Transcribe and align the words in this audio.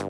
Hei, 0.00 0.06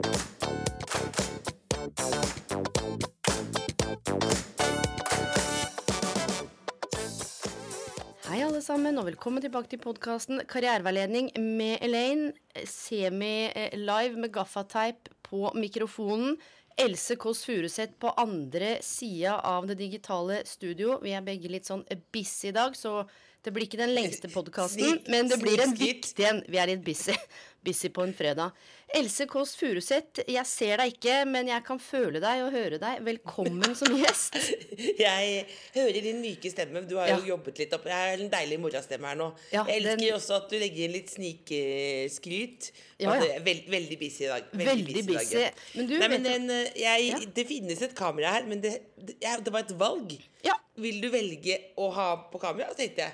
alle 8.39 8.61
sammen, 8.63 8.95
og 8.95 9.09
velkommen 9.09 9.43
tilbake 9.43 9.67
til 9.73 9.81
podkasten 9.83 10.45
Karriereveiledning 10.47 11.33
med 11.35 11.83
Elaine. 11.83 12.31
Semi-live 12.63 14.15
med 14.15 14.31
gaffateip 14.31 15.11
på 15.27 15.51
mikrofonen. 15.59 16.39
Else 16.79 17.17
Kåss 17.19 17.43
Furuseth 17.49 17.99
på 17.99 18.13
andre 18.15 18.77
sida 18.79 19.41
av 19.43 19.67
det 19.67 19.75
digitale 19.83 20.45
studio. 20.47 21.01
Vi 21.03 21.11
er 21.11 21.27
begge 21.27 21.51
litt 21.51 21.67
sånn 21.67 21.83
busy 22.15 22.53
i 22.53 22.55
dag, 22.55 22.79
så 22.79 23.03
det 23.43 23.51
blir 23.51 23.65
ikke 23.67 23.79
den 23.81 23.95
lengste 23.95 24.29
podkasten, 24.31 25.01
men 25.09 25.27
det 25.27 25.39
blir 25.41 25.59
en 25.63 25.75
viktig 25.75 26.25
en. 26.29 26.43
Vi 26.47 26.59
er 26.61 26.71
litt 26.71 26.83
busy. 26.85 27.15
Busy 27.63 27.89
på 27.93 28.01
en 28.01 28.13
fredag. 28.13 28.51
Else 28.97 29.25
Kåss 29.29 29.51
Furuseth, 29.55 30.23
jeg 30.27 30.45
ser 30.49 30.81
deg 30.81 30.95
ikke, 30.95 31.13
men 31.29 31.47
jeg 31.51 31.61
kan 31.63 31.77
føle 31.79 32.17
deg 32.19 32.41
og 32.41 32.49
høre 32.55 32.79
deg. 32.81 33.03
Velkommen 33.05 33.75
som 33.77 33.93
gjest. 33.95 34.33
Jeg 35.01 35.43
hører 35.75 35.99
din 36.03 36.19
myke 36.23 36.49
stemme. 36.51 36.81
Du 36.89 36.95
har 36.97 37.11
jo 37.13 37.19
jobbet 37.29 37.59
litt 37.61 37.73
opp 37.77 37.85
Jeg 37.85 37.93
har 37.95 38.23
en 38.23 38.31
deilig 38.33 38.57
morgenstemme 38.63 39.11
her 39.11 39.19
nå. 39.19 39.27
Ja, 39.53 39.61
jeg 39.69 39.83
elsker 39.83 40.01
den- 40.01 40.15
også 40.17 40.35
at 40.39 40.49
du 40.49 40.57
legger 40.57 40.87
inn 40.87 40.95
litt 40.95 41.13
snikskryt. 41.13 42.71
Ja, 43.01 43.13
ja. 43.21 43.37
veld, 43.45 43.69
veldig 43.71 43.97
busy 44.01 44.25
i 44.25 44.31
dag. 44.31 44.49
Veldig 44.51 44.67
veldig 44.97 45.05
busy. 45.07 45.37
busy. 45.37 45.45
Men 45.77 45.87
du, 45.91 45.95
Nei, 46.01 46.09
men 46.15 46.25
den, 46.27 46.49
eh, 46.57 46.71
jeg, 46.81 47.07
Ja. 47.13 47.19
Det 47.37 47.47
finnes 47.49 47.81
et 47.85 47.95
kamera 47.97 48.33
her, 48.39 48.47
men 48.49 48.61
det, 48.65 48.73
det, 48.97 49.15
ja, 49.21 49.37
det 49.37 49.53
var 49.53 49.67
et 49.67 49.75
valg. 49.79 50.17
Ja. 50.45 50.57
Vil 50.81 50.99
du 51.03 51.09
velge 51.13 51.59
å 51.77 51.91
ha 51.93 52.09
på 52.33 52.41
kamera? 52.41 52.73
Tenkte 52.77 53.05
jeg 53.05 53.13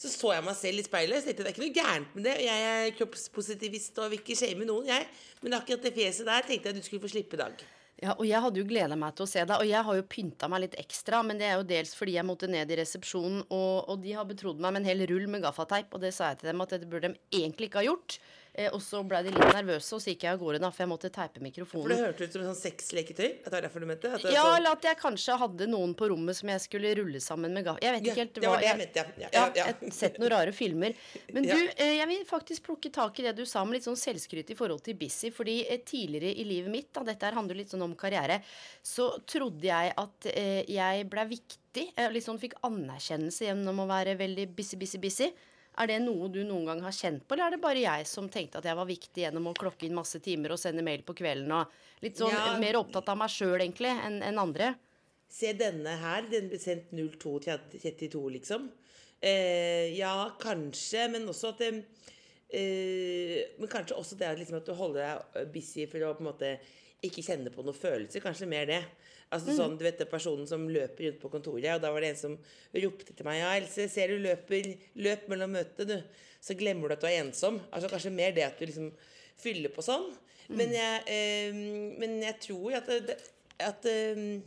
så 0.00 0.08
så 0.08 0.30
jeg 0.32 0.44
meg 0.46 0.56
selv 0.56 0.80
i 0.80 0.86
speilet. 0.86 1.18
og 1.18 1.26
tenkte 1.26 1.44
Det 1.44 1.50
er 1.50 1.54
ikke 1.54 1.66
noe 1.66 1.76
gærent 1.76 2.14
med 2.16 2.24
det. 2.24 2.38
Jeg 2.46 2.70
er 2.70 2.94
kroppspositivist 2.96 4.00
og 4.00 4.14
vil 4.14 4.22
ikke 4.22 4.38
shame 4.38 4.64
noen, 4.64 4.88
jeg. 4.88 5.04
Men 5.44 5.58
akkurat 5.58 5.84
det 5.84 5.92
fjeset 5.98 6.28
der 6.28 6.46
tenkte 6.48 6.70
jeg 6.70 6.78
du 6.78 6.86
skulle 6.86 7.04
få 7.04 7.12
slippe 7.12 7.36
i 7.36 7.42
dag. 7.42 7.66
Ja, 8.00 8.14
og 8.14 8.24
jeg 8.24 8.40
hadde 8.40 8.62
jo 8.62 8.64
gleda 8.64 8.96
meg 8.96 9.12
til 9.12 9.26
å 9.26 9.28
se 9.28 9.42
deg, 9.44 9.60
og 9.60 9.68
jeg 9.68 9.84
har 9.84 9.96
jo 9.98 10.04
pynta 10.08 10.48
meg 10.48 10.62
litt 10.62 10.76
ekstra, 10.80 11.18
men 11.26 11.36
det 11.36 11.50
er 11.50 11.58
jo 11.60 11.66
dels 11.68 11.92
fordi 11.98 12.14
jeg 12.14 12.24
måtte 12.24 12.48
ned 12.48 12.70
i 12.72 12.78
resepsjonen, 12.80 13.42
og, 13.52 13.90
og 13.92 14.00
de 14.00 14.14
har 14.16 14.24
betrodd 14.28 14.62
meg 14.64 14.72
med 14.72 14.80
en 14.80 14.88
hel 14.88 15.04
rull 15.10 15.26
med 15.28 15.44
gaffateip, 15.44 15.92
og 15.92 16.00
det 16.00 16.14
sa 16.16 16.30
jeg 16.30 16.40
til 16.40 16.48
dem 16.48 16.64
at 16.64 16.72
dette 16.72 16.88
burde 16.88 17.10
de 17.12 17.42
egentlig 17.42 17.68
ikke 17.68 17.82
ha 17.82 17.90
gjort. 17.90 18.16
Eh, 18.60 18.68
og 18.76 18.82
så 18.84 19.00
ble 19.08 19.22
de 19.24 19.30
litt 19.32 19.54
nervøse, 19.56 19.88
og 19.96 20.02
så 20.04 20.12
gikk 20.12 20.26
jeg 20.26 20.34
av 20.36 20.40
gårde, 20.42 20.58
da, 20.60 20.68
for 20.74 20.84
jeg 20.84 20.90
måtte 20.90 21.10
teipe 21.14 21.40
mikrofonen. 21.44 21.86
For 21.86 21.92
det 21.94 22.00
hørtes 22.02 22.28
ut 22.28 22.34
som 22.36 22.42
sånn 22.50 22.58
sexleketøy. 22.60 23.28
At 23.40 23.46
det 23.48 23.54
var 23.54 23.64
derfor 23.66 23.84
du 23.84 23.86
mente? 23.88 24.10
At 24.12 24.24
det 24.26 24.34
Ja, 24.34 24.42
sånn- 24.44 24.56
eller 24.58 24.76
at 24.76 24.82
jeg 24.88 24.98
kanskje 25.00 25.36
hadde 25.40 25.68
noen 25.70 25.94
på 25.96 26.08
rommet 26.12 26.36
som 26.36 26.48
jeg 26.52 26.60
skulle 26.66 26.92
rulle 26.98 27.20
sammen 27.24 27.54
med 27.56 27.64
gaffel. 27.64 27.82
Jeg 27.86 27.94
vet 27.96 28.08
ikke 28.10 28.22
helt 28.24 28.34
hva. 28.34 28.40
det 28.40 28.50
var 28.50 28.60
det 28.60 28.68
jeg 28.70 28.80
mente, 28.82 29.04
ja. 29.24 29.28
Jeg 29.32 29.64
har 29.64 29.90
sett 30.00 30.18
noen 30.20 30.30
rare 30.34 30.52
filmer. 30.52 30.94
Men 31.32 31.42
du, 31.48 31.56
eh, 31.76 31.96
jeg 32.00 32.08
vil 32.12 32.24
faktisk 32.28 32.62
plukke 32.68 32.92
tak 32.92 33.18
i 33.20 33.22
det 33.28 33.36
du 33.36 33.44
sa 33.46 33.64
med 33.64 33.78
litt 33.78 33.84
sånn 33.88 33.96
selvskryt 33.96 34.50
i 34.50 34.54
forhold 34.58 34.82
til 34.84 34.94
Busy. 35.00 35.30
Fordi 35.30 35.56
eh, 35.70 35.78
tidligere 35.78 36.34
i 36.36 36.44
livet 36.44 36.70
mitt, 36.70 36.92
da, 36.92 37.02
dette 37.02 37.22
her 37.24 37.32
handler 37.38 37.56
litt 37.56 37.70
sånn 37.70 37.82
om 37.82 37.94
karriere, 37.94 38.42
så 38.82 39.08
trodde 39.26 39.62
jeg 39.62 39.94
at 39.96 40.30
jeg 40.68 41.08
ble 41.08 41.24
viktig. 41.30 41.86
Liksom 42.10 42.38
fikk 42.42 42.54
anerkjennelse 42.66 43.46
gjennom 43.46 43.78
å 43.84 43.86
være 43.88 44.16
veldig 44.18 44.48
busy, 44.56 44.76
busy, 44.76 44.98
busy. 44.98 45.32
Er 45.78 45.86
det 45.86 46.00
noe 46.02 46.28
du 46.28 46.42
noen 46.44 46.66
gang 46.66 46.80
har 46.82 46.92
kjent 46.92 47.22
på, 47.26 47.34
eller 47.34 47.46
er 47.46 47.50
det 47.56 47.60
bare 47.62 47.80
jeg 47.80 48.06
som 48.06 48.28
tenkte 48.28 48.58
at 48.58 48.64
jeg 48.64 48.76
var 48.76 48.86
viktig 48.88 49.22
gjennom 49.22 49.46
å 49.48 49.54
klokke 49.56 49.86
inn 49.86 49.94
masse 49.94 50.18
timer 50.20 50.52
og 50.52 50.58
sende 50.60 50.82
mail 50.82 51.02
på 51.06 51.14
kvelden 51.16 51.52
og 51.52 51.70
litt 52.02 52.18
sånn 52.18 52.32
Ja. 52.34 52.58
mer 52.58 52.74
opptatt 52.80 53.08
av 53.08 53.16
meg 53.16 53.30
sjøl, 53.30 53.60
egentlig, 53.60 53.92
enn 54.04 54.22
en 54.22 54.38
andre? 54.38 54.74
Se 55.30 55.52
denne 55.54 55.94
her. 56.00 56.22
Den 56.28 56.48
ble 56.50 56.58
sendt 56.58 56.90
0232, 56.92 58.30
liksom. 58.34 58.68
Eh, 59.22 59.94
ja, 59.96 60.30
kanskje, 60.40 61.08
men 61.12 61.28
også 61.28 61.52
at 61.54 61.60
eh, 61.62 63.44
Men 63.58 63.68
kanskje 63.70 63.94
også 63.96 64.16
det 64.18 64.26
at, 64.26 64.38
liksom, 64.40 64.56
at 64.58 64.66
du 64.66 64.72
holder 64.74 65.20
deg 65.34 65.52
busy 65.54 65.86
for 65.86 66.02
å 66.02 66.14
på 66.16 66.24
en 66.24 66.30
måte 66.32 66.52
ikke 67.06 67.22
kjenne 67.24 67.52
på 67.52 67.62
noen 67.64 67.76
følelser. 67.76 68.20
Kanskje 68.24 68.48
mer 68.50 68.66
det. 68.66 68.82
Altså 69.30 69.54
sånn, 69.54 69.76
du 69.78 69.84
vet 69.86 70.00
personen 70.10 70.48
som 70.50 70.64
løper 70.66 71.06
rundt 71.06 71.20
på 71.22 71.30
kontoret, 71.30 71.68
og 71.76 71.82
da 71.84 71.92
var 71.94 72.02
det 72.02 72.08
en 72.10 72.18
som 72.18 72.32
ropte 72.74 73.14
til 73.14 73.26
meg 73.28 73.38
Ja, 73.38 73.52
Else, 73.60 73.86
ser 73.92 74.10
du 74.10 74.24
løper 74.24 74.72
løp 74.98 75.28
mellom 75.30 75.54
møtene, 75.54 76.00
du. 76.00 76.26
Så 76.42 76.56
glemmer 76.58 76.90
du 76.90 76.96
at 76.96 77.04
du 77.04 77.06
er 77.06 77.20
ensom. 77.20 77.60
Altså 77.70 77.90
Kanskje 77.92 78.10
mer 78.14 78.32
det 78.34 78.46
at 78.48 78.58
du 78.58 78.64
liksom 78.66 78.88
fyller 79.38 79.70
på 79.74 79.84
sånn. 79.86 80.08
Men, 80.50 80.72
jeg, 80.74 81.02
eh, 81.14 81.60
men 82.00 82.16
jeg 82.24 82.40
tror 82.42 82.80
at, 82.80 82.88
det, 83.06 83.16
at 83.62 83.86
eh, 83.86 84.40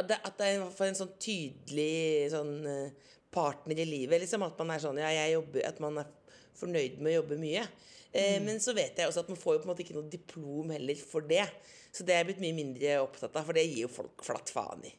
at 0.00 0.08
det, 0.08 0.18
at 0.24 0.36
det 0.38 0.46
er 0.46 0.56
i 0.56 0.60
hvert 0.62 0.76
fall 0.76 0.90
en 0.90 0.98
sånn 1.00 1.14
tydelig 1.20 2.30
sånn 2.32 2.54
eh, 2.68 3.08
partner 3.32 3.80
i 3.82 3.86
livet. 3.88 4.20
Liksom, 4.22 4.44
at 4.46 4.58
man 4.60 4.74
er 4.74 4.82
sånn, 4.82 5.00
ja, 5.00 5.10
jeg 5.14 5.36
jobber, 5.36 5.64
at 5.66 5.80
man 5.82 6.02
er 6.02 6.12
fornøyd 6.58 6.98
med 6.98 7.12
å 7.12 7.18
jobbe 7.22 7.38
mye. 7.40 7.66
Eh, 8.12 8.40
Men 8.42 8.58
så 8.60 8.74
vet 8.74 8.96
jeg 8.98 9.06
også 9.06 9.20
at 9.22 9.28
man 9.30 9.38
får 9.38 9.54
jo 9.54 9.58
på 9.62 9.68
en 9.68 9.72
måte 9.74 9.84
ikke 9.84 9.94
noe 9.98 10.10
diplom 10.10 10.70
heller 10.74 10.94
for 10.98 11.20
det. 11.22 11.44
Så 11.92 12.04
det 12.06 12.14
er 12.14 12.24
jeg 12.24 12.26
blitt 12.32 12.42
mye 12.42 12.54
mindre 12.54 12.96
opptatt 13.02 13.34
av, 13.36 13.44
for 13.46 13.52
det 13.56 13.64
gir 13.66 13.84
jo 13.84 13.88
folk 13.90 14.22
flatt 14.22 14.50
faen 14.54 14.84
i. 14.86 14.92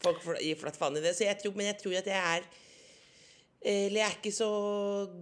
Folk 0.00 0.22
gir 0.40 0.56
flatt 0.60 0.76
faen 0.80 0.96
i 0.96 1.02
det. 1.04 1.12
Så 1.16 1.24
jeg 1.26 1.36
tror, 1.40 1.52
men 1.56 1.66
jeg 1.70 1.78
tror 1.82 1.96
at 2.00 2.06
jeg 2.08 2.16
er 2.36 2.46
eller 3.60 3.98
jeg 4.00 4.06
er 4.08 4.14
ikke 4.16 4.30
så 4.32 4.46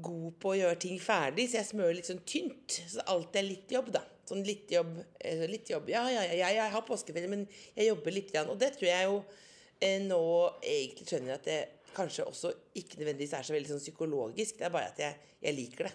god 0.07 0.35
på 0.39 0.53
å 0.53 0.59
gjøre 0.61 0.79
ting 0.79 1.01
ferdig, 1.03 1.49
så 1.51 1.57
jeg 1.59 1.67
smører 1.73 1.97
litt 1.99 2.07
sånn 2.07 2.21
tynt. 2.23 2.77
Så 2.87 3.03
alltid 3.11 3.41
er 3.41 3.47
litt 3.49 3.73
jobb, 3.75 3.89
da. 3.97 4.05
Sånn 4.31 4.45
litt 4.47 4.71
jobb. 4.71 4.93
eh, 5.19 5.43
Litt 5.51 5.71
jobb. 5.73 5.89
Ja, 5.91 6.05
ja, 6.13 6.23
ja, 6.23 6.51
jeg 6.55 6.71
har 6.71 6.85
påskeferie, 6.87 7.27
men 7.33 7.49
jeg 7.75 7.89
jobber 7.89 8.15
litt. 8.15 8.31
Og 8.47 8.55
det 8.61 8.69
tror 8.77 8.87
jeg 8.93 9.09
jo 9.09 9.17
eh, 9.81 9.99
nå 10.07 10.21
egentlig 10.63 11.09
skjønner 11.11 11.35
at 11.35 11.49
det 11.51 11.59
kanskje 11.99 12.27
også 12.29 12.53
ikke 12.79 13.01
nødvendigvis 13.01 13.35
er 13.39 13.47
så 13.49 13.57
veldig 13.57 13.73
sånn 13.75 13.83
psykologisk. 13.83 14.59
Det 14.61 14.69
er 14.69 14.75
bare 14.75 14.93
at 14.93 15.03
jeg, 15.03 15.19
jeg 15.45 15.59
liker 15.59 15.91
det. 15.91 15.95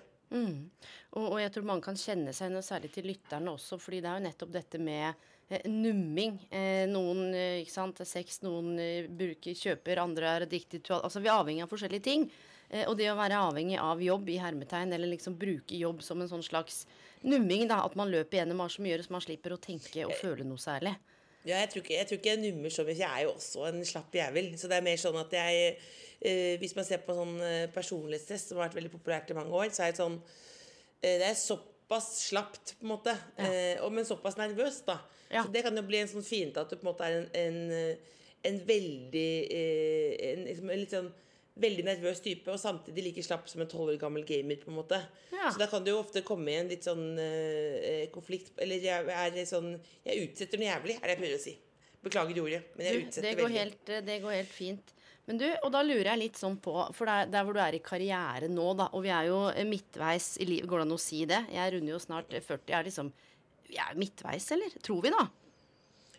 Og, 1.13 1.27
og 1.27 1.37
jeg 1.41 1.51
tror 1.53 1.67
mange 1.69 1.85
kan 1.85 1.99
kjenne 1.99 2.33
seg 2.33 2.49
noe 2.53 2.65
særlig 2.65 2.89
til 2.95 3.05
lytterne 3.05 3.53
også, 3.53 3.77
fordi 3.81 3.99
det 4.01 4.09
er 4.09 4.17
jo 4.17 4.25
nettopp 4.27 4.53
dette 4.55 4.81
med 4.81 5.27
eh, 5.49 5.67
numming. 5.69 6.39
Eh, 6.49 6.85
noen 6.89 7.27
eh, 7.37 7.59
ikke 7.61 7.75
sant, 7.75 8.01
er 8.01 8.09
sex, 8.09 8.41
noen 8.45 8.73
eh, 8.81 9.05
bruker, 9.09 9.53
kjøper, 9.53 10.01
andre 10.01 10.31
er 10.31 10.47
addicted 10.47 10.85
to 10.87 10.97
Altså 10.97 11.21
vi 11.21 11.29
er 11.29 11.37
avhengig 11.37 11.65
av 11.65 11.71
forskjellige 11.71 12.07
ting. 12.07 12.25
Eh, 12.73 12.87
og 12.87 12.97
det 12.97 13.11
å 13.11 13.17
være 13.19 13.43
avhengig 13.45 13.77
av 13.81 14.01
jobb 14.01 14.33
i 14.33 14.39
hermetegn, 14.41 14.95
eller 14.95 15.13
liksom 15.13 15.37
bruke 15.37 15.77
jobb 15.77 16.01
som 16.05 16.23
en 16.23 16.31
sånn 16.31 16.45
slags 16.45 16.83
numming, 17.21 17.67
da, 17.69 17.83
at 17.85 17.93
man 17.99 18.09
løper 18.11 18.41
gjennom 18.41 18.65
har 18.65 18.73
så 18.73 18.81
mye 18.81 18.93
å 18.93 18.97
gjøre 18.97 19.05
så 19.05 19.13
man 19.15 19.27
slipper 19.27 19.53
å 19.55 19.61
tenke 19.61 20.07
og 20.07 20.17
føle 20.17 20.47
noe 20.47 20.61
særlig. 20.61 20.97
Ja, 21.43 21.57
jeg 21.59 21.73
tror 21.73 21.83
ikke 21.83 21.97
jeg, 21.97 22.07
tror 22.07 22.19
ikke 22.19 22.31
jeg 22.31 22.41
nummer 22.43 22.71
så 22.71 22.85
mye. 22.87 22.95
Jeg 22.95 23.09
er 23.09 23.25
jo 23.25 23.33
også 23.33 23.67
en 23.67 23.83
slapp 23.87 24.15
jævel. 24.15 24.53
Så 24.59 24.69
det 24.71 24.77
er 24.77 24.85
mer 24.85 24.99
sånn 25.01 25.19
at 25.19 25.35
jeg 25.35 25.63
eh, 26.23 26.53
Hvis 26.61 26.75
man 26.77 26.87
ser 26.87 27.03
på 27.03 27.15
sånn 27.17 27.35
eh, 27.43 27.65
personlighetstest, 27.73 28.51
som 28.51 28.59
har 28.61 28.69
vært 28.69 28.79
veldig 28.79 28.93
populært 28.93 29.33
i 29.33 29.37
mange 29.37 29.55
år, 29.59 29.73
så 29.75 29.85
er 29.85 29.91
det 29.91 29.99
sånn 29.99 30.15
eh, 31.01 31.17
Det 31.19 31.27
er 31.27 31.39
såpass 31.39 32.09
slapt, 32.29 32.77
på 32.79 32.87
en 32.87 32.93
måte. 32.93 33.17
Eh, 33.35 33.75
og, 33.83 33.91
men 33.95 34.07
såpass 34.07 34.39
nervøst, 34.39 34.87
da. 34.87 35.01
Ja. 35.33 35.43
Så 35.43 35.51
det 35.51 35.65
kan 35.65 35.75
jo 35.75 35.83
bli 35.87 35.99
en 35.99 36.11
sånn 36.11 36.25
fiende 36.25 36.63
at 36.63 36.71
du 36.71 36.77
på 36.77 36.85
en 36.85 36.91
måte 36.91 37.09
er 37.09 37.19
en, 37.19 37.27
en, 37.41 37.59
eh, 37.75 38.23
en 38.47 38.63
veldig 38.67 39.29
eh, 39.57 40.09
en, 40.29 40.47
liksom, 40.47 40.71
en 40.71 40.81
litt 40.83 40.95
sånn 40.95 41.11
veldig 41.59 41.83
nervøs 41.85 42.19
type, 42.25 42.47
og 42.49 42.57
samtidig 42.57 43.03
like 43.05 43.23
slapp 43.23 43.47
som 43.49 43.61
en 43.61 43.67
tolv 43.69 43.91
år 43.93 43.99
gammel 44.01 44.23
gamer. 44.25 44.57
på 44.57 44.71
en 44.71 44.77
måte 44.79 44.97
Ja. 45.31 45.51
Så 45.51 45.59
da 45.59 45.67
kan 45.67 45.83
det 45.83 45.91
jo 45.93 45.99
ofte 46.01 46.23
komme 46.25 46.49
i 46.49 46.55
en 46.57 46.67
litt 46.69 46.81
sånn 46.83 47.17
eh, 47.19 48.07
konflikt 48.09 48.53
Eller 48.57 48.79
jeg 48.81 49.05
er 49.07 49.45
sånn 49.45 49.79
Jeg 50.05 50.29
utsetter 50.29 50.57
noe 50.57 50.69
jævlig, 50.71 50.95
er 50.97 51.07
det 51.07 51.13
jeg 51.13 51.21
prøver 51.21 51.37
å 51.37 51.43
si. 51.43 51.57
Beklager 52.03 52.41
ordet, 52.41 52.63
men 52.75 52.85
jeg 52.87 52.93
Du, 52.99 53.05
utsetter 53.07 53.27
det, 53.29 53.35
går 53.37 53.43
veldig. 53.49 53.59
helt, 53.59 53.89
eh, 53.89 54.01
det 54.01 54.21
går 54.23 54.31
helt 54.39 54.49
fint. 54.55 54.93
Men 55.27 55.37
du, 55.37 55.45
og 55.63 55.71
da 55.71 55.81
lurer 55.83 56.09
jeg 56.11 56.19
litt 56.19 56.35
sånn 56.41 56.57
på 56.59 56.73
For 56.93 57.05
der, 57.05 57.27
der 57.31 57.43
hvor 57.45 57.53
du 57.53 57.59
er 57.63 57.77
i 57.77 57.79
karriere 57.79 58.49
nå, 58.49 58.65
da, 58.75 58.89
og 58.91 59.03
vi 59.05 59.09
er 59.13 59.29
jo 59.29 59.37
eh, 59.53 59.63
midtveis 59.63 60.37
i 60.41 60.45
livet, 60.49 60.67
går 60.67 60.81
det 60.81 60.87
an 60.89 60.97
å 60.97 60.99
si 60.99 61.21
det? 61.29 61.45
Jeg 61.53 61.73
runder 61.77 61.93
jo 61.93 61.99
snart 61.99 62.33
40. 62.33 62.65
Jeg 62.67 62.79
Er 62.79 62.83
liksom 62.89 63.13
Vi 63.69 63.77
er 63.77 63.95
midtveis, 63.95 64.49
eller? 64.51 64.73
Tror 64.83 65.01
vi, 65.05 65.09
da? 65.13 65.27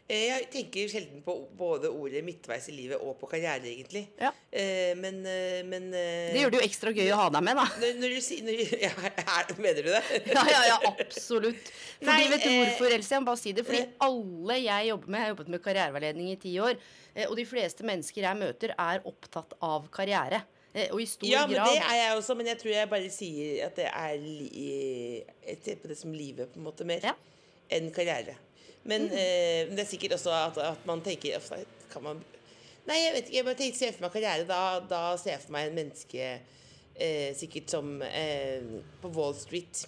Eh, 0.07 0.27
Jeg 0.29 0.49
tenker 0.53 0.89
sjelden 0.93 1.23
på 1.25 1.33
både 1.57 1.89
ordet 1.89 2.21
midtveis 2.27 2.67
i 2.69 2.75
livet 2.77 3.01
og 3.01 3.15
på 3.23 3.29
karriere, 3.31 3.65
egentlig. 3.71 4.03
Ja. 4.21 4.33
Eh, 4.53 4.93
men, 5.01 5.23
eh, 5.25 5.63
men 5.65 5.87
Det 5.95 6.43
gjør 6.43 6.51
det 6.53 6.61
jo 6.61 6.67
ekstra 6.67 6.93
gøy 6.93 7.09
å 7.15 7.17
ha 7.23 7.29
deg 7.33 7.43
med, 7.47 7.57
da. 7.57 7.65
når, 7.81 7.95
når 8.03 8.13
du 8.13 8.21
sier 8.21 8.51
ja, 8.85 8.91
er- 9.09 9.55
Mener 9.57 9.81
du 9.87 9.89
det? 9.95 10.03
Ja, 10.29 10.45
ja, 10.51 10.61
ja, 10.75 10.77
absolutt. 10.93 11.73
Fordi, 12.03 12.11
Nei, 12.11 12.29
vet 12.35 12.45
du 12.45 12.51
hvorfor, 12.53 12.93
Else? 12.99 13.15
Jeg 13.17 13.25
må 13.25 13.31
bare 13.31 13.41
si 13.41 13.53
det. 13.57 13.65
Fordi 13.65 13.81
alle 14.05 14.59
jeg 14.67 14.91
jobber 14.93 15.09
med, 15.09 15.19
jeg 15.23 15.25
har 15.25 15.33
jobbet 15.37 15.53
med 15.57 15.65
karriereveiledning 15.65 16.31
i 16.35 16.37
ti 16.45 16.53
år, 16.61 16.77
og 17.31 17.37
de 17.41 17.47
fleste 17.49 17.87
mennesker 17.87 18.27
jeg 18.29 18.37
møter, 18.45 18.75
er 18.77 19.01
opptatt 19.09 19.57
av 19.65 19.89
karriere. 19.95 20.43
Og 20.91 20.99
i 21.01 21.05
stor 21.07 21.29
Ja, 21.31 21.47
men 21.47 21.55
grad 21.55 21.71
det 21.71 21.83
er 21.87 21.97
jeg 22.03 22.17
også, 22.19 22.35
men 22.37 22.49
jeg 22.51 22.59
tror 22.61 22.73
jeg 22.75 22.89
bare 22.91 23.11
sier 23.15 23.61
at 23.69 23.77
det 23.79 23.85
er 23.89 24.17
Jeg 24.19 25.59
ser 25.63 25.77
på 25.81 25.89
det 25.89 25.97
som 26.01 26.13
livet, 26.13 26.51
på 26.53 26.59
en 26.61 26.67
måte, 26.67 26.85
mer 26.85 27.01
Ja. 27.09 27.15
Enn 27.73 27.89
karriere. 27.95 28.35
Men 28.85 29.09
eh, 29.09 29.71
det 29.73 29.81
er 29.85 29.89
sikkert 29.89 30.19
også 30.19 30.33
at, 30.37 30.61
at 30.75 30.87
man 30.89 31.03
tenker 31.05 31.41
kan 31.93 32.05
man 32.05 32.23
Nei, 32.85 32.99
jeg 33.01 33.13
vet 33.15 33.29
ikke. 33.29 33.37
Jeg 33.39 33.45
bare 33.47 33.57
tenker, 33.57 33.79
ser 33.81 33.93
for 33.97 34.05
meg 34.05 34.11
karriere. 34.13 34.45
Da, 34.45 34.61
da 34.85 34.99
ser 35.17 35.39
jeg 35.39 35.41
for 35.47 35.55
meg 35.55 35.71
en 35.71 35.77
menneske 35.79 36.27
eh, 36.29 37.31
sikkert 37.33 37.73
som 37.73 37.95
eh, 38.05 38.61
på 39.01 39.09
Wall 39.17 39.33
Street. 39.39 39.87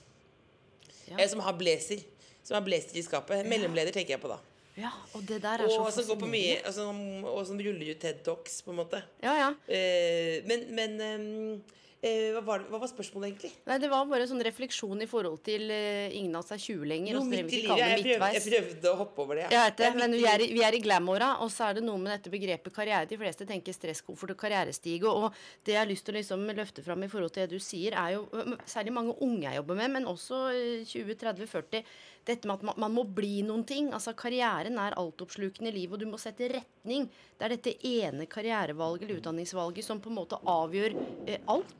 Ja. 1.11 1.19
Eh, 1.19 1.27
som 1.29 1.43
har 1.45 1.59
blazer. 1.61 2.01
Som 2.41 2.57
har 2.57 2.65
blazer 2.65 2.97
i 2.97 3.05
skapet. 3.05 3.45
Mellomleder 3.53 3.93
tenker 3.93 4.17
jeg 4.17 4.23
på 4.23 4.31
da. 4.33 4.39
Ja, 4.77 4.91
og 5.17 5.25
det 5.29 5.43
der 5.45 5.63
er 5.65 5.65
Og 5.65 5.93
så 5.93 6.03
som 6.03 6.11
går 6.11 6.19
på 6.27 6.29
mye 6.29 6.57
og 6.69 6.75
som, 6.77 6.99
og 7.25 7.47
som 7.49 7.61
ruller 7.61 7.95
ut 7.95 8.01
TED 8.01 8.21
Talks, 8.25 8.59
på 8.65 8.75
en 8.75 8.81
måte. 8.83 9.01
Ja, 9.25 9.33
ja. 9.39 9.51
Eh, 9.73 10.45
men 10.49 10.67
men 10.77 11.01
ehm, 11.01 11.29
eh, 11.55 11.85
hva, 12.05 12.43
var, 12.45 12.65
hva 12.71 12.79
var 12.83 12.91
spørsmålet, 12.91 13.31
egentlig? 13.31 13.51
Nei, 13.67 13.79
det 13.83 13.89
var 13.91 14.05
bare 14.11 14.27
sånn 14.29 14.43
refleksjon 14.45 15.01
i 15.03 15.09
forhold 15.11 15.41
til 15.47 15.65
uh, 15.73 16.13
ingen 16.13 16.37
av 16.37 16.45
oss 16.45 16.53
er 16.55 16.61
20 16.61 16.85
lenger. 16.91 17.17
Jo, 17.17 17.23
midt 17.27 17.49
i 17.49 17.63
livet. 17.65 17.81
Jeg 17.81 18.03
prøvde, 18.03 18.31
jeg 18.37 18.45
prøvde 18.47 18.91
å 18.93 18.99
hoppe 19.01 19.25
over 19.25 19.41
det. 19.41 19.47
Jeg 19.55 19.71
vet 19.71 19.81
det, 19.81 19.91
men 19.97 20.17
vi 20.17 20.25
er, 20.29 20.45
i, 20.45 20.51
vi 20.55 20.65
er 20.67 20.77
i 20.77 20.83
glam-åra, 20.85 21.31
og 21.45 21.53
så 21.55 21.71
er 21.71 21.79
det 21.79 21.87
noe 21.87 22.01
med 22.03 22.13
dette 22.13 22.33
begrepet 22.33 22.77
karriere. 22.77 23.09
De 23.11 23.19
fleste 23.21 23.49
tenker 23.49 23.77
stresskoffert 23.77 24.35
og 24.37 24.41
karrierestige. 24.41 25.09
Og 25.09 25.31
det 25.67 25.77
jeg 25.77 25.83
har 25.83 25.89
lyst 25.91 26.07
til 26.07 26.15
å 26.15 26.19
liksom 26.21 26.45
løfte 26.59 26.85
fram 26.85 27.07
i 27.07 27.11
forhold 27.13 27.33
til 27.35 27.47
det 27.47 27.57
du 27.57 27.65
sier, 27.65 27.97
er 27.97 28.19
jo 28.19 28.27
særlig 28.69 28.95
mange 28.97 29.17
unge 29.25 29.47
jeg 29.49 29.61
jobber 29.61 29.81
med, 29.81 29.97
men 29.97 30.11
også 30.11 30.43
øh, 30.53 30.85
20-30-40. 30.93 31.97
Dette 32.27 32.49
med 32.49 32.59
at 32.59 32.67
man, 32.67 32.79
man 32.87 32.95
må 32.97 33.07
bli 33.17 33.41
noen 33.47 33.65
ting. 33.69 33.93
Altså 33.95 34.17
Karrieren 34.19 34.79
er 34.83 34.99
altoppslukende 34.99 35.71
i 35.71 35.77
livet, 35.77 35.97
og 35.97 36.03
du 36.03 36.11
må 36.11 36.21
sette 36.21 36.51
retning. 36.51 37.07
Det 37.37 37.47
er 37.47 37.55
dette 37.55 37.75
ene 37.87 38.27
karrierevalget 38.31 39.07
eller 39.07 39.21
utdanningsvalget 39.21 39.87
som 39.87 40.03
på 40.03 40.11
en 40.11 40.19
måte 40.19 40.41
avgjør 40.51 40.97
eh, 41.27 41.43
alt. 41.53 41.77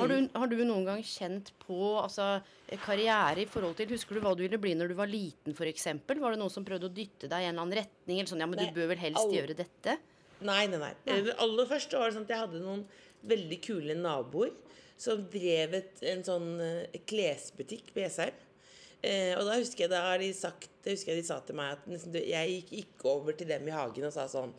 Har, 0.00 0.12
du, 0.12 0.28
har 0.34 0.50
du 0.50 0.56
noen 0.64 0.86
gang 0.86 1.02
kjent 1.06 1.52
på 1.62 1.78
altså, 2.00 2.28
eh, 2.66 2.80
karriere 2.82 3.44
i 3.44 3.48
forhold 3.50 3.76
til 3.78 3.94
Husker 3.94 4.18
du 4.18 4.24
hva 4.24 4.34
du 4.36 4.44
ville 4.44 4.60
bli 4.60 4.74
når 4.78 4.92
du 4.92 4.96
var 4.98 5.10
liten, 5.10 5.56
f.eks.? 5.56 5.88
Var 6.06 6.36
det 6.36 6.40
noen 6.40 6.52
som 6.52 6.66
prøvde 6.66 6.90
å 6.90 6.94
dytte 6.94 7.30
deg 7.30 7.44
i 7.44 7.48
en 7.48 7.54
eller 7.54 7.66
annen 7.66 7.80
retning? 7.82 8.20
Eller 8.20 8.30
sånn, 8.32 8.44
ja, 8.44 8.50
men 8.50 8.62
Nei, 8.62 8.68
du 8.70 8.78
bør 8.78 8.92
vel 8.94 9.02
helst 9.02 9.22
all... 9.22 9.34
gjøre 9.34 9.58
dette? 9.58 9.98
Nei, 10.44 10.62
nei, 10.68 10.80
nei. 10.80 10.92
nei. 11.08 11.20
Aller 11.40 11.68
først 11.70 11.94
var 11.96 12.10
det 12.10 12.18
sånn 12.18 12.26
at 12.28 12.34
jeg 12.34 12.44
hadde 12.44 12.62
noen 12.64 12.82
veldig 13.26 13.60
kule 13.64 13.96
naboer 13.98 14.52
som 15.00 15.22
drev 15.32 15.76
en 15.76 16.24
sånn 16.24 16.50
eh, 16.64 17.00
klesbutikk 17.08 17.92
på 17.92 18.04
Jessheim. 18.04 18.36
Eh, 19.04 19.32
og 19.36 19.44
da 19.48 19.58
husker 19.58 19.84
jeg 19.84 19.92
da 19.92 20.00
har 20.06 20.22
de 20.22 20.30
sagt 20.32 20.70
Det 20.80 20.94
husker 20.94 21.12
jeg 21.12 21.20
de 21.20 21.26
sa 21.28 21.36
til 21.44 21.58
meg 21.58 21.74
at 21.74 21.82
nesten, 21.90 22.14
jeg 22.16 22.52
gikk 22.54 22.70
ikke 22.80 23.10
over 23.10 23.36
til 23.36 23.50
dem 23.50 23.68
i 23.68 23.74
hagen 23.74 24.06
og 24.08 24.14
sa 24.14 24.24
sånn 24.30 24.54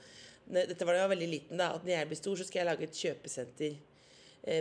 Dette 0.45 0.85
var 0.85 0.93
da 0.93 0.99
jeg 0.99 1.07
var 1.07 1.11
veldig 1.15 1.29
liten, 1.31 1.59
da. 1.59 1.71
At 1.75 1.83
når 1.83 1.95
jeg 1.95 2.09
blir 2.11 2.19
stor, 2.21 2.37
så 2.39 2.45
skal 2.47 2.61
jeg 2.61 2.67
lage 2.69 2.85
et 2.87 2.99
kjøpesenter 3.01 3.79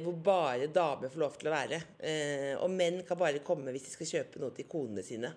hvor 0.04 0.16
bare 0.26 0.66
damer 0.72 1.10
får 1.12 1.22
lov 1.22 1.36
til 1.38 1.48
å 1.50 1.54
være. 1.54 1.78
Eh, 2.02 2.52
og 2.58 2.70
menn 2.74 3.02
kan 3.06 3.18
bare 3.20 3.42
komme 3.46 3.70
hvis 3.74 3.86
de 3.88 3.92
skal 3.96 4.10
kjøpe 4.14 4.42
noe 4.42 4.54
til 4.56 4.66
konene 4.70 5.04
sine. 5.06 5.30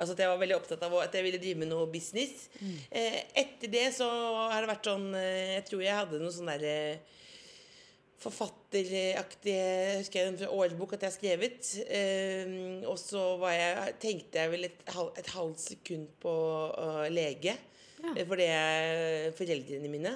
Altså 0.00 0.14
at 0.14 0.20
Jeg 0.24 0.30
var 0.32 0.38
veldig 0.40 0.56
opptatt 0.56 0.82
av 0.86 0.94
at 1.02 1.12
jeg 1.18 1.26
ville 1.26 1.38
drive 1.42 1.60
med 1.60 1.68
noe 1.68 1.86
business. 1.92 2.46
Eh, 2.88 3.18
etter 3.42 3.68
det 3.68 3.86
så 3.98 4.06
har 4.48 4.62
det 4.64 4.70
vært 4.70 4.86
sånn 4.88 5.10
eh, 5.14 5.56
Jeg 5.58 5.66
tror 5.68 5.82
jeg 5.84 5.98
hadde 5.98 6.20
noe 6.22 6.32
sånn 6.32 6.48
derre 6.48 6.76
forfatteraktige 8.20 9.56
Jeg 9.56 9.98
husker 10.02 10.20
jeg 10.20 10.32
en 10.34 10.50
årbok 10.52 10.94
at 10.96 11.04
jeg 11.04 11.10
har 11.10 11.16
skrevet. 11.16 11.70
Eh, 11.88 12.84
og 12.88 12.98
så 13.00 13.22
jeg, 13.52 13.94
tenkte 14.02 14.42
jeg 14.42 14.52
vel 14.54 14.68
et, 14.70 14.82
halv- 14.96 15.20
et 15.20 15.30
halvt 15.36 15.62
sekund 15.68 16.08
på 16.22 16.34
lege. 17.12 17.54
Eh, 18.14 18.26
For 18.26 18.40
det 18.40 18.46
er 18.48 19.32
foreldrene 19.38 19.90
mine. 19.92 20.12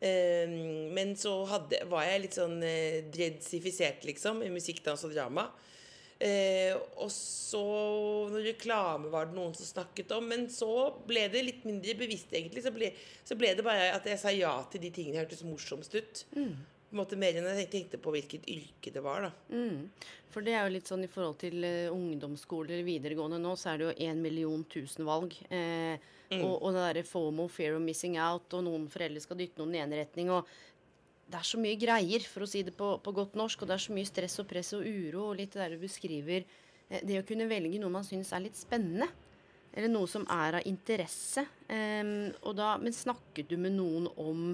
Eh, 0.00 0.54
men 0.96 1.14
så 1.16 1.36
hadde, 1.50 1.82
var 1.90 2.06
jeg 2.08 2.24
litt 2.24 2.38
sånn 2.38 2.58
eh, 2.66 3.02
dredsifisert, 3.14 4.04
liksom, 4.08 4.42
i 4.42 4.50
musikk, 4.52 4.82
dans 4.86 5.04
og 5.06 5.14
drama. 5.14 5.48
Eh, 6.22 6.74
og 7.02 7.10
så 7.10 7.60
Noe 8.32 8.40
reklame 8.44 9.10
var 9.10 9.26
det 9.26 9.34
noen 9.36 9.54
som 9.58 9.66
snakket 9.66 10.12
om, 10.16 10.28
men 10.30 10.46
så 10.50 10.68
ble 11.08 11.26
det 11.32 11.42
litt 11.44 11.64
mindre 11.68 11.96
bevisst, 11.98 12.30
egentlig. 12.32 12.62
Så 12.64 12.70
ble, 12.72 12.92
så 13.26 13.36
ble 13.36 13.54
det 13.58 13.64
bare 13.66 13.90
at 13.96 14.06
jeg 14.08 14.20
sa 14.22 14.30
ja 14.32 14.52
til 14.70 14.80
de 14.84 14.90
tingene 14.94 15.18
hørtes 15.20 15.42
morsomst 15.44 15.94
ut. 15.98 16.22
En 16.38 16.54
måte 16.96 17.18
Mer 17.20 17.38
enn 17.38 17.48
jeg 17.60 17.70
tenkte 17.72 18.00
på 18.02 18.12
hvilket 18.14 18.48
yrke 18.50 18.92
det 18.94 19.02
var. 19.04 19.28
da 19.28 19.30
For 20.32 20.44
det 20.44 20.56
er 20.56 20.66
jo 20.66 20.74
litt 20.74 20.90
sånn 20.90 21.04
i 21.06 21.10
forhold 21.10 21.38
til 21.42 21.62
uh, 21.64 21.92
ungdomsskoler 21.92 22.84
videregående 22.86 23.40
nå, 23.42 23.54
så 23.56 23.72
er 23.72 23.80
det 23.80 23.88
jo 23.88 24.08
én 24.08 24.20
million 24.24 24.64
tusen 24.64 25.08
valg. 25.08 25.36
Eh, 25.52 25.96
og, 26.38 26.62
og 26.62 26.68
det 26.72 26.84
derre 26.86 27.04
FOMO, 27.04 27.44
fear 27.52 27.76
of 27.76 27.82
missing 27.84 28.16
out, 28.16 28.46
og 28.56 28.64
noen 28.64 28.86
foreldre 28.92 29.20
skal 29.20 29.36
dytte 29.36 29.60
noen 29.60 29.74
i 29.76 29.82
en 29.82 29.96
retning. 29.98 30.30
og 30.32 30.48
det 31.32 31.38
er 31.40 31.48
så 31.48 31.60
mye 31.60 31.78
greier, 31.80 32.24
for 32.28 32.44
å 32.44 32.48
si 32.48 32.60
det 32.66 32.74
på, 32.76 32.88
på 33.00 33.14
godt 33.16 33.36
norsk, 33.40 33.62
og 33.62 33.70
det 33.70 33.76
er 33.78 33.84
så 33.86 33.94
mye 33.96 34.08
stress 34.08 34.40
og 34.42 34.48
press 34.50 34.74
og 34.76 34.84
uro, 34.84 35.30
og 35.30 35.38
litt 35.38 35.54
det 35.54 35.62
der 35.62 35.76
du 35.76 35.84
beskriver 35.84 36.42
eh, 36.44 37.00
Det 37.00 37.20
å 37.22 37.26
kunne 37.28 37.48
velge 37.48 37.80
noe 37.80 37.92
man 37.94 38.04
syns 38.04 38.34
er 38.36 38.44
litt 38.44 38.58
spennende, 38.58 39.08
eller 39.72 39.88
noe 39.88 40.08
som 40.10 40.26
er 40.28 40.58
av 40.58 40.68
interesse. 40.68 41.46
Em, 41.72 42.28
og 42.44 42.56
da, 42.58 42.74
men 42.82 42.92
snakket 42.92 43.48
du 43.48 43.56
med 43.56 43.72
noen 43.78 44.10
om 44.20 44.50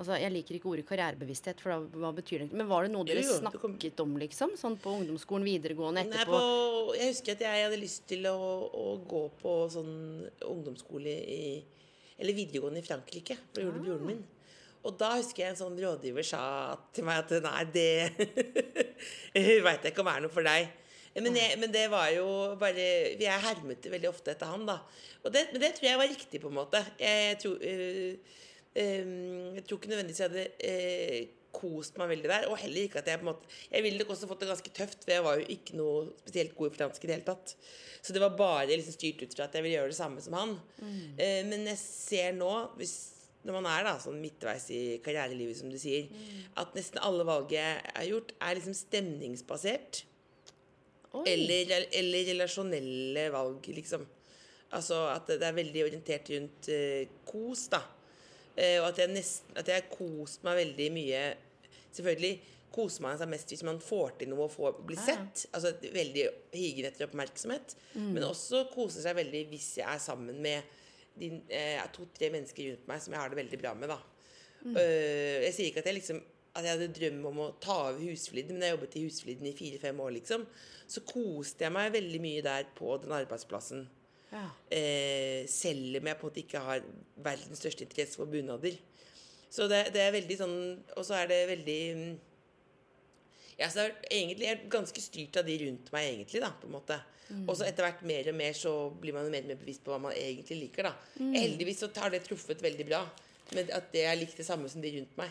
altså 0.00 0.16
Jeg 0.20 0.32
liker 0.32 0.56
ikke 0.56 0.70
ordet 0.72 0.86
karrierebevissthet, 0.88 1.60
for 1.60 1.74
da, 1.74 2.00
hva 2.00 2.10
betyr 2.16 2.42
det? 2.46 2.48
Men 2.56 2.68
var 2.70 2.86
det 2.88 2.92
noe 2.94 3.04
dere 3.06 3.20
Jo, 3.22 3.28
jo, 3.28 3.36
det 3.36 3.52
kom- 3.60 3.76
snakket 3.76 4.00
om, 4.06 4.16
liksom? 4.24 4.56
Sånn 4.58 4.78
på 4.80 4.94
ungdomsskolen, 4.98 5.44
videregående, 5.46 6.02
Nei, 6.08 6.16
etterpå? 6.16 6.40
på, 6.40 6.96
jeg 6.98 7.12
husker 7.12 7.36
at 7.36 7.44
jeg 7.46 7.64
hadde 7.68 7.80
lyst 7.84 8.06
til 8.10 8.26
å, 8.32 8.36
å 8.72 8.86
gå 9.06 9.22
på 9.42 9.54
sånn 9.76 9.94
ungdomsskole 10.48 11.14
i 11.38 11.40
Eller 12.20 12.36
videregående 12.36 12.82
i 12.82 12.84
Frankrike. 12.88 13.36
For 13.52 13.60
det 13.60 13.68
gjorde 13.68 13.84
broren 13.86 14.06
min. 14.10 14.24
Og 14.84 14.94
da 14.96 15.10
husker 15.18 15.42
jeg 15.44 15.52
en 15.54 15.58
sånn 15.60 15.76
rådgiver 15.80 16.24
sa 16.24 16.40
til 16.96 17.04
meg 17.04 17.18
at 17.20 17.32
nei, 17.44 17.64
det 17.72 17.90
veit 19.66 19.84
jeg 19.84 19.92
ikke 19.92 20.04
om 20.04 20.10
er 20.12 20.22
noe 20.24 20.32
for 20.32 20.44
deg. 20.46 20.68
Men, 21.20 21.34
jeg, 21.36 21.56
men 21.58 21.72
det 21.74 21.88
var 21.90 22.06
jo 22.14 22.24
bare 22.60 22.84
Jeg 23.18 23.42
hermet 23.42 23.88
veldig 23.92 24.08
ofte 24.12 24.30
etter 24.32 24.46
han, 24.52 24.62
da. 24.68 24.76
Og 25.24 25.32
det, 25.34 25.48
men 25.52 25.60
det 25.64 25.72
tror 25.76 25.88
jeg 25.88 25.98
var 26.00 26.08
riktig, 26.12 26.40
på 26.44 26.48
en 26.52 26.58
måte. 26.60 26.80
Jeg 27.00 27.38
tror, 27.42 27.56
øh, 27.60 28.38
jeg 28.74 29.62
tror 29.66 29.80
ikke 29.80 29.90
nødvendigvis 29.90 30.20
jeg 30.22 30.30
hadde 30.30 30.46
øh, 30.70 31.36
kost 31.54 31.96
meg 31.98 32.12
veldig 32.12 32.30
der. 32.30 32.48
Og 32.50 32.58
heller 32.62 32.86
ikke 32.86 33.00
at 33.02 33.08
jeg 33.10 33.20
på 33.20 33.26
en 33.26 33.32
måte 33.32 33.48
Jeg 33.70 33.82
ville 33.82 33.98
nok 33.98 34.12
også 34.14 34.28
fått 34.30 34.42
det 34.44 34.50
ganske 34.52 34.74
tøft, 34.76 35.04
for 35.04 35.14
jeg 35.14 35.24
var 35.26 35.38
jo 35.40 35.46
ikke 35.56 35.78
noe 35.78 36.10
spesielt 36.22 36.54
god 36.58 36.70
i 36.70 36.76
fransk 36.78 37.04
i 37.04 37.10
det 37.10 37.16
hele 37.18 37.26
tatt. 37.26 37.54
Så 38.00 38.14
det 38.16 38.22
var 38.22 38.36
bare 38.38 38.68
liksom 38.70 38.94
styrt 38.96 39.24
ut 39.24 39.34
fra 39.36 39.48
at 39.48 39.56
jeg 39.56 39.66
ville 39.66 39.78
gjøre 39.78 39.92
det 39.92 39.98
samme 39.98 40.22
som 40.24 40.36
han. 40.38 40.54
Eh, 41.18 41.40
men 41.48 41.66
jeg 41.68 41.80
ser 41.82 42.36
nå, 42.38 42.52
hvis, 42.78 42.94
når 43.44 43.58
man 43.58 43.68
er 43.72 43.88
da 43.88 43.96
sånn 44.00 44.20
midtveis 44.22 44.70
i 44.72 44.82
karrierelivet, 45.04 45.58
som 45.58 45.72
du 45.72 45.76
sier, 45.80 46.06
at 46.60 46.72
nesten 46.78 47.02
alle 47.04 47.26
valg 47.28 47.52
jeg 47.52 47.82
har 47.82 48.08
gjort, 48.08 48.32
er 48.38 48.56
liksom 48.56 48.78
stemningsbasert. 48.78 50.04
Eller, 51.26 51.88
eller 51.98 52.28
relasjonelle 52.30 53.26
valg, 53.34 53.66
liksom. 53.74 54.06
Altså 54.78 55.08
at 55.10 55.26
det 55.26 55.42
er 55.42 55.56
veldig 55.56 55.82
orientert 55.88 56.28
rundt 56.30 56.68
eh, 56.70 57.08
kos, 57.26 57.66
da. 57.72 57.82
Eh, 58.56 58.78
og 58.80 58.88
at 58.90 58.98
jeg 58.98 59.12
nesten 59.14 59.56
At 59.60 59.68
jeg 59.70 59.86
kost 59.92 60.42
meg 60.46 60.58
veldig 60.58 60.88
mye 60.92 61.20
Selvfølgelig 61.94 62.32
koser 62.70 63.02
man 63.02 63.18
seg 63.18 63.30
mest 63.30 63.50
hvis 63.50 63.64
man 63.66 63.80
får 63.82 64.12
til 64.20 64.30
noe 64.30 64.44
og 64.46 64.52
får 64.54 64.76
bli 64.86 64.94
sett. 64.98 65.44
Altså 65.56 65.72
veldig 65.82 66.26
higen 66.54 66.86
etter 66.86 67.08
oppmerksomhet. 67.08 67.74
Men 68.14 68.26
også 68.28 68.64
koser 68.70 69.02
seg 69.02 69.16
veldig 69.18 69.40
hvis 69.50 69.72
jeg 69.80 69.88
er 69.90 69.98
sammen 70.02 70.38
med 70.44 70.62
eh, 71.18 71.80
to-tre 71.96 72.30
mennesker 72.30 72.70
rundt 72.70 72.86
meg 72.86 73.02
som 73.02 73.16
jeg 73.16 73.20
har 73.24 73.32
det 73.32 73.40
veldig 73.40 73.58
bra 73.58 73.74
med, 73.74 73.90
da. 73.90 73.98
Eh, 74.78 75.40
jeg 75.48 75.56
sier 75.56 75.72
ikke 75.72 75.82
at 75.82 75.90
jeg 75.90 75.98
liksom 75.98 76.22
at 76.50 76.66
jeg 76.66 76.74
hadde 76.74 76.94
drøm 76.94 77.26
om 77.30 77.42
å 77.44 77.48
ta 77.62 77.76
over 77.88 78.00
Husfliden, 78.02 78.56
men 78.56 78.66
jeg 78.66 78.74
jobbet 78.74 78.96
i 78.98 79.04
Husfliden 79.04 79.46
i 79.46 79.54
fire-fem 79.54 80.00
år, 80.02 80.14
liksom. 80.16 80.46
Så 80.90 81.02
koste 81.06 81.62
jeg 81.66 81.74
meg 81.74 81.92
veldig 81.94 82.20
mye 82.22 82.42
der 82.42 82.66
på 82.74 82.96
den 83.02 83.14
arbeidsplassen. 83.14 83.84
Ja. 84.30 84.46
Eh, 84.70 85.46
selv 85.50 85.98
om 85.98 86.06
jeg 86.10 86.18
på 86.18 86.26
en 86.26 86.30
måte 86.30 86.42
ikke 86.44 86.62
har 86.64 86.84
verdens 87.20 87.62
største 87.62 87.86
interesse 87.86 88.20
for 88.20 88.30
bunader. 88.30 88.76
Så 89.50 89.66
det, 89.70 89.88
det 89.94 90.02
er 90.04 90.12
veldig 90.14 90.34
sånn 90.38 90.58
Og 90.94 91.02
så 91.02 91.16
er 91.18 91.24
det 91.26 91.38
veldig 91.50 91.78
mm, 91.98 92.10
ja, 93.60 93.66
så 93.68 93.82
er 93.82 93.96
egentlig 94.08 94.46
jeg 94.46 94.54
er 94.54 94.68
ganske 94.72 95.02
styrt 95.02 95.36
av 95.36 95.44
de 95.44 95.56
rundt 95.66 95.90
meg, 95.92 96.06
egentlig, 96.14 96.40
da, 96.40 96.48
på 96.56 96.68
en 96.70 96.78
måte. 96.78 96.96
Og 97.44 97.52
så 97.54 97.66
etter 97.66 97.84
hvert 97.84 98.00
mer 98.08 98.30
og 98.32 98.38
mer 98.38 98.56
så 98.56 98.72
blir 99.02 99.14
man 99.14 99.28
mer 99.30 99.44
og 99.44 99.50
mer 99.52 99.58
bevisst 99.60 99.84
på 99.84 99.92
hva 99.92 100.00
man 100.02 100.16
egentlig 100.16 100.56
liker, 100.64 100.88
da. 100.88 100.94
Heldigvis 101.34 101.82
så 101.84 101.90
har 102.00 102.10
det 102.14 102.24
truffet 102.24 102.62
veldig 102.64 102.86
bra. 102.88 103.04
Men 103.54 103.70
at 103.76 103.92
det 103.92 104.06
er 104.06 104.18
likt 104.18 104.40
det 104.40 104.46
samme 104.48 104.70
som 104.70 104.82
de 104.82 104.94
rundt 104.96 105.12
meg. 105.20 105.30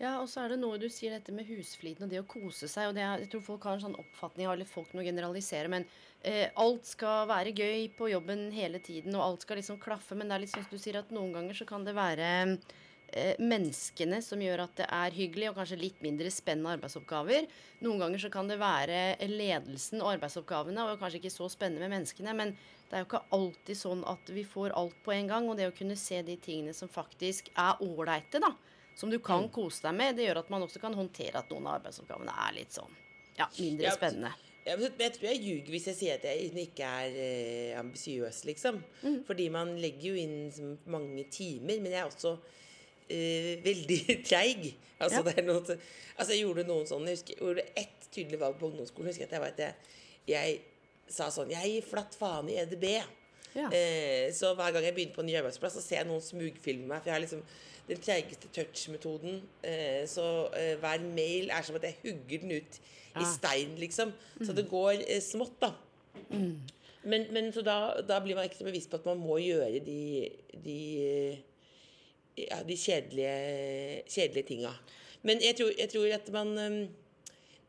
Ja, 0.00 0.14
og 0.22 0.30
så 0.32 0.40
er 0.40 0.54
det 0.54 0.60
noe 0.62 0.80
du 0.80 0.86
sier 0.88 1.12
dette 1.12 1.32
med 1.36 1.44
husfliden 1.50 2.06
og 2.06 2.12
det 2.12 2.22
å 2.22 2.28
kose 2.28 2.70
seg. 2.72 2.88
og 2.88 2.96
det 2.96 3.04
Jeg 3.04 3.28
tror 3.34 3.44
folk 3.50 3.66
har 3.68 3.76
en 3.76 3.84
sånn 3.84 3.98
oppfatning 4.00 4.48
av 4.48 4.56
eller 4.56 4.68
folk 4.68 4.94
nå 4.96 5.04
generaliserer, 5.04 5.68
men 5.68 5.84
alt 6.60 6.84
skal 6.84 7.28
være 7.30 7.54
gøy 7.56 7.86
på 7.96 8.10
jobben 8.10 8.50
hele 8.52 8.80
tiden, 8.84 9.14
og 9.16 9.24
alt 9.24 9.46
skal 9.46 9.60
liksom 9.60 9.80
klaffe. 9.80 10.18
Men 10.18 10.28
det 10.28 10.36
er 10.36 10.42
litt 10.42 10.52
sånn 10.52 10.66
som 10.66 10.76
du 10.76 10.82
sier 10.82 11.00
at 11.00 11.12
noen 11.14 11.32
ganger 11.36 11.56
så 11.56 11.64
kan 11.68 11.86
det 11.86 11.94
være 11.96 12.26
eh, 12.50 13.38
menneskene 13.40 14.18
som 14.24 14.42
gjør 14.44 14.66
at 14.66 14.74
det 14.82 14.88
er 14.98 15.16
hyggelig, 15.16 15.48
og 15.50 15.60
kanskje 15.62 15.80
litt 15.80 16.02
mindre 16.04 16.32
spennende 16.34 16.74
arbeidsoppgaver. 16.76 17.48
Noen 17.86 18.04
ganger 18.04 18.24
så 18.26 18.32
kan 18.34 18.50
det 18.52 18.60
være 18.60 19.00
ledelsen 19.32 20.04
og 20.04 20.12
arbeidsoppgavene, 20.18 20.84
og 20.84 21.00
kanskje 21.00 21.22
ikke 21.22 21.32
så 21.38 21.48
spennende 21.52 21.86
med 21.86 21.96
menneskene. 21.96 22.36
men 22.36 22.54
det 22.90 22.98
er 22.98 23.04
jo 23.04 23.06
ikke 23.06 23.26
alltid 23.36 23.78
sånn 23.78 24.00
at 24.10 24.30
vi 24.34 24.42
får 24.42 24.72
alt 24.74 24.96
på 25.06 25.12
en 25.14 25.28
gang. 25.30 25.44
Og 25.46 25.54
det 25.56 25.68
å 25.70 25.74
kunne 25.76 25.94
se 25.98 26.18
de 26.26 26.34
tingene 26.42 26.74
som 26.74 26.90
faktisk 26.90 27.52
er 27.54 27.78
ålreite, 27.86 28.42
da. 28.42 28.50
som 28.98 29.12
du 29.12 29.20
kan 29.22 29.46
kose 29.54 29.84
deg 29.86 29.94
med. 29.94 30.16
Det 30.18 30.26
gjør 30.26 30.42
at 30.42 30.50
man 30.50 30.66
også 30.66 30.82
kan 30.82 30.98
håndtere 30.98 31.38
at 31.38 31.54
noen 31.54 31.68
av 31.70 31.78
arbeidsoppgavene 31.78 32.34
er 32.48 32.56
litt 32.58 32.74
sånn 32.74 32.96
ja, 33.38 33.46
mindre 33.60 33.94
spennende. 33.94 34.34
Ja, 34.66 34.74
jeg 34.76 35.12
tror 35.16 35.26
jeg 35.30 35.40
ljuger 35.40 35.70
hvis 35.72 35.86
jeg 35.88 35.96
sier 35.96 36.18
at 36.18 36.24
jeg 36.28 36.50
ikke 36.66 36.84
er 36.84 37.14
eh, 37.16 37.78
ambisiøs, 37.80 38.42
liksom. 38.44 38.82
Mm. 39.02 39.20
Fordi 39.26 39.46
man 39.52 39.74
legger 39.80 40.10
jo 40.12 40.18
inn 40.20 40.76
mange 40.92 41.24
timer. 41.32 41.80
Men 41.80 41.94
jeg 41.94 42.00
er 42.02 42.10
også 42.10 42.34
eh, 43.08 43.54
veldig 43.64 44.00
treig. 44.28 44.74
Altså, 45.00 45.22
Ja. 45.22 45.22
det 45.30 45.38
er 45.40 45.46
noe, 45.48 45.62
altså, 45.64 46.32
jeg 46.34 46.42
gjorde 46.44 46.66
noen 46.68 46.84
sånne 46.90 47.08
Jeg 47.08 47.16
husker, 47.22 47.32
jeg 47.38 47.40
gjorde 47.46 47.64
ett 47.80 48.10
tydelig 48.12 48.40
valg 48.42 48.58
på 48.60 48.68
ungdomsskolen. 48.68 49.08
Jeg 49.14 49.16
husker 49.24 49.46
at 49.48 49.64
jeg, 49.64 49.74
jeg, 50.28 50.60
jeg 51.08 51.14
sa 51.16 51.30
sånn 51.32 51.50
Jeg 51.54 51.72
gir 51.72 51.86
flatt 51.88 52.14
faen 52.20 52.50
i 52.52 52.58
EDB. 52.60 52.84
Ja. 53.56 53.66
Eh, 53.74 54.28
så 54.36 54.52
hver 54.54 54.76
gang 54.76 54.84
jeg 54.86 54.94
begynner 54.94 55.16
på 55.16 55.24
en 55.24 55.30
ny 55.32 55.38
arbeidsplass, 55.40 55.78
så 55.80 55.82
ser 55.82 56.02
jeg 56.02 56.10
noen 56.12 56.22
smugfilme 56.22 56.86
meg. 56.86 57.00
For 57.00 57.10
jeg 57.10 57.16
har 57.16 57.24
liksom 57.24 57.40
den 57.90 58.00
treigeste 58.02 58.48
touch-metoden. 58.54 59.40
Eh, 59.66 60.06
så 60.08 60.24
eh, 60.56 60.76
hver 60.80 61.02
mail 61.14 61.50
er 61.52 61.66
som 61.66 61.76
at 61.78 61.86
jeg 61.88 61.98
hugger 62.04 62.44
den 62.46 62.56
ut 62.60 62.80
i 63.10 63.24
Ah. 63.24 63.26
stein, 63.26 63.72
liksom. 63.80 64.12
Så 64.46 64.54
det 64.54 64.68
går 64.70 65.02
eh, 65.08 65.18
smått, 65.20 65.56
da. 65.60 65.72
Men, 67.02 67.26
men 67.32 67.52
så 67.52 67.62
da, 67.64 67.76
da 68.06 68.18
blir 68.22 68.36
man 68.36 68.44
ekstra 68.46 68.66
bevisst 68.68 68.90
på 68.92 68.98
at 69.00 69.06
man 69.08 69.18
må 69.18 69.38
gjøre 69.40 69.80
de, 69.82 70.28
de, 70.64 70.78
eh, 71.02 71.38
ja, 72.44 72.60
de 72.66 72.76
kjedelige, 72.76 74.02
kjedelige 74.06 74.46
tinga. 74.52 74.72
Men 75.22 75.40
jeg 75.42 75.56
tror, 75.58 75.72
jeg 75.78 75.88
tror 75.92 76.12
at 76.14 76.30
man 76.32 76.52
um, 76.58 76.78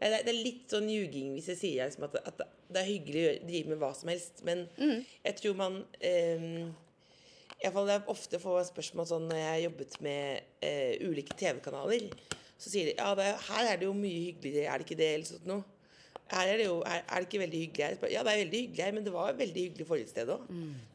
det 0.02 0.10
er, 0.10 0.22
det 0.26 0.32
er 0.34 0.44
litt 0.44 0.72
sånn 0.72 0.90
ljuging 0.90 1.34
hvis 1.36 1.50
jeg 1.52 1.60
sier 1.62 1.90
liksom 1.90 2.06
at, 2.08 2.16
at 2.26 2.44
det 2.72 2.80
er 2.84 2.88
hyggelig 2.90 3.24
å 3.28 3.34
drive 3.50 3.72
med 3.74 3.82
hva 3.82 3.90
som 3.98 4.12
helst. 4.12 4.44
Men 4.48 4.66
jeg 5.24 5.36
tror 5.42 5.58
man 5.60 5.82
um, 5.84 6.72
i 7.62 7.68
hvert 7.68 7.74
fall 7.76 7.86
Det 7.90 7.96
er 8.00 8.08
ofte 8.10 8.40
får 8.42 8.64
spørsmål 8.72 9.06
sånn 9.10 9.28
når 9.30 9.38
jeg 9.38 9.50
har 9.52 9.60
jobbet 9.68 9.98
med 10.02 10.48
eh, 10.66 10.96
ulike 11.06 11.36
TV-kanaler. 11.38 12.08
Så 12.62 12.70
sier 12.74 12.90
de 12.90 12.96
ja, 12.98 13.12
det, 13.18 13.28
er- 13.32 13.44
her 13.52 13.70
er 13.74 13.78
det 13.82 13.86
jo 13.86 13.94
mye 13.98 14.24
hyggeligere, 14.32 14.66
er 14.74 14.82
det 14.82 14.88
ikke 14.90 14.98
det? 15.00 15.10
eller 15.14 15.30
sånt 15.30 15.46
noe? 15.50 15.64
Her 16.32 16.48
er 16.54 16.58
det 16.62 16.66
jo, 16.70 16.78
er, 16.88 17.02
er 17.06 17.20
det 17.22 17.28
ikke 17.28 17.42
veldig 17.44 17.60
hyggelig 17.66 17.86
her? 17.86 18.10
Ja, 18.14 18.24
det 18.24 18.32
er 18.34 18.42
veldig 18.46 18.60
hyggelig 18.64 18.84
her, 18.86 18.92
men 18.96 19.04
det 19.06 19.14
var 19.14 19.34
veldig 19.38 19.64
hyggelig 19.68 19.88
forrige 19.90 20.10
sted 20.14 20.30
òg. 20.32 20.46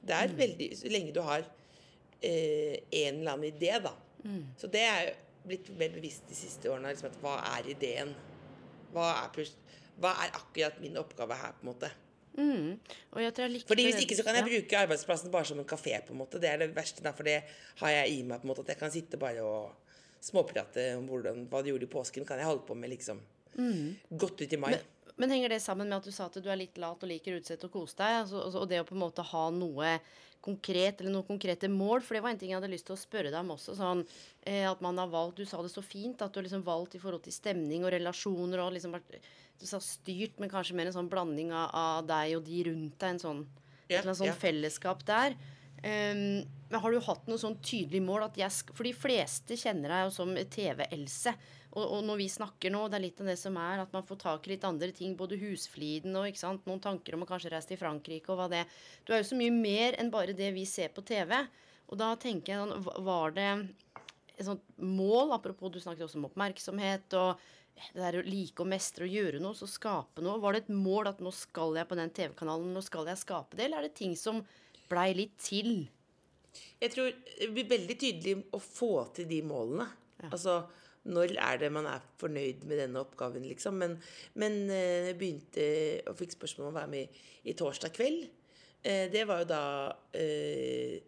Det 0.08 0.14
er 0.16 0.34
veldig, 0.38 0.68
Så 0.78 0.88
lenge 0.90 1.12
du 1.14 1.20
har 1.26 1.44
eh, 2.22 2.76
en 3.02 3.18
eller 3.20 3.32
annen 3.36 3.50
idé, 3.50 3.72
da. 3.84 3.92
Så 4.58 4.66
det 4.72 4.80
er 4.82 5.02
jo 5.06 5.14
blitt 5.46 5.68
mer 5.78 5.92
bevisst 5.94 6.24
de 6.30 6.34
siste 6.34 6.70
årene. 6.72 6.88
Liksom, 6.94 7.10
at 7.12 7.18
hva 7.22 7.34
er 7.58 7.68
ideen? 7.70 8.14
Hva 8.94 9.10
er, 9.26 9.52
hva 10.02 10.14
er 10.24 10.32
akkurat 10.40 10.80
min 10.82 10.96
oppgave 10.98 11.36
her, 11.38 11.52
på 11.60 11.66
en 11.66 11.70
måte? 11.74 11.90
Likte 12.36 13.70
Fordi 13.70 13.86
Hvis 13.88 14.02
ikke 14.04 14.18
så 14.18 14.24
kan 14.26 14.36
jeg 14.36 14.44
ja. 14.44 14.48
bruke 14.52 14.80
arbeidsplassen 14.84 15.32
bare 15.32 15.48
som 15.48 15.58
en 15.62 15.68
kafé. 15.68 15.96
på 16.04 16.12
en 16.12 16.20
måte 16.20 16.40
Det 16.42 16.50
er 16.50 16.58
det 16.58 16.74
verste, 16.76 17.02
da, 17.02 17.12
for 17.16 17.24
det 17.24 17.42
har 17.80 17.90
jeg 17.90 18.12
i 18.12 18.22
meg. 18.22 18.40
på 18.40 18.48
en 18.48 18.52
måte 18.52 18.64
At 18.66 18.74
jeg 18.74 18.82
kan 18.82 18.92
sitte 18.92 19.20
bare 19.20 19.44
og 19.44 19.72
småprate 20.26 20.96
om 20.98 21.06
hvordan, 21.08 21.46
hva 21.48 21.62
du 21.62 21.70
gjorde 21.70 21.86
i 21.86 21.92
påsken. 21.92 22.26
Kan 22.26 22.38
jeg 22.38 22.48
holde 22.48 22.66
på 22.66 22.74
med 22.74 22.90
liksom 22.90 23.20
godt 24.18 24.42
ut 24.42 24.52
i 24.52 24.60
mai. 24.60 24.76
Men 25.16 25.32
henger 25.32 25.54
det 25.54 25.62
sammen 25.64 25.88
med 25.88 25.96
at 25.96 26.04
du 26.04 26.12
sa 26.12 26.26
at 26.28 26.36
du 26.42 26.48
er 26.50 26.58
litt 26.60 26.76
lat 26.76 27.00
og 27.00 27.08
liker 27.08 27.38
utsett 27.38 27.62
og 27.64 27.72
kose 27.72 27.96
deg? 27.96 28.20
Altså, 28.22 28.42
altså, 28.44 28.64
og 28.64 28.68
det 28.68 28.82
å 28.82 28.88
på 28.88 28.96
en 28.96 29.00
måte 29.00 29.24
ha 29.24 29.44
noe 29.54 29.94
konkret, 30.44 31.00
eller 31.00 31.14
noen 31.14 31.26
konkrete 31.26 31.70
mål? 31.72 32.04
For 32.04 32.16
det 32.16 32.22
var 32.24 32.34
en 32.34 32.40
ting 32.42 32.52
jeg 32.52 32.58
hadde 32.58 32.72
lyst 32.72 32.86
til 32.90 32.96
å 32.96 33.00
spørre 33.00 33.32
deg 33.32 33.38
om 33.40 33.54
også. 33.56 33.78
Sånn, 33.78 34.04
eh, 34.44 34.66
at 34.68 34.82
man 34.84 34.98
har 35.00 35.08
valgt, 35.08 35.40
Du 35.40 35.48
sa 35.48 35.62
det 35.62 35.72
så 35.72 35.82
fint, 35.82 36.20
at 36.20 36.32
du 36.32 36.40
har 36.40 36.44
liksom 36.44 36.66
valgt 36.66 36.94
i 36.96 37.00
forhold 37.00 37.24
til 37.24 37.32
stemning 37.32 37.84
og 37.84 37.92
relasjoner 37.92 38.60
og 38.60 38.74
liksom 38.76 38.92
vært 38.92 39.16
Du 39.60 39.66
sa 39.68 39.80
styrt, 39.82 40.38
men 40.42 40.52
kanskje 40.52 40.76
mer 40.76 40.90
en 40.90 40.96
sånn 40.96 41.10
blanding 41.12 41.52
av, 41.54 41.68
av 41.72 42.08
deg 42.08 42.36
og 42.38 42.46
de 42.46 42.62
rundt 42.70 42.96
deg. 43.00 43.16
En 43.16 43.22
sånn, 43.22 43.44
yeah, 43.88 44.00
et 44.02 44.10
sånn 44.10 44.30
yeah. 44.30 44.40
fellesskap 44.40 45.04
der. 45.08 45.36
Um, 45.76 46.42
men 46.70 46.80
har 46.82 46.92
du 46.92 47.02
hatt 47.04 47.28
noe 47.28 47.38
sånn 47.38 47.58
tydelig 47.62 48.00
mål 48.02 48.24
at 48.30 48.38
jeg 48.40 48.50
sk 48.50 48.70
For 48.74 48.88
de 48.88 48.94
fleste 48.96 49.58
kjenner 49.60 49.92
deg 49.92 50.06
jo 50.06 50.14
som 50.14 50.32
TV-Else. 50.34 51.34
Og, 51.76 51.82
og 51.84 52.00
når 52.08 52.20
vi 52.22 52.28
snakker 52.32 52.72
nå, 52.72 52.86
det 52.88 52.98
er 52.98 53.04
litt 53.04 53.20
av 53.22 53.28
det 53.30 53.36
som 53.38 53.58
er 53.60 53.82
at 53.84 53.92
man 53.94 54.06
får 54.08 54.18
tak 54.22 54.48
i 54.48 54.54
litt 54.54 54.64
andre 54.66 54.88
ting. 54.96 55.14
Både 55.18 55.38
husfliden 55.40 56.16
og 56.16 56.40
noen 56.64 56.82
tanker 56.82 57.16
om 57.16 57.26
å 57.26 57.28
kanskje 57.28 57.52
reise 57.52 57.70
til 57.70 57.80
Frankrike 57.80 58.32
og 58.32 58.40
hva 58.40 58.48
det 58.52 58.64
Du 59.04 59.12
er 59.12 59.22
jo 59.22 59.30
så 59.30 59.38
mye 59.38 59.54
mer 59.54 59.98
enn 60.00 60.10
bare 60.12 60.36
det 60.36 60.50
vi 60.56 60.64
ser 60.68 60.94
på 60.96 61.04
TV. 61.06 61.36
Og 61.86 62.00
da 62.00 62.14
tenker 62.18 62.54
jeg 62.54 62.64
sånn 62.64 63.04
Var 63.06 63.36
det 63.36 63.50
et 64.36 64.44
sånt 64.44 64.64
mål, 64.76 65.32
apropos 65.36 65.72
du 65.72 65.78
snakket 65.80 66.08
også 66.08 66.18
om 66.20 66.26
oppmerksomhet 66.28 67.14
og 67.16 67.44
det 67.76 68.00
der 68.00 68.18
å 68.20 68.24
like 68.26 68.62
å 68.62 68.68
mestre 68.68 69.06
og 69.06 69.12
gjøre 69.12 69.40
noe, 69.42 69.56
så 69.56 69.68
skape 69.70 70.24
noe. 70.24 70.40
Var 70.42 70.56
det 70.56 70.62
et 70.64 70.72
mål 70.74 71.10
at 71.12 71.20
nå 71.24 71.32
skal 71.34 71.76
jeg 71.76 71.88
på 71.90 71.98
den 71.98 72.12
TV-kanalen, 72.16 72.72
nå 72.74 72.82
skal 72.84 73.08
jeg 73.10 73.20
skape 73.20 73.58
det, 73.58 73.66
eller 73.66 73.82
er 73.84 73.88
det 73.88 73.98
ting 73.98 74.16
som 74.18 74.40
blei 74.90 75.10
litt 75.18 75.36
til? 75.42 75.86
Jeg 76.80 76.92
tror 76.94 77.12
det 77.12 77.52
blir 77.52 77.68
veldig 77.68 77.96
tydelig 78.00 78.36
å 78.56 78.60
få 78.62 78.92
til 79.16 79.28
de 79.28 79.42
målene. 79.44 79.86
Altså, 80.30 80.62
når 81.06 81.36
er 81.38 81.60
det 81.60 81.70
man 81.74 81.86
er 81.90 82.04
fornøyd 82.20 82.64
med 82.66 82.80
denne 82.82 83.02
oppgaven, 83.02 83.44
liksom? 83.46 83.76
Men, 83.82 83.96
men 84.40 84.64
eh, 84.72 85.10
jeg 85.10 85.18
begynte 85.20 85.68
og 86.10 86.18
fikk 86.18 86.34
spørsmål 86.34 86.66
om 86.66 86.72
å 86.72 86.78
være 86.80 86.92
med 86.94 87.04
i, 87.04 87.24
i 87.52 87.54
Torsdag 87.58 87.94
kveld. 87.94 88.26
Eh, 88.82 89.06
det 89.12 89.26
var 89.28 89.44
jo 89.44 89.50
da 89.52 89.62
eh, 90.16 90.98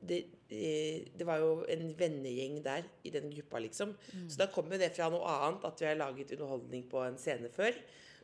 det, 0.00 0.22
det 0.48 1.26
var 1.28 1.42
jo 1.42 1.64
en 1.68 1.90
vennegjeng 1.98 2.60
der 2.64 2.86
i 3.04 3.10
den 3.12 3.28
gruppa, 3.34 3.60
liksom. 3.60 3.92
Så 4.30 4.38
da 4.40 4.46
kommer 4.52 4.80
det 4.80 4.94
fra 4.96 5.10
noe 5.12 5.28
annet, 5.28 5.66
at 5.68 5.82
vi 5.82 5.88
har 5.88 5.98
laget 6.00 6.32
underholdning 6.36 6.86
på 6.88 7.02
en 7.04 7.18
scene 7.20 7.50
før. 7.52 7.76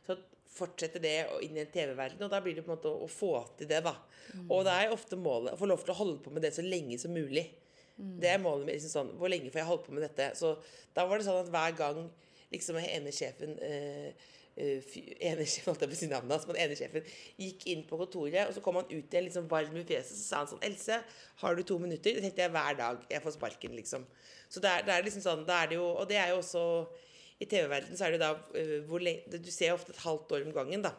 Så 0.07 0.17
fortsetter 0.55 1.03
det 1.03 1.13
inn 1.45 1.57
i 1.57 1.61
en 1.61 1.71
TV-verden, 1.71 2.23
og 2.25 2.31
da 2.31 2.39
blir 2.41 2.55
det 2.57 2.63
på 2.65 2.71
en 2.71 2.77
måte 2.77 2.89
å, 2.89 3.09
få 3.11 3.35
til 3.59 3.69
det, 3.69 3.83
da. 3.85 3.93
Og 4.47 4.65
det 4.65 4.73
er 4.73 4.95
ofte 4.95 5.19
målet 5.19 5.53
å 5.53 5.59
få 5.59 5.69
lov 5.69 5.83
til 5.85 5.93
å 5.93 5.99
holde 5.99 6.19
på 6.25 6.33
med 6.33 6.45
det 6.45 6.55
så 6.55 6.65
lenge 6.65 6.97
som 7.01 7.13
mulig. 7.13 7.45
Det 7.95 8.27
er 8.27 8.41
målet 8.43 8.67
med 8.67 8.75
liksom 8.75 8.91
sånn 8.91 9.11
Hvor 9.15 9.31
lenge 9.31 9.47
får 9.53 9.61
jeg 9.61 9.67
holde 9.69 9.85
på 9.85 9.93
med 9.95 10.03
dette? 10.03 10.25
Så 10.35 10.49
da 10.91 11.05
var 11.07 11.15
det 11.15 11.27
sånn 11.27 11.45
at 11.45 11.51
hver 11.53 11.77
gang 11.77 12.01
liksom 12.51 12.79
ene 12.81 13.13
sjefen 13.15 13.55
eh, 13.63 14.09
eh, 14.09 14.33
men 16.47 16.59
ene 16.61 16.75
sjefen 16.79 17.07
gikk 17.41 17.65
inn 17.73 17.81
på 17.87 17.97
kontoret, 17.99 18.45
og 18.47 18.53
så 18.55 18.61
kom 18.63 18.77
han 18.79 18.87
ut 18.87 18.93
igjen 19.11 19.25
liksom 19.27 19.49
varm 19.51 19.75
i 19.75 19.83
fjeset, 19.87 20.15
så 20.15 20.23
sa 20.23 20.43
han 20.43 20.51
sånn 20.53 20.63
Else, 20.63 20.99
har 21.41 21.57
du 21.57 21.63
to 21.63 21.75
minutter? 21.81 22.15
Det 22.15 22.23
tenkte 22.23 22.45
jeg 22.45 22.53
hver 22.53 22.77
dag. 22.79 23.01
Jeg 23.11 23.23
får 23.25 23.35
sparken, 23.35 23.75
liksom. 23.75 24.05
Så 24.47 24.63
det 24.63 24.71
er, 24.71 24.85
det 24.87 24.93
er 24.93 25.03
liksom 25.03 25.25
sånn 25.25 25.43
da 25.47 25.63
er 25.63 25.73
det 25.73 25.79
jo, 25.79 25.89
Og 25.99 26.07
det 26.07 26.19
er 26.21 26.31
jo 26.31 26.37
også 26.39 26.61
I 27.41 27.47
TV-verdenen 27.49 27.99
så 27.99 28.07
er 28.07 28.15
det 28.15 28.21
da 28.21 28.31
eh, 28.55 28.77
hvor 28.87 29.03
lenge 29.03 29.41
Du 29.41 29.51
ser 29.51 29.73
ofte 29.73 29.91
et 29.91 30.03
halvt 30.05 30.37
år 30.37 30.45
om 30.45 30.53
gangen, 30.55 30.85
da. 30.85 30.93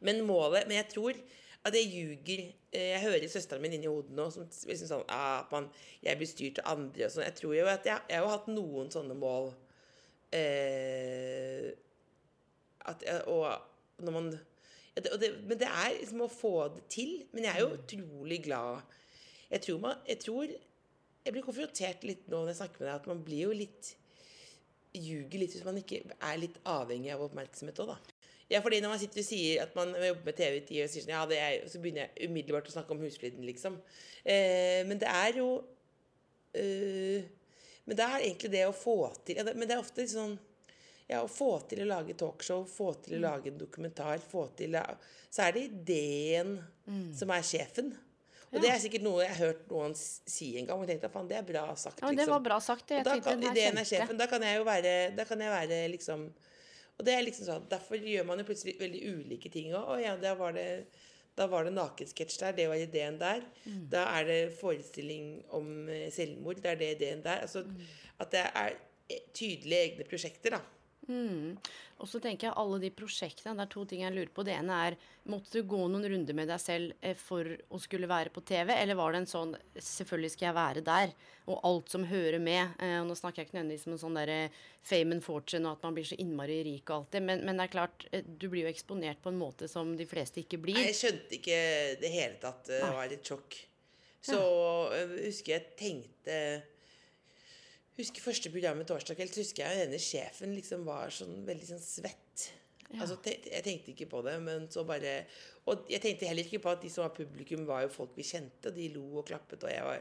Men 0.00 0.22
målet 0.24 0.68
Men 0.70 0.78
jeg 0.78 0.88
tror 0.94 1.20
at 1.60 1.76
jeg 1.76 1.90
ljuger 1.92 2.44
eh, 2.72 2.94
Jeg 2.94 3.02
hører 3.02 3.28
søsteren 3.28 3.60
min 3.60 3.74
inni 3.76 3.90
hodet 3.90 4.14
nå 4.16 4.30
som 4.32 4.46
liksom 4.48 4.88
sånn 4.88 5.04
ah, 5.12 5.42
man, 5.52 5.68
Jeg 6.00 6.16
blir 6.16 6.30
styrt 6.30 6.62
av 6.62 6.78
andre 6.78 7.10
og 7.10 7.12
sånn. 7.12 7.26
Jeg 7.26 7.36
tror 7.42 7.56
jo 7.58 7.68
at 7.68 7.90
jeg, 7.90 8.06
jeg 8.08 8.16
har 8.16 8.24
jo 8.24 8.32
hatt 8.32 8.48
noen 8.48 8.88
sånne 8.94 9.18
mål 9.18 9.50
eh, 10.32 11.68
at, 12.88 13.04
Og 13.26 14.04
når 14.04 14.16
man 14.16 14.30
og 14.96 15.20
det, 15.20 15.30
Men 15.46 15.58
det 15.58 15.68
er 15.68 15.94
liksom 16.00 16.24
å 16.24 16.32
få 16.32 16.54
det 16.74 16.84
til. 16.92 17.14
Men 17.32 17.46
jeg 17.46 17.54
er 17.54 17.62
jo 17.64 17.76
utrolig 17.78 18.42
glad 18.44 18.82
Jeg 19.50 19.64
tror 19.66 19.80
man 19.84 20.04
Jeg 20.08 20.18
tror 20.24 20.44
Jeg 20.50 21.34
blir 21.34 21.46
konfrontert 21.46 22.06
litt 22.08 22.28
nå 22.28 22.40
når 22.40 22.52
jeg 22.52 22.60
snakker 22.62 22.82
med 22.82 22.88
deg, 22.88 22.94
at 22.96 23.10
man 23.10 23.24
blir 23.24 23.42
jo 23.48 23.56
litt 23.56 23.96
ljuger 24.96 25.38
litt 25.38 25.52
hvis 25.54 25.66
man 25.66 25.76
ikke 25.78 26.00
er 26.10 26.38
litt 26.40 26.56
avhengig 26.66 27.12
av 27.14 27.20
oppmerksomhet 27.22 27.78
òg, 27.84 27.92
da. 27.92 28.14
Ja, 28.50 28.58
fordi 28.64 28.80
når 28.82 28.94
man 28.94 28.98
sitter 28.98 29.22
og 29.22 29.26
sier 29.28 29.60
at 29.62 29.76
man 29.78 29.92
jobber 29.94 30.26
med 30.26 30.38
TV 30.40 30.56
i 30.56 30.62
ti 30.66 30.80
år, 30.80 30.88
og 30.88 30.90
sier 30.90 31.04
sånn, 31.04 31.12
ja, 31.14 31.20
det 31.30 31.38
er, 31.38 31.68
så 31.70 31.78
begynner 31.82 32.08
jeg 32.08 32.30
umiddelbart 32.30 32.66
å 32.66 32.74
snakke 32.74 32.96
om 32.96 33.04
husfliden, 33.04 33.44
liksom. 33.46 33.76
Eh, 34.24 34.80
men 34.88 34.98
det 34.98 35.12
er 35.12 35.38
jo 35.38 35.46
eh, 36.58 37.28
Men 37.86 38.00
det 38.00 38.08
er 38.08 38.24
egentlig 38.24 38.50
det 38.56 38.64
å 38.66 38.74
få 38.74 38.96
til 39.24 39.38
ja, 39.38 39.44
det, 39.46 39.54
Men 39.54 39.70
det 39.70 39.76
er 39.76 39.84
ofte 39.84 40.04
sånn 40.10 40.34
ja, 41.10 41.22
å 41.24 41.30
få 41.30 41.50
til 41.70 41.82
å 41.84 41.88
lage 41.90 42.14
talkshow, 42.18 42.62
få 42.70 42.92
til 43.04 43.18
å 43.18 43.24
lage 43.24 43.50
en 43.50 43.58
dokumentar, 43.58 44.22
få 44.22 44.46
til 44.58 44.78
Så 45.30 45.42
er 45.46 45.56
det 45.56 45.66
ideen 45.70 46.56
som 47.16 47.32
er 47.34 47.42
sjefen. 47.46 47.90
Og 48.50 48.58
det 48.58 48.70
er 48.72 48.80
sikkert 48.82 49.04
noe 49.04 49.22
jeg 49.22 49.30
har 49.30 49.40
hørt 49.44 49.66
noen 49.70 49.92
si 49.94 50.48
en 50.58 50.66
gang. 50.66 50.80
Og 50.82 50.88
tenkte, 50.90 51.10
faen, 51.12 51.28
det 51.30 51.38
er 51.38 51.46
bra 51.46 51.68
sagt. 51.78 52.00
Ja, 52.02 52.10
det 52.10 52.18
liksom. 52.18 52.32
var 52.34 52.46
bra 52.48 52.56
sagt. 52.62 52.90
Jeg 52.90 53.06
Da 53.06 53.18
kan, 53.22 53.44
ideen 53.50 53.78
er 53.78 53.86
sjefen. 53.86 54.18
Da 54.18 54.26
kan 54.30 54.42
jeg 54.42 54.58
jo 54.58 54.64
være, 54.66 54.94
da 55.14 55.26
kan 55.28 55.44
jeg 55.44 55.54
være 55.54 55.84
liksom 55.94 56.26
Og 56.98 57.06
det 57.06 57.14
er 57.14 57.22
liksom 57.24 57.46
sånn 57.46 57.68
Derfor 57.70 58.02
gjør 58.02 58.26
man 58.28 58.42
jo 58.42 58.48
plutselig 58.48 58.74
veldig 58.80 59.00
ulike 59.14 59.52
ting 59.54 59.70
òg. 59.70 59.86
Å 59.94 60.00
ja, 60.02 60.16
da 60.20 60.34
var 60.38 60.58
det 60.58 60.66
da 61.38 61.46
var 61.48 61.64
det 61.64 61.70
nakensketsj 61.72 62.40
der. 62.42 62.56
Det 62.58 62.66
var 62.68 62.80
ideen 62.82 63.14
der. 63.20 63.44
Mm. 63.64 63.84
Da 63.92 64.02
er 64.18 64.26
det 64.28 64.40
forestilling 64.58 65.28
om 65.56 65.88
eh, 65.88 66.08
selvmord. 66.12 66.58
Det 66.60 66.72
er 66.72 66.80
det 66.80 66.88
ideen 66.96 67.22
der. 67.24 67.46
Altså 67.46 67.62
Mm. 67.64 67.86
at 68.20 68.34
det 68.34 68.42
er 68.50 68.74
eh, 69.08 69.22
tydelige 69.32 69.84
egne 69.86 70.04
prosjekter, 70.10 70.58
da. 70.58 70.60
Og 72.00 72.08
så 72.08 72.20
tenker 72.22 72.48
jeg 72.48 72.56
alle 72.56 72.78
de 72.80 72.90
prosjektene, 72.96 73.52
det 73.58 73.64
er 73.66 73.70
to 73.74 73.82
ting 73.88 74.04
jeg 74.04 74.14
lurer 74.14 74.30
på. 74.32 74.44
Det 74.46 74.54
ene 74.56 74.76
er, 74.86 74.96
måtte 75.28 75.60
du 75.60 75.68
gå 75.68 75.80
noen 75.90 76.06
runder 76.08 76.36
med 76.38 76.48
deg 76.48 76.62
selv 76.62 76.94
eh, 77.04 77.16
for 77.18 77.44
å 77.68 77.80
skulle 77.82 78.08
være 78.10 78.32
på 78.32 78.42
TV, 78.48 78.72
eller 78.72 78.96
var 78.96 79.12
det 79.12 79.20
en 79.22 79.28
sånn, 79.28 79.52
selvfølgelig 79.76 80.32
skal 80.32 80.48
jeg 80.48 80.56
være 80.56 80.84
der, 80.86 81.12
og 81.50 81.60
alt 81.68 81.92
som 81.92 82.06
hører 82.08 82.40
med. 82.40 82.72
Eh, 82.80 82.96
og 83.02 83.10
nå 83.10 83.18
snakker 83.18 83.42
jeg 83.42 83.50
ikke 83.50 83.58
nødvendigvis 83.58 83.86
om 83.90 83.96
en 83.96 84.02
sånn 84.04 84.18
der 84.20 84.34
eh, 84.36 84.58
fame 84.86 85.18
and 85.18 85.26
fortune, 85.26 85.66
og 85.66 85.76
at 85.76 85.86
man 85.88 85.98
blir 85.98 86.08
så 86.08 86.18
innmari 86.22 86.60
rik 86.70 86.86
og 86.88 86.96
alt 87.02 87.16
det, 87.18 87.24
men, 87.28 87.44
men 87.44 87.60
det 87.60 87.68
er 87.68 87.74
klart, 87.76 88.08
eh, 88.14 88.24
du 88.24 88.48
blir 88.48 88.64
jo 88.64 88.72
eksponert 88.72 89.20
på 89.20 89.34
en 89.34 89.40
måte 89.40 89.68
som 89.68 89.92
de 89.98 90.08
fleste 90.08 90.40
ikke 90.44 90.62
blir. 90.62 90.80
Nei, 90.80 90.88
Jeg 90.88 91.00
skjønte 91.02 91.40
ikke 91.40 91.62
det 92.00 92.14
hele 92.16 92.40
tatt. 92.40 92.64
Det 92.70 92.84
var 92.96 93.12
litt 93.12 93.28
sjokk. 93.28 93.60
Så 94.24 94.36
jeg 94.92 95.06
husker 95.30 95.54
jeg 95.54 95.68
tenkte 95.80 96.36
husker 98.02 98.24
første 98.24 98.52
programmet 98.52 98.88
torsdag 98.88 99.18
kveld, 99.18 99.32
så 99.34 99.44
husker 99.44 99.66
jeg 99.66 99.84
denne 99.84 100.00
sjefen 100.02 100.54
liksom 100.56 100.86
var 100.88 101.12
sånn 101.14 101.42
veldig 101.48 101.68
sånn 101.72 101.84
svett. 101.84 102.50
Altså, 102.98 103.16
te 103.22 103.36
jeg 103.46 103.62
tenkte 103.62 103.92
ikke 103.92 104.08
på 104.10 104.22
det, 104.26 104.34
men 104.42 104.64
så 104.72 104.82
bare 104.82 105.20
Og 105.70 105.84
jeg 105.92 106.02
tenkte 106.02 106.26
heller 106.26 106.48
ikke 106.48 106.62
på 106.64 106.72
at 106.72 106.80
de 106.82 106.88
som 106.90 107.04
var 107.04 107.12
publikum, 107.14 107.62
var 107.68 107.84
jo 107.84 107.92
folk 107.94 108.16
vi 108.16 108.26
kjente, 108.26 108.70
og 108.70 108.74
de 108.74 108.88
lo 108.94 109.04
og 109.20 109.28
klappet, 109.28 109.62
og 109.62 109.70
jeg 109.70 109.84
var 109.86 110.00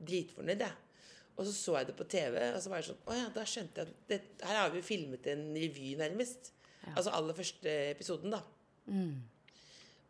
dritfornøyd, 0.00 0.62
jeg. 0.64 1.02
Og 1.36 1.46
så 1.48 1.52
så 1.56 1.74
jeg 1.78 1.90
det 1.90 1.96
på 1.98 2.06
TV, 2.08 2.38
og 2.54 2.62
så 2.62 2.70
var 2.70 2.80
jeg 2.80 2.88
sånn 2.90 3.02
Å 3.08 3.18
ja, 3.18 3.26
da 3.34 3.44
skjønte 3.48 3.82
jeg 3.82 3.90
at 3.90 4.08
det, 4.12 4.20
her 4.46 4.58
har 4.60 4.72
vi 4.72 4.80
jo 4.80 4.86
filmet 4.86 5.28
en 5.32 5.44
revy, 5.56 5.92
nærmest. 6.00 6.52
Altså 6.94 7.12
aller 7.16 7.36
første 7.36 7.74
episoden, 7.90 8.32
da. 8.32 8.40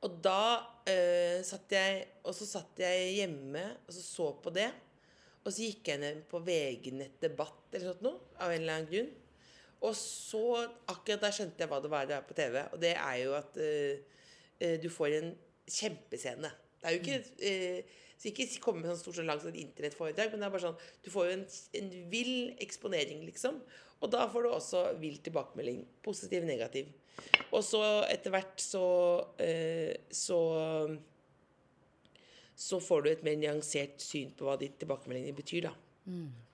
Og 0.06 0.20
da 0.24 0.42
eh, 0.88 1.42
satt 1.44 1.72
jeg 1.74 2.06
Og 2.24 2.32
så 2.32 2.46
satt 2.48 2.78
jeg 2.80 3.10
hjemme 3.18 3.64
og 3.82 3.92
så 3.92 4.04
så 4.04 4.28
på 4.40 4.52
det. 4.54 4.70
Og 5.40 5.54
så 5.54 5.64
gikk 5.64 5.88
jeg 5.88 6.00
ned 6.02 6.24
på 6.28 6.40
VG-nett 6.44 7.22
debatt 7.22 7.72
eller 7.72 7.92
sånt 7.92 8.04
noe, 8.04 8.30
av 8.36 8.52
en 8.52 8.60
eller 8.60 8.76
annen 8.76 8.90
grunn. 8.90 9.10
Og 9.80 9.94
så, 9.96 10.42
akkurat 10.92 11.22
da 11.22 11.30
skjønte 11.32 11.64
jeg 11.64 11.70
hva 11.70 11.78
det 11.80 11.92
var 11.92 12.08
det 12.08 12.18
er 12.18 12.26
på 12.28 12.36
TV. 12.36 12.58
Og 12.68 12.82
det 12.82 12.92
er 12.92 13.16
jo 13.22 13.32
at 13.38 13.56
uh, 13.56 14.74
du 14.82 14.88
får 14.92 15.16
en 15.16 15.30
kjempescene. 15.70 16.50
Det 16.80 16.88
er 16.88 16.96
jo 16.96 17.00
ikke 17.00 17.18
uh, 17.20 17.96
Så 18.20 18.28
ikke 18.28 18.60
komme 18.60 18.82
med 18.82 18.90
sånn 18.90 19.00
stort 19.00 19.16
så 19.16 19.24
langt 19.24 19.46
et 19.48 19.56
internettforedrag, 19.62 20.28
men 20.28 20.42
det 20.42 20.48
er 20.48 20.52
bare 20.52 20.66
sånn 20.66 20.80
Du 21.00 21.08
får 21.12 21.30
jo 21.30 21.36
en, 21.38 21.44
en 21.80 21.92
vill 22.12 22.34
eksponering, 22.60 23.24
liksom. 23.30 23.62
Og 24.00 24.12
da 24.12 24.26
får 24.32 24.44
du 24.44 24.50
også 24.50 24.82
vill 25.00 25.16
tilbakemelding. 25.24 25.86
Positiv, 26.04 26.44
negativ. 26.48 26.92
Og 27.48 27.64
så 27.64 27.80
etter 28.12 28.32
hvert 28.32 28.60
så 28.60 28.84
Så 30.12 30.40
så 32.60 32.80
får 32.82 33.04
du 33.04 33.08
et 33.10 33.22
mer 33.24 33.38
nyansert 33.40 34.02
syn 34.04 34.34
på 34.36 34.44
hva 34.44 34.58
de 34.60 34.68
tilbakemeldingene 34.80 35.36
betyr, 35.38 35.70
da. 35.70 35.72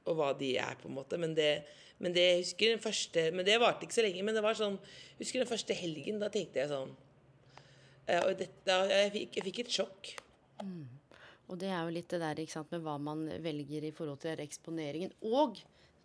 Og 0.06 0.18
hva 0.18 0.30
de 0.38 0.52
er, 0.62 0.76
på 0.78 0.86
en 0.86 0.94
måte. 0.94 1.18
Men 1.18 1.34
det, 1.34 1.64
men 1.98 2.14
det 2.14 2.26
jeg 2.26 2.42
husker 2.44 2.74
den 2.74 2.82
første 2.82 3.24
Men 3.34 3.46
det 3.46 3.56
varte 3.58 3.86
ikke 3.86 3.96
så 3.96 4.04
lenge. 4.04 4.22
Men 4.26 4.36
det 4.36 4.44
var 4.44 4.58
sånn 4.58 4.76
jeg 4.78 5.24
husker 5.24 5.42
den 5.42 5.50
første 5.50 5.74
helgen. 5.74 6.20
Da 6.22 6.28
tenkte 6.30 6.62
jeg 6.62 6.70
sånn 6.70 6.92
eh, 8.06 8.20
Og 8.20 8.36
det, 8.38 8.50
da, 8.68 8.84
jeg, 8.92 9.10
fikk, 9.16 9.38
jeg 9.40 9.46
fikk 9.48 9.62
et 9.64 9.74
sjokk. 9.80 10.12
Og 11.46 11.58
det 11.62 11.70
er 11.70 11.82
jo 11.86 11.94
litt 11.94 12.10
det 12.10 12.22
der 12.22 12.42
ikke 12.42 12.54
sant, 12.54 12.70
med 12.74 12.84
hva 12.86 12.96
man 13.02 13.26
velger 13.42 13.86
i 13.86 13.94
forhold 13.94 14.22
til 14.22 14.42
eksponeringen. 14.42 15.14
Og 15.26 15.58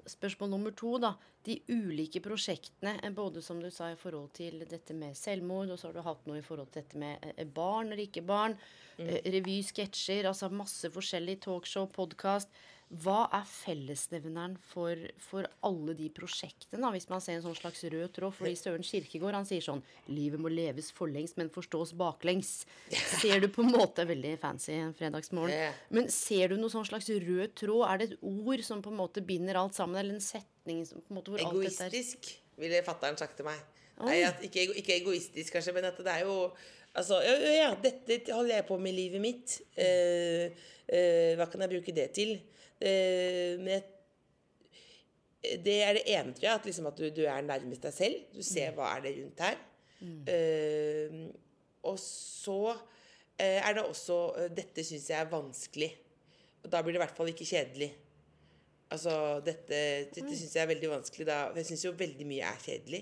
spørsmål 0.09 0.51
nummer 0.53 0.73
to, 0.77 0.95
da. 1.01 1.13
De 1.45 1.57
ulike 1.69 2.21
prosjektene, 2.23 2.97
eh, 3.01 3.13
både 3.13 3.41
som 3.41 3.61
du 3.61 3.69
sa 3.73 3.91
i 3.91 3.99
forhold 3.99 4.31
til 4.37 4.65
dette 4.69 4.93
med 4.97 5.17
selvmord, 5.17 5.69
og 5.69 5.79
så 5.79 5.89
har 5.89 5.97
du 5.97 6.01
hatt 6.05 6.27
noe 6.29 6.39
i 6.39 6.45
forhold 6.45 6.71
til 6.71 6.83
dette 6.83 7.01
med 7.01 7.33
eh, 7.35 7.45
barn 7.45 7.91
eller 7.91 8.05
ikke 8.05 8.25
barn. 8.25 8.57
Mm. 8.97 9.07
Revy, 9.33 9.61
sketsjer, 9.65 10.27
altså 10.29 10.51
masse 10.53 10.89
forskjellig 10.93 11.39
talkshow, 11.45 11.87
podkast. 11.89 12.51
Hva 12.99 13.21
er 13.31 13.45
fellesnevneren 13.47 14.57
for, 14.67 14.99
for 15.23 15.47
alle 15.63 15.93
de 15.95 16.09
prosjektene, 16.11 16.89
hvis 16.91 17.07
man 17.07 17.21
ser 17.23 17.37
en 17.37 17.45
sånn 17.45 17.55
slags 17.55 17.85
rød 17.87 18.11
tråd? 18.17 18.35
Fordi 18.35 18.51
Søren 18.59 18.83
Kirkegård 18.83 19.37
han 19.37 19.47
sier 19.47 19.63
sånn 19.63 19.79
Livet 20.11 20.41
må 20.43 20.51
leves 20.51 20.89
forlengs, 20.97 21.37
men 21.39 21.51
forstås 21.53 21.93
baklengs. 21.99 22.65
Ser 22.91 23.39
du 23.39 23.47
på 23.53 23.63
en 23.63 23.71
måte 23.71 24.03
Veldig 24.11 24.33
fancy 24.41 24.75
en 24.75 24.91
fredagsmorgen. 24.97 25.77
Men 25.95 26.11
ser 26.11 26.51
du 26.51 26.57
noen 26.59 26.73
sånn 26.73 26.89
slags 26.89 27.07
rød 27.07 27.55
tråd? 27.61 27.85
Er 27.87 28.01
det 28.01 28.09
et 28.09 28.27
ord 28.27 28.65
som 28.67 28.83
på 28.83 28.91
en 28.91 28.99
måte 28.99 29.23
binder 29.23 29.61
alt 29.61 29.77
sammen, 29.77 29.95
eller 30.01 30.19
en 30.19 30.25
setning 30.25 30.83
som 30.89 30.99
på 30.99 31.13
en 31.13 31.21
måte 31.21 31.31
hvor 31.31 31.45
alt 31.47 31.63
dette 31.63 31.87
er 31.87 31.95
Egoistisk, 31.95 32.33
ville 32.59 32.83
fatter'n 32.83 33.19
sagt 33.21 33.39
til 33.39 33.47
meg. 33.47 33.63
Nei, 34.01 34.19
at, 34.25 34.43
ikke, 34.43 34.67
ikke 34.81 34.97
egoistisk, 34.97 35.53
kanskje, 35.55 35.77
men 35.77 35.87
at 35.91 35.99
det 36.01 36.11
er 36.11 36.27
jo 36.27 36.37
Altså, 36.91 37.21
ja, 37.23 37.35
ja, 37.39 37.51
ja, 37.55 37.67
dette 37.79 38.33
holder 38.35 38.57
jeg 38.57 38.65
på 38.67 38.75
med 38.83 38.91
i 38.91 38.97
livet 38.97 39.21
mitt. 39.23 39.53
Eh, 39.79 40.51
eh, 40.91 41.37
hva 41.39 41.45
kan 41.47 41.63
jeg 41.63 41.71
bruke 41.71 41.93
det 41.95 42.09
til? 42.17 42.33
Eh, 42.81 43.57
jeg 43.71 43.81
det 45.41 45.79
er 45.81 45.97
det 45.97 46.03
ene, 46.05 46.35
tror 46.37 46.45
jeg, 46.45 46.53
at, 46.59 46.65
liksom 46.69 46.87
at 46.91 46.99
du, 46.99 47.07
du 47.09 47.23
er 47.25 47.41
nærmest 47.41 47.81
deg 47.81 47.93
selv. 47.95 48.17
Du 48.29 48.43
ser 48.45 48.75
hva 48.77 48.91
er 48.93 49.05
det 49.07 49.13
rundt 49.17 49.41
her. 49.41 49.55
Eh, 50.29 51.15
og 51.89 51.97
så 52.01 52.73
uh, 52.73 53.41
er 53.41 53.73
det 53.73 53.83
også 53.85 54.17
uh, 54.35 54.47
Dette 54.53 54.85
syns 54.85 55.07
jeg 55.09 55.17
er 55.17 55.31
vanskelig. 55.31 55.89
Og 56.61 56.69
da 56.69 56.81
blir 56.81 56.93
det 56.93 56.99
i 56.99 57.03
hvert 57.03 57.17
fall 57.17 57.31
ikke 57.31 57.47
kjedelig. 57.49 57.89
Altså, 58.93 59.15
dette, 59.45 59.79
dette 60.13 60.35
syns 60.35 60.53
jeg 60.53 60.61
er 60.61 60.69
veldig 60.75 60.91
vanskelig. 60.93 61.25
Da. 61.25 61.39
for 61.49 61.61
Jeg 61.61 61.71
syns 61.71 61.87
jo 61.87 61.95
veldig 61.97 62.29
mye 62.29 62.51
er 62.51 62.61
kjedelig. 62.61 63.01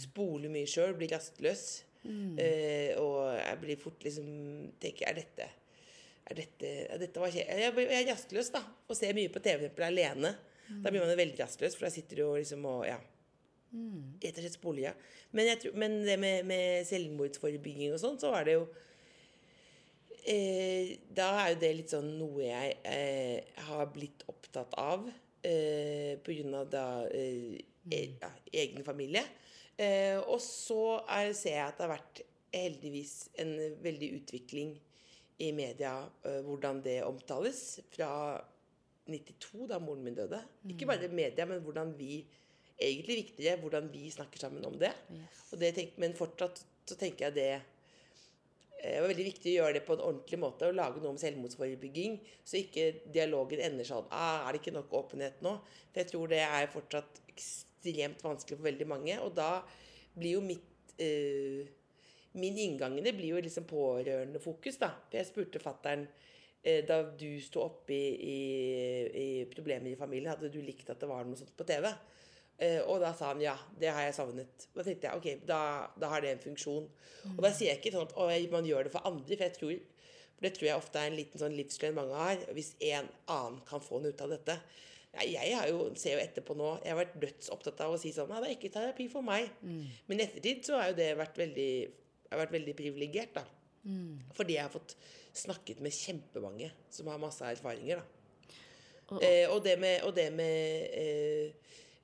Spoler 0.00 0.52
mye 0.54 0.70
sjøl, 0.70 0.96
blir 0.96 1.12
rastløs. 1.12 1.66
Eh, 2.06 2.92
og 3.02 3.34
jeg 3.34 3.56
blir 3.64 3.80
fort 3.82 4.04
liksom 4.06 4.26
Tenker, 4.78 5.08
er 5.10 5.16
dette 5.18 5.48
er 6.26 6.38
dette, 6.40 6.70
er 6.90 7.00
dette 7.00 7.22
var 7.22 7.32
kjedelig? 7.32 7.84
Jeg, 7.86 7.98
er 8.00 8.08
rastløs, 8.10 8.50
da. 8.54 8.62
Og 8.88 8.98
ser 8.98 9.16
mye 9.16 9.32
på 9.32 9.42
TV 9.44 9.68
for 9.68 9.86
alene. 9.86 10.32
alene. 10.32 10.80
Da 10.82 10.90
blir 10.90 11.02
man 11.02 11.12
jo 11.12 11.20
veldig 11.20 11.38
rastløs, 11.38 11.76
for 11.76 11.86
da 11.86 11.92
sitter 11.94 12.20
du 12.20 12.24
og 12.28 12.40
liksom 12.40 12.66
og 12.70 12.86
Ja. 12.88 12.98
Rett 13.76 14.38
og 14.38 14.44
slett 14.44 14.56
spoler. 14.56 14.94
Men, 15.34 15.50
jeg 15.50 15.58
tror, 15.60 15.74
men 15.76 15.96
det 16.06 16.14
med, 16.22 16.46
med 16.48 16.86
selvmordsforebygging 16.88 17.92
og 17.92 18.00
sånn, 18.00 18.16
så 18.22 18.30
var 18.32 18.46
det 18.46 18.54
jo 18.54 18.62
eh, 20.24 20.94
Da 21.12 21.26
er 21.42 21.50
jo 21.52 21.58
det 21.60 21.72
litt 21.82 21.92
sånn 21.92 22.08
noe 22.16 22.46
jeg 22.46 22.78
eh, 22.88 23.58
har 23.68 23.90
blitt 23.92 24.24
opptatt 24.30 24.72
av 24.80 25.04
eh, 25.44 26.16
av 26.56 26.70
da 26.72 26.86
eh, 27.10 27.58
mm. 27.84 28.16
ja, 28.22 28.30
egen 28.64 28.86
familie. 28.86 29.26
Eh, 29.76 30.16
og 30.22 30.40
så 30.40 31.02
er, 31.04 31.34
ser 31.36 31.58
jeg 31.58 31.66
at 31.66 31.76
det 31.76 31.84
har 31.84 31.94
vært 31.98 32.24
heldigvis 32.56 33.14
en 33.42 33.52
veldig 33.84 34.12
utvikling 34.22 34.76
i 35.42 35.52
media 35.52 35.98
eh, 36.24 36.40
hvordan 36.46 36.80
det 36.84 37.02
omtales. 37.04 37.80
Fra 37.92 38.10
92, 39.06 39.68
da 39.70 39.78
moren 39.82 40.04
min 40.06 40.16
døde. 40.16 40.40
Ikke 40.68 40.88
bare 40.88 41.08
media, 41.12 41.46
men 41.46 41.62
hvordan 41.64 41.94
vi 41.98 42.24
Egentlig 42.76 43.14
viktigere 43.22 43.56
hvordan 43.56 43.86
vi 43.88 44.10
snakker 44.12 44.36
sammen 44.36 44.64
om 44.68 44.74
det. 44.76 44.90
Yes. 45.08 45.36
Og 45.48 45.60
det 45.62 45.70
tenk, 45.78 45.94
men 45.96 46.12
fortsatt 46.12 46.58
så 46.84 46.98
tenker 47.00 47.24
jeg 47.24 47.34
det 47.38 47.46
eh, 47.54 48.90
det 48.90 48.98
var 49.00 49.08
veldig 49.08 49.24
viktig 49.30 49.54
å 49.54 49.54
gjøre 49.54 49.76
det 49.78 49.82
på 49.86 49.94
en 49.96 50.02
ordentlig 50.04 50.38
måte 50.42 50.68
og 50.68 50.76
lage 50.76 51.00
noe 51.00 51.14
om 51.14 51.20
selvmordsforebygging, 51.22 52.18
så 52.44 52.58
ikke 52.60 53.08
dialogen 53.14 53.62
ender 53.64 53.88
sånn 53.88 54.04
ah, 54.12 54.44
Er 54.44 54.52
det 54.52 54.60
ikke 54.60 54.76
nok 54.76 54.92
åpenhet 55.00 55.40
nå? 55.46 55.54
For 55.86 56.02
jeg 56.02 56.10
tror 56.10 56.34
det 56.34 56.42
er 56.44 56.68
fortsatt 56.74 57.22
ekstremt 57.32 58.20
vanskelig 58.28 58.60
for 58.60 58.68
veldig 58.68 58.90
mange. 58.92 59.16
Og 59.24 59.32
da 59.40 59.50
blir 60.12 60.36
jo 60.36 60.44
mitt 60.44 60.92
eh, 61.00 61.64
Min 62.36 62.58
inngang 62.60 62.98
i 62.98 63.04
det 63.04 63.14
blir 63.16 63.34
jo 63.34 63.42
liksom 63.44 63.66
pårørendefokus, 63.70 64.80
da. 64.82 64.92
For 65.08 65.20
jeg 65.20 65.30
spurte 65.30 65.62
fattern 65.62 66.04
eh, 66.62 66.82
da 66.86 67.00
du 67.08 67.30
sto 67.44 67.64
oppe 67.64 67.96
i, 67.96 68.12
i, 68.16 68.40
i 69.22 69.28
problemer 69.52 69.92
i 69.92 69.98
familien, 69.98 70.34
hadde 70.34 70.52
du 70.52 70.60
likt 70.64 70.92
at 70.92 71.00
det 71.00 71.10
var 71.10 71.24
noe 71.26 71.38
sånt 71.38 71.56
på 71.56 71.66
TV? 71.68 71.88
Eh, 72.56 72.80
og 72.84 73.02
da 73.02 73.12
sa 73.16 73.32
han 73.32 73.42
ja, 73.44 73.56
det 73.80 73.92
har 73.92 74.06
jeg 74.06 74.16
savnet. 74.16 74.68
Da 74.76 74.84
tenkte 74.84 75.10
jeg 75.10 75.20
ok, 75.20 75.46
da, 75.48 75.60
da 75.96 76.12
har 76.12 76.24
det 76.24 76.36
en 76.36 76.46
funksjon. 76.46 76.88
Og 77.34 77.44
da 77.44 77.52
sier 77.52 77.72
jeg 77.72 77.82
ikke 77.82 77.96
sånn 77.96 78.08
at 78.08 78.16
«Å, 78.16 78.30
man 78.52 78.68
gjør 78.68 78.88
det 78.88 78.94
for 78.94 79.08
andre, 79.08 79.36
for 79.36 79.48
jeg 79.48 79.56
tror 79.58 79.76
for 80.36 80.44
det 80.44 80.52
tror 80.52 80.66
jeg 80.68 80.76
ofte 80.76 81.00
er 81.00 81.08
en 81.08 81.16
liten 81.16 81.40
sånn 81.40 81.54
livsløgn 81.56 81.96
mange 81.96 82.16
har. 82.20 82.42
Hvis 82.52 82.74
en 82.84 83.08
annen 83.32 83.62
kan 83.68 83.80
få 83.80 84.02
noe 84.02 84.12
ut 84.12 84.20
av 84.20 84.34
dette. 84.34 84.58
Jeg 85.16 85.54
har 85.56 85.70
jo, 85.70 85.86
ser 85.96 86.18
jo 86.18 86.20
etterpå 86.20 86.52
nå 86.58 86.74
Jeg 86.82 86.92
har 86.92 86.98
vært 86.98 87.14
dødsopptatt 87.22 87.78
av 87.86 87.94
å 87.94 88.00
si 88.00 88.10
sånn 88.12 88.28
Nei, 88.28 88.40
det 88.42 88.48
er 88.50 88.56
ikke 88.58 88.70
terapi 88.74 89.06
for 89.08 89.24
meg. 89.24 89.46
Men 90.10 90.20
i 90.20 90.26
ettertid 90.26 90.66
så 90.68 90.76
har 90.76 90.90
jo 90.90 90.98
det 90.98 91.06
vært 91.16 91.40
veldig 91.40 91.70
Jeg 92.26 92.34
har 92.34 92.42
vært 92.44 92.56
veldig 92.56 92.74
privilegert, 92.76 93.34
da. 93.38 93.44
Fordi 94.34 94.56
jeg 94.56 94.66
har 94.66 94.72
fått 94.72 94.96
snakket 95.36 95.80
med 95.84 95.94
kjempemange 95.94 96.72
som 96.90 97.06
har 97.12 97.22
masse 97.22 97.46
erfaringer, 97.46 98.02
da. 98.02 98.04
Og- 99.08 99.22
Eh, 99.22 99.46
og 99.50 99.62
det 99.62 99.78
med, 99.78 100.02
og 100.02 100.14
det 100.16 100.32
med 100.32 100.88
eh, 100.90 101.52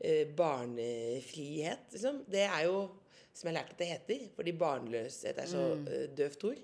eh, 0.01 0.27
barnefrihet, 0.27 1.91
liksom, 1.91 2.25
det 2.31 2.45
er 2.47 2.65
jo 2.65 2.91
som 3.35 3.49
jeg 3.49 3.57
har 3.57 3.63
lært 3.63 3.73
at 3.73 3.79
det 3.79 3.87
heter, 3.87 4.29
fordi 4.37 4.53
barnløshet 4.53 5.39
er 5.39 5.47
så 5.49 5.75
mm. 5.75 5.87
døvt 6.17 6.45
ord, 6.45 6.59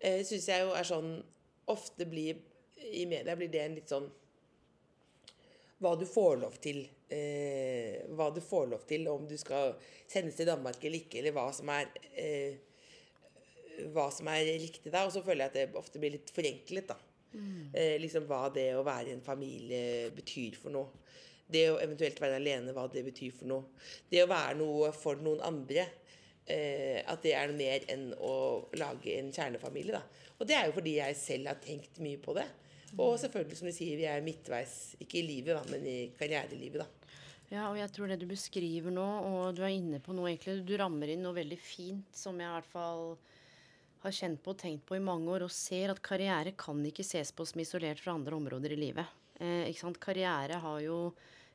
eh, 0.00 0.24
syns 0.26 0.48
jeg 0.48 0.66
jo 0.66 0.74
er 0.76 0.88
sånn 0.88 1.12
Ofte 1.72 2.04
blir 2.10 2.40
i 2.90 3.04
media 3.06 3.36
blir 3.38 3.48
det 3.48 3.60
en 3.62 3.74
litt 3.76 3.88
sånn 3.88 4.08
hva 5.82 5.92
du 5.98 6.02
får 6.06 6.40
lov 6.40 6.56
til. 6.62 6.80
Eh, 7.12 8.02
hva 8.16 8.26
du 8.34 8.40
får 8.42 8.66
lov 8.72 8.82
til, 8.88 9.06
om 9.10 9.28
du 9.30 9.36
skal 9.38 9.76
sendes 10.10 10.34
til 10.38 10.48
Danmark 10.48 10.82
eller 10.82 11.04
ikke, 11.04 11.20
eller 11.20 11.34
hva 11.36 11.48
som 11.54 11.70
er 11.70 11.90
eh, 12.18 12.58
hva 13.94 14.08
som 14.14 14.28
er 14.32 14.52
riktig 14.62 14.92
da. 14.92 15.06
Og 15.06 15.14
så 15.14 15.24
føler 15.24 15.46
jeg 15.46 15.52
at 15.52 15.58
det 15.58 15.80
ofte 15.80 16.02
blir 16.02 16.14
litt 16.16 16.30
forenklet, 16.34 16.92
da. 16.92 16.98
Eh, 17.72 17.96
liksom 18.00 18.26
hva 18.28 18.44
det 18.52 18.70
å 18.76 18.84
være 18.84 19.14
en 19.14 19.24
familie 19.24 20.10
betyr 20.14 20.58
for 20.60 20.74
noe. 20.74 21.00
Det 21.52 21.66
å 21.70 21.80
eventuelt 21.82 22.20
være 22.20 22.38
alene, 22.40 22.72
hva 22.76 22.86
det 22.92 23.04
betyr 23.04 23.34
for 23.36 23.50
noe. 23.50 23.82
Det 24.08 24.22
å 24.22 24.30
være 24.30 24.56
noe 24.60 24.92
for 24.96 25.20
noen 25.20 25.42
andre. 25.44 25.88
Eh, 26.46 26.98
at 27.06 27.22
det 27.22 27.36
er 27.38 27.48
noe 27.48 27.58
mer 27.58 27.84
enn 27.92 28.10
å 28.18 28.34
lage 28.80 29.14
en 29.18 29.30
kjernefamilie, 29.32 29.94
da. 29.94 30.32
Og 30.38 30.48
det 30.48 30.56
er 30.58 30.66
jo 30.68 30.76
fordi 30.78 30.96
jeg 30.98 31.18
selv 31.20 31.52
har 31.52 31.60
tenkt 31.62 32.00
mye 32.02 32.18
på 32.22 32.34
det. 32.36 32.48
Og 32.98 33.14
selvfølgelig, 33.20 33.56
som 33.56 33.68
du 33.70 33.72
sier, 33.72 33.96
vi 33.96 34.08
er 34.10 34.24
midtveis, 34.24 34.96
ikke 35.00 35.20
i 35.22 35.24
livet, 35.24 35.54
da, 35.56 35.62
men 35.70 35.86
i 35.88 35.98
karrierelivet, 36.18 36.82
da. 36.82 37.18
Ja, 37.52 37.66
og 37.68 37.76
jeg 37.76 37.92
tror 37.92 38.08
det 38.08 38.18
du 38.20 38.26
beskriver 38.28 38.92
nå, 38.94 39.06
og 39.28 39.56
du 39.56 39.62
er 39.64 39.74
inne 39.74 40.00
på 40.00 40.14
noe 40.16 40.30
egentlig 40.30 40.62
Du 40.64 40.72
rammer 40.80 41.10
inn 41.12 41.20
noe 41.20 41.36
veldig 41.36 41.58
fint 41.60 42.16
som 42.16 42.38
jeg 42.40 42.48
i 42.48 42.54
hvert 42.54 42.70
fall 42.70 43.02
har 44.02 44.14
kjent 44.14 44.42
på 44.42 44.54
og 44.54 44.60
tenkt 44.60 44.86
på 44.88 44.98
i 44.98 45.02
mange 45.02 45.30
år, 45.30 45.46
og 45.46 45.54
ser 45.54 45.92
at 45.92 46.02
karriere 46.04 46.54
kan 46.58 46.80
ikke 46.86 47.06
ses 47.06 47.32
på 47.34 47.46
som 47.48 47.62
isolert 47.62 48.02
fra 48.02 48.16
andre 48.16 48.38
områder 48.38 48.74
i 48.74 48.80
livet. 48.80 49.18
Eh, 49.38 49.68
ikke 49.70 49.84
sant? 49.84 50.00
Karriere 50.02 50.58
har 50.62 50.80
jo 50.84 50.98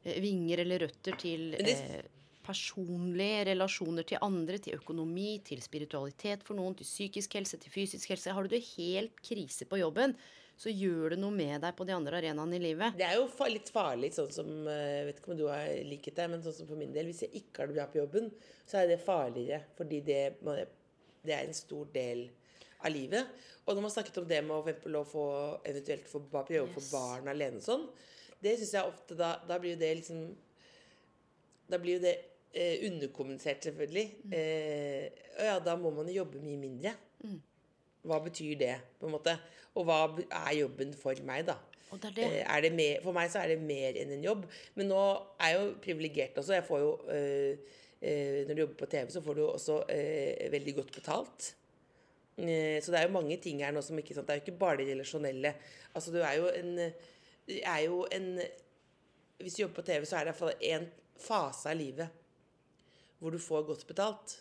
eh, 0.03 0.19
vinger 0.23 0.63
eller 0.63 0.87
røtter 0.87 1.17
til 1.19 1.53
eh, 1.59 1.99
personlige 2.47 3.45
relasjoner 3.51 4.07
til 4.07 4.23
andre, 4.23 4.59
til 4.63 4.79
økonomi, 4.79 5.37
til 5.45 5.61
spiritualitet 5.63 6.45
for 6.47 6.57
noen, 6.59 6.75
til 6.77 6.87
psykisk 6.87 7.37
helse, 7.39 7.59
til 7.61 7.73
fysisk 7.73 8.13
helse. 8.13 8.33
Har 8.35 8.47
du 8.47 8.55
det 8.55 8.63
helt 8.77 9.19
krise 9.25 9.67
på 9.67 9.81
jobben, 9.81 10.15
så 10.57 10.71
gjør 10.73 11.13
det 11.13 11.19
noe 11.21 11.33
med 11.35 11.61
deg 11.61 11.75
på 11.77 11.85
de 11.85 11.93
andre 11.93 12.17
arenaene 12.17 12.57
i 12.57 12.63
livet. 12.63 12.95
Det 12.97 13.05
er 13.05 13.19
jo 13.19 13.27
litt 13.51 13.69
farlig, 13.73 14.09
sånn 14.15 14.31
som 14.33 14.49
eh, 14.71 14.95
Jeg 14.97 15.05
vet 15.09 15.21
ikke 15.21 15.33
om 15.33 15.39
du 15.39 15.45
har 15.51 15.67
liket 15.85 16.17
det, 16.17 16.27
men 16.31 16.43
sånn 16.45 16.57
som 16.61 16.69
for 16.69 16.79
min 16.79 16.95
del 16.95 17.11
Hvis 17.11 17.25
jeg 17.27 17.43
ikke 17.43 17.61
har 17.61 17.69
det 17.69 17.77
bra 17.77 17.85
på 17.91 18.01
jobben, 18.01 18.31
så 18.65 18.81
er 18.81 18.89
det 18.89 19.03
farligere. 19.03 19.61
Fordi 19.77 20.01
det, 20.07 20.21
det 20.41 21.35
er 21.35 21.45
en 21.45 21.57
stor 21.57 21.91
del 21.93 22.25
av 22.83 22.93
livet. 22.93 23.33
Og 23.65 23.75
når 23.75 23.85
man 23.87 23.93
snakket 23.93 24.19
om 24.21 24.27
det 24.29 24.41
med 24.45 24.55
å, 24.55 24.61
for 24.61 24.71
eksempel, 24.71 24.97
å 24.99 25.07
få, 25.07 25.25
eventuelt 25.67 26.09
få 26.11 26.21
prøve 26.31 26.63
å 26.65 26.71
få 26.75 26.83
barn 26.91 27.31
alene 27.31 27.59
og 27.61 27.65
sånn, 27.65 27.85
det 28.43 28.53
syns 28.59 28.75
jeg 28.77 28.91
ofte 28.93 29.17
da, 29.17 29.33
da 29.49 29.57
blir 29.59 29.73
jo 29.73 29.81
det 29.81 29.95
liksom 29.97 30.19
Da 31.67 31.79
blir 31.81 31.97
jo 31.97 32.03
det 32.05 32.13
eh, 32.55 32.85
underkommunisert, 32.87 33.65
selvfølgelig. 33.65 34.05
Eh, 34.31 35.23
og 35.35 35.49
ja, 35.49 35.57
da 35.59 35.73
må 35.75 35.91
man 35.91 36.07
jo 36.07 36.21
jobbe 36.21 36.39
mye 36.39 36.59
mindre. 36.61 36.93
Hva 38.07 38.21
betyr 38.23 38.53
det, 38.61 38.75
på 39.01 39.09
en 39.09 39.17
måte? 39.17 39.33
Og 39.75 39.83
hva 39.89 39.97
er 40.45 40.53
jobben 40.61 40.93
for 40.95 41.19
meg, 41.27 41.43
da? 41.49 41.57
Det 41.91 42.09
er 42.09 42.15
det. 42.15 42.25
Eh, 42.25 42.55
er 42.55 42.63
det 42.63 42.71
mer, 42.75 43.01
for 43.03 43.15
meg 43.15 43.29
så 43.31 43.43
er 43.43 43.53
det 43.53 43.59
mer 43.63 43.99
enn 43.99 44.15
en 44.15 44.23
jobb. 44.23 44.47
Men 44.79 44.89
nå 44.91 45.03
er 45.39 45.53
jeg 45.53 45.59
jo 45.59 45.67
privilegert 45.83 46.39
også. 46.39 46.55
Jeg 46.57 46.67
får 46.67 46.83
jo 46.83 46.89
øh, 47.13 47.75
øh, 48.01 48.47
Når 48.47 48.53
du 48.53 48.61
jobber 48.63 48.79
på 48.81 48.91
TV, 48.91 49.09
så 49.11 49.21
får 49.21 49.33
du 49.37 49.45
også 49.45 49.77
øh, 49.83 50.51
veldig 50.51 50.75
godt 50.81 50.93
betalt. 51.01 51.53
Eh, 52.37 52.77
så 52.83 52.93
det 52.93 52.99
er 52.99 53.07
jo 53.07 53.15
mange 53.15 53.37
ting 53.41 53.63
her 53.65 53.73
nå 53.73 53.81
som 53.81 53.97
ikke 53.97 54.13
sant, 54.13 54.27
Det 54.27 54.35
er 54.35 54.39
jo 54.41 54.45
ikke 54.45 54.59
bare 54.61 54.77
det 54.77 54.91
relasjonelle. 54.91 55.55
Altså 55.97 56.13
du 56.13 56.19
er 56.21 56.35
jo 56.37 56.51
en 56.53 56.77
er 57.47 57.81
jo 57.85 58.05
en 58.11 58.41
Hvis 59.39 59.55
du 59.55 59.61
jobber 59.61 59.81
på 59.81 59.87
TV, 59.87 60.05
så 60.05 60.17
er 60.17 60.25
det 60.25 60.29
i 60.29 60.31
hvert 60.31 60.43
fall 60.43 60.69
en 60.71 60.87
fase 61.17 61.69
av 61.69 61.77
livet 61.77 62.23
hvor 63.17 63.33
du 63.33 63.39
får 63.41 63.63
godt 63.65 63.87
betalt. 63.89 64.35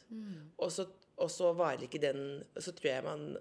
Og, 0.59 0.73
så, 0.73 0.85
og 1.17 1.31
så 1.33 1.53
varer 1.57 1.87
ikke 1.87 2.01
den 2.03 2.45
Så 2.61 2.75
tror 2.77 2.91
jeg 2.91 3.05
man 3.05 3.37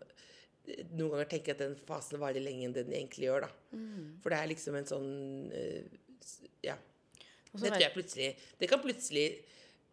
noen 0.96 1.12
ganger 1.12 1.28
tenker 1.30 1.54
at 1.54 1.60
den 1.62 1.76
fasen 1.86 2.18
varer 2.22 2.42
lenger 2.42 2.70
enn 2.70 2.74
den 2.74 2.94
egentlig 2.96 3.28
gjør. 3.28 3.46
da. 3.46 3.50
For 4.24 4.32
det 4.34 4.40
er 4.40 4.48
liksom 4.50 4.76
en 4.80 4.88
sånn 4.90 5.52
eh, 5.54 5.84
Ja. 6.64 6.78
Det 7.56 7.70
tror 7.72 7.80
jeg 7.82 7.94
plutselig 7.94 8.30
Det 8.60 8.68
kan 8.68 8.82
plutselig 8.82 9.28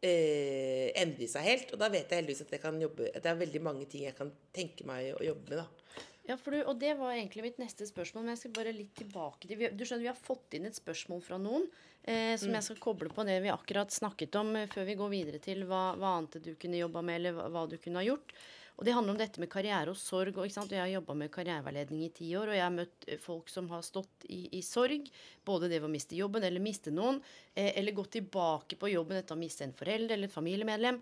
eh, 0.02 0.90
endre 1.02 1.28
seg 1.30 1.46
helt. 1.46 1.72
Og 1.74 1.80
da 1.80 1.90
vet 1.92 2.10
jeg 2.10 2.22
heldigvis 2.22 2.44
at 2.46 2.56
jeg 2.56 2.62
kan 2.62 2.80
jobbe 2.82 3.08
At 3.12 3.22
det 3.22 3.30
er 3.30 3.44
veldig 3.44 3.62
mange 3.64 3.86
ting 3.90 4.04
jeg 4.06 4.18
kan 4.18 4.32
tenke 4.54 4.86
meg 4.88 5.14
å 5.16 5.22
jobbe 5.24 5.54
med. 5.54 5.62
da. 5.62 6.08
Ja, 6.28 6.36
for 6.38 6.54
du, 6.54 6.60
og 6.70 6.76
det 6.78 6.92
var 7.00 7.16
egentlig 7.16 7.42
mitt 7.48 7.58
neste 7.58 7.86
spørsmål, 7.88 8.22
men 8.22 8.36
jeg 8.36 8.44
skal 8.44 8.52
bare 8.54 8.74
litt 8.76 8.92
tilbake 8.94 9.48
til 9.48 9.64
Du 9.74 9.82
skjønner, 9.82 10.04
vi 10.04 10.12
har 10.12 10.18
fått 10.18 10.54
inn 10.54 10.68
et 10.68 10.78
spørsmål 10.78 11.22
fra 11.26 11.38
noen 11.42 11.66
eh, 12.06 12.36
som 12.38 12.54
jeg 12.54 12.66
skal 12.68 12.78
koble 12.82 13.10
på 13.10 13.24
det 13.26 13.40
vi 13.42 13.50
akkurat 13.50 13.90
snakket 13.90 14.38
om, 14.38 14.54
eh, 14.56 14.68
før 14.70 14.86
vi 14.86 14.98
går 15.00 15.10
videre 15.10 15.40
til 15.42 15.64
hva, 15.66 15.82
hva 15.98 16.16
annet 16.20 16.38
du 16.44 16.52
kunne 16.54 16.78
jobba 16.78 17.02
med, 17.02 17.18
eller 17.18 17.34
hva, 17.36 17.48
hva 17.50 17.64
du 17.66 17.74
kunne 17.82 17.98
ha 17.98 18.06
gjort. 18.06 18.34
Og 18.82 18.86
det 18.88 18.96
handler 18.96 19.14
om 19.14 19.18
dette 19.20 19.38
med 19.38 19.46
karriere 19.46 19.92
og 19.92 19.98
sorg. 19.98 20.34
Og, 20.34 20.48
og 20.50 20.72
Jeg 20.74 20.80
har 20.80 20.88
jobba 20.90 21.14
med 21.14 21.30
karriereveiledning 21.30 22.00
i 22.02 22.08
ti 22.10 22.32
år, 22.34 22.50
og 22.50 22.56
jeg 22.56 22.64
har 22.64 22.72
møtt 22.74 23.04
eh, 23.06 23.20
folk 23.22 23.52
som 23.52 23.68
har 23.70 23.84
stått 23.86 24.24
i, 24.26 24.48
i 24.58 24.62
sorg. 24.66 25.06
Både 25.46 25.68
det 25.70 25.78
ved 25.78 25.86
å 25.86 25.92
miste 25.92 26.18
jobben 26.18 26.42
eller 26.42 26.58
miste 26.64 26.90
noen, 26.90 27.20
eh, 27.54 27.70
eller 27.78 27.94
gått 27.94 28.16
tilbake 28.16 28.74
på 28.80 28.90
jobben 28.90 29.20
etter 29.20 29.36
å 29.36 29.38
ha 29.38 29.42
mistet 29.44 29.68
en 29.68 29.76
forelder 29.78 30.16
eller 30.16 30.26
et 30.26 30.34
familiemedlem. 30.34 30.98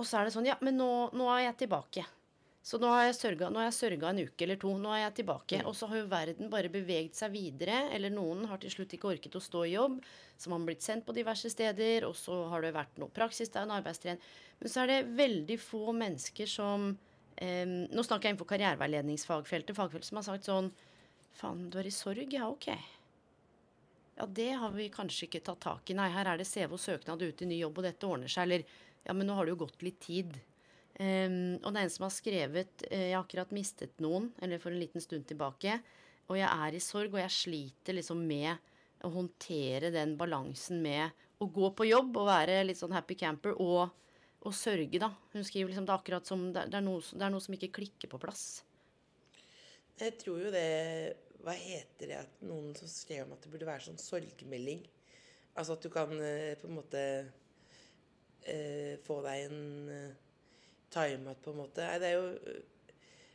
Og 0.00 0.08
så 0.08 0.22
er 0.22 0.24
det 0.24 0.32
sånn 0.38 0.48
Ja, 0.48 0.56
men 0.64 0.80
nå, 0.80 0.88
nå 1.12 1.28
er 1.34 1.50
jeg 1.50 1.66
tilbake. 1.66 2.06
Så 2.68 2.76
nå 2.76 2.88
har 2.92 3.06
jeg 3.06 3.14
sørga, 3.16 4.10
en 4.10 4.18
uke 4.20 4.44
eller 4.44 4.58
to. 4.60 4.74
Nå 4.76 4.90
er 4.92 5.06
jeg 5.06 5.22
tilbake. 5.22 5.62
Og 5.64 5.72
så 5.76 5.86
har 5.88 6.02
jo 6.02 6.08
verden 6.10 6.50
bare 6.52 6.68
beveget 6.68 7.16
seg 7.16 7.32
videre. 7.32 7.86
Eller 7.96 8.12
noen 8.12 8.42
har 8.50 8.60
til 8.60 8.74
slutt 8.74 8.92
ikke 8.92 9.08
orket 9.14 9.38
å 9.38 9.40
stå 9.40 9.62
i 9.64 9.70
jobb. 9.72 9.94
Så 10.36 10.52
man 10.52 10.60
har 10.60 10.68
blitt 10.68 10.84
sendt 10.84 11.06
på 11.06 11.14
diverse 11.16 11.48
steder. 11.48 12.04
Og 12.04 12.12
så 12.18 12.42
har 12.52 12.66
det 12.66 12.74
vært 12.76 13.00
noe 13.00 13.14
praksis 13.14 13.48
der, 13.54 13.64
en 13.64 13.72
arbeidstrening. 13.78 14.20
Men 14.60 14.72
så 14.74 14.82
er 14.82 14.92
det 14.92 14.98
veldig 15.16 15.56
få 15.62 15.94
mennesker 15.96 16.50
som 16.50 16.90
eh, 17.40 17.64
Nå 17.64 18.04
snakker 18.04 18.28
jeg 18.28 18.36
innenfor 18.36 18.50
karriereveiledningsfagfeltet. 18.52 19.72
Fagfeltet 19.78 20.10
som 20.10 20.20
har 20.20 20.28
sagt 20.28 20.50
sånn 20.50 20.68
Faen, 21.38 21.68
du 21.72 21.80
er 21.80 21.88
i 21.88 21.94
sorg? 21.94 22.36
Ja, 22.36 22.50
ok. 22.50 22.68
Ja, 24.18 24.26
det 24.26 24.50
har 24.60 24.76
vi 24.76 24.90
kanskje 24.92 25.24
ikke 25.30 25.40
tatt 25.46 25.62
tak 25.64 25.88
i. 25.88 25.96
Nei, 25.96 26.10
her 26.12 26.34
er 26.34 26.40
det 26.40 26.48
CV 26.50 26.76
og 26.76 26.82
søknad 26.82 27.22
ut 27.22 27.42
i 27.44 27.48
ny 27.48 27.62
jobb, 27.62 27.80
og 27.80 27.88
dette 27.88 28.08
ordner 28.12 28.28
seg. 28.32 28.44
Eller 28.48 28.64
ja, 29.06 29.14
men 29.14 29.28
nå 29.30 29.36
har 29.38 29.46
det 29.46 29.56
jo 29.56 29.62
gått 29.64 29.84
litt 29.86 30.00
tid. 30.04 30.36
Ehm, 30.98 31.58
og 31.62 31.70
det 31.70 31.80
er 31.80 31.86
en 31.86 31.92
som 31.94 32.08
har 32.08 32.10
skrevet 32.10 32.82
eh, 32.90 33.10
Jeg 33.10 33.14
har 33.14 33.22
akkurat 33.22 33.52
mistet 33.54 34.00
noen, 34.02 34.32
eller 34.42 34.58
for 34.62 34.74
en 34.74 34.82
liten 34.82 35.02
stund 35.02 35.28
tilbake. 35.30 35.78
Og 36.28 36.38
jeg 36.40 36.48
er 36.48 36.74
i 36.74 36.82
sorg, 36.82 37.14
og 37.14 37.22
jeg 37.22 37.34
sliter 37.34 37.96
liksom 37.96 38.24
med 38.26 38.58
å 39.06 39.12
håndtere 39.14 39.92
den 39.94 40.16
balansen 40.18 40.82
med 40.82 41.14
å 41.38 41.46
gå 41.54 41.70
på 41.78 41.86
jobb 41.86 42.16
og 42.18 42.26
være 42.26 42.64
litt 42.66 42.80
sånn 42.80 42.96
happy 42.96 43.14
camper, 43.18 43.54
og, 43.62 43.94
og 44.42 44.56
sørge, 44.56 44.98
da. 44.98 45.12
Hun 45.32 45.46
skriver 45.46 45.70
liksom 45.70 45.86
det 45.86 45.94
er 45.94 46.02
akkurat 46.02 46.26
som 46.26 46.48
det, 46.54 46.66
er 46.66 46.84
noe, 46.84 47.00
det 47.14 47.24
er 47.24 47.32
noe 47.32 47.44
som 47.44 47.54
ikke 47.54 47.70
klikker 47.78 48.10
på 48.10 48.20
plass. 48.22 48.46
Jeg 49.98 50.14
tror 50.20 50.44
jo 50.44 50.50
det 50.54 50.68
Hva 51.42 51.54
heter 51.54 52.10
det 52.10 52.16
at 52.18 52.40
noen 52.46 52.72
som 52.74 52.90
skrev 52.90 53.24
om 53.24 53.32
at 53.34 53.44
det 53.44 53.50
burde 53.52 53.66
være 53.66 53.84
sånn 53.86 54.00
sorgmelding? 54.02 54.82
Altså 55.58 55.76
at 55.76 55.84
du 55.86 55.90
kan 55.90 56.10
eh, 56.18 56.58
på 56.58 56.66
en 56.66 56.74
måte 56.74 57.02
eh, 58.42 58.98
få 59.06 59.20
deg 59.22 59.44
en 59.46 59.60
timeout, 60.94 61.40
på 61.44 61.52
en 61.52 61.60
måte. 61.62 61.84
Nei, 61.84 62.00
det 62.02 62.10
er 62.10 62.16
jo 62.16 62.28
eh, 62.52 62.92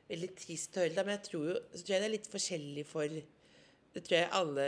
veldig 0.10 0.30
trist 0.39 0.78
å 0.78 0.84
høre 0.84 0.96
det, 0.96 1.06
men 1.08 1.18
jeg 1.18 1.26
tror 1.30 1.50
jo 1.50 1.58
så 1.72 1.82
tror 1.82 1.96
jeg 1.96 2.04
det 2.04 2.10
er 2.10 2.16
litt 2.18 2.32
forskjellig 2.32 2.86
for 2.89 3.20
Det 3.94 4.02
tror 4.06 4.18
jeg 4.18 4.34
alle 4.39 4.66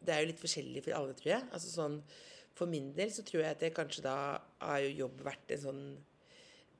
Det 0.00 0.14
er 0.14 0.22
jo 0.22 0.30
litt 0.30 0.42
forskjellig 0.42 0.84
for 0.84 0.98
alle, 0.98 1.16
tror 1.18 1.32
jeg. 1.34 1.48
Altså 1.56 1.72
sånn 1.72 2.00
For 2.58 2.70
min 2.70 2.92
del 2.96 3.12
så 3.14 3.24
tror 3.26 3.44
jeg 3.44 3.56
at 3.56 3.62
det 3.64 3.74
kanskje 3.76 4.06
da 4.06 4.16
har 4.60 4.82
jo 4.84 4.98
jobb 5.04 5.24
vært 5.26 5.54
en 5.56 5.64
sånn 5.68 5.86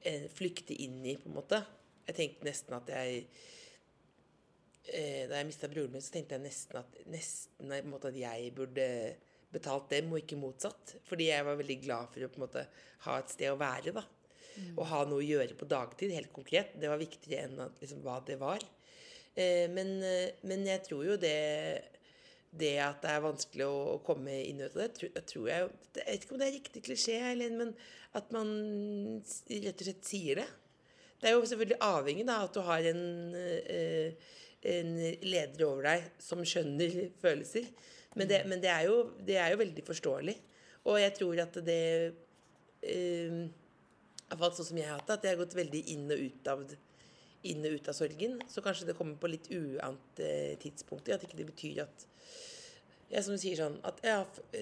en 0.04 0.26
flykte 0.28 0.76
inn 0.84 0.98
i, 1.06 1.16
på 1.16 1.30
en 1.30 1.38
måte. 1.38 1.60
Jeg 2.04 2.16
tenkte 2.18 2.48
nesten 2.48 2.74
at 2.76 2.90
jeg 2.92 3.22
eh, 4.92 5.22
Da 5.30 5.38
jeg 5.38 5.48
mista 5.48 5.70
broren 5.72 5.94
min, 5.94 6.04
så 6.04 6.12
tenkte 6.12 6.36
jeg 6.36 6.44
nesten 6.44 6.80
at 6.82 6.98
nesten 7.08 7.72
på 7.72 7.78
en 7.78 7.92
måte 7.92 8.10
at 8.12 8.18
jeg 8.20 8.52
burde 8.56 8.88
betalt 9.54 9.88
dem, 9.94 10.10
og 10.12 10.20
ikke 10.20 10.38
motsatt. 10.40 10.96
Fordi 11.08 11.30
jeg 11.30 11.46
var 11.46 11.58
veldig 11.60 11.78
glad 11.86 12.12
for 12.12 12.26
å 12.26 12.30
på 12.32 12.40
en 12.40 12.44
måte 12.44 12.66
ha 13.06 13.16
et 13.20 13.32
sted 13.32 13.52
å 13.52 13.60
være. 13.60 13.94
da. 13.96 14.04
Og 14.76 14.86
ha 14.90 15.02
noe 15.08 15.22
å 15.22 15.26
gjøre 15.26 15.56
på 15.58 15.68
dagtid, 15.70 16.14
helt 16.14 16.32
konkret. 16.34 16.76
Det 16.80 16.90
var 16.90 17.00
viktigere 17.00 17.48
enn 17.48 17.64
at, 17.66 17.80
liksom, 17.82 18.02
hva 18.04 18.20
det 18.26 18.38
var. 18.40 18.62
Eh, 19.34 19.66
men, 19.72 19.96
eh, 20.06 20.36
men 20.46 20.66
jeg 20.68 20.84
tror 20.86 21.04
jo 21.08 21.18
det 21.20 21.34
det 22.54 22.76
at 22.78 23.00
det 23.02 23.10
er 23.10 23.24
vanskelig 23.24 23.66
å, 23.66 23.78
å 23.96 24.02
komme 24.06 24.34
inn 24.46 24.60
ut 24.62 24.76
av 24.76 24.84
det, 24.84 24.90
tror, 24.94 25.10
jeg 25.10 25.26
tror 25.30 25.48
jeg 25.50 25.64
Jeg 25.64 26.04
vet 26.06 26.26
ikke 26.26 26.36
om 26.36 26.40
det 26.40 26.46
er 26.46 26.54
riktig 26.54 26.82
klisjé, 26.86 27.16
Eileen, 27.30 27.56
men 27.58 27.72
at 28.14 28.30
man 28.34 28.52
rett 29.50 29.80
og 29.82 29.88
slett 29.88 30.06
sier 30.06 30.38
det. 30.38 30.46
Det 31.18 31.30
er 31.30 31.34
jo 31.34 31.46
selvfølgelig 31.50 31.80
avhengig 31.82 32.26
av 32.28 32.46
at 32.46 32.54
du 32.54 32.60
har 32.66 32.86
en, 32.90 33.02
eh, 33.34 34.30
en 34.74 34.94
leder 35.24 35.66
over 35.66 35.88
deg 35.88 36.06
som 36.22 36.44
skjønner 36.46 36.98
følelser. 37.24 37.66
Men, 38.14 38.28
det, 38.30 38.40
men 38.46 38.62
det, 38.62 38.70
er 38.70 38.86
jo, 38.86 38.98
det 39.26 39.38
er 39.42 39.54
jo 39.54 39.62
veldig 39.64 39.86
forståelig. 39.88 40.36
Og 40.84 41.00
jeg 41.00 41.14
tror 41.18 41.42
at 41.42 41.58
det 41.66 41.80
eh, 42.84 43.40
Iallfall 44.30 44.54
sånn 44.56 44.70
som 44.70 44.78
jeg 44.80 44.88
har 44.88 44.98
hatt 44.98 45.06
det, 45.10 45.18
at 45.18 45.24
jeg 45.28 45.36
har 45.36 45.44
gått 45.44 45.56
veldig 45.58 45.82
inn 45.94 46.06
og 46.10 46.22
ut 46.24 46.48
av 46.54 46.64
inn 47.44 47.60
og 47.68 47.74
ut 47.76 47.88
av 47.92 47.96
sorgen. 47.98 48.38
Så 48.48 48.62
kanskje 48.64 48.86
det 48.88 48.96
kommer 48.96 49.18
på 49.20 49.28
litt 49.28 49.50
uant 49.52 50.20
eh, 50.24 50.54
tidspunkt. 50.62 51.10
At 51.12 51.26
ikke 51.26 51.36
det 51.42 51.48
betyr 51.50 51.82
at 51.84 52.06
ja, 53.12 53.20
som 53.22 53.34
du 53.36 53.38
sier 53.38 53.58
sånn 53.58 53.76
at 53.86 53.98
ja, 54.02 54.14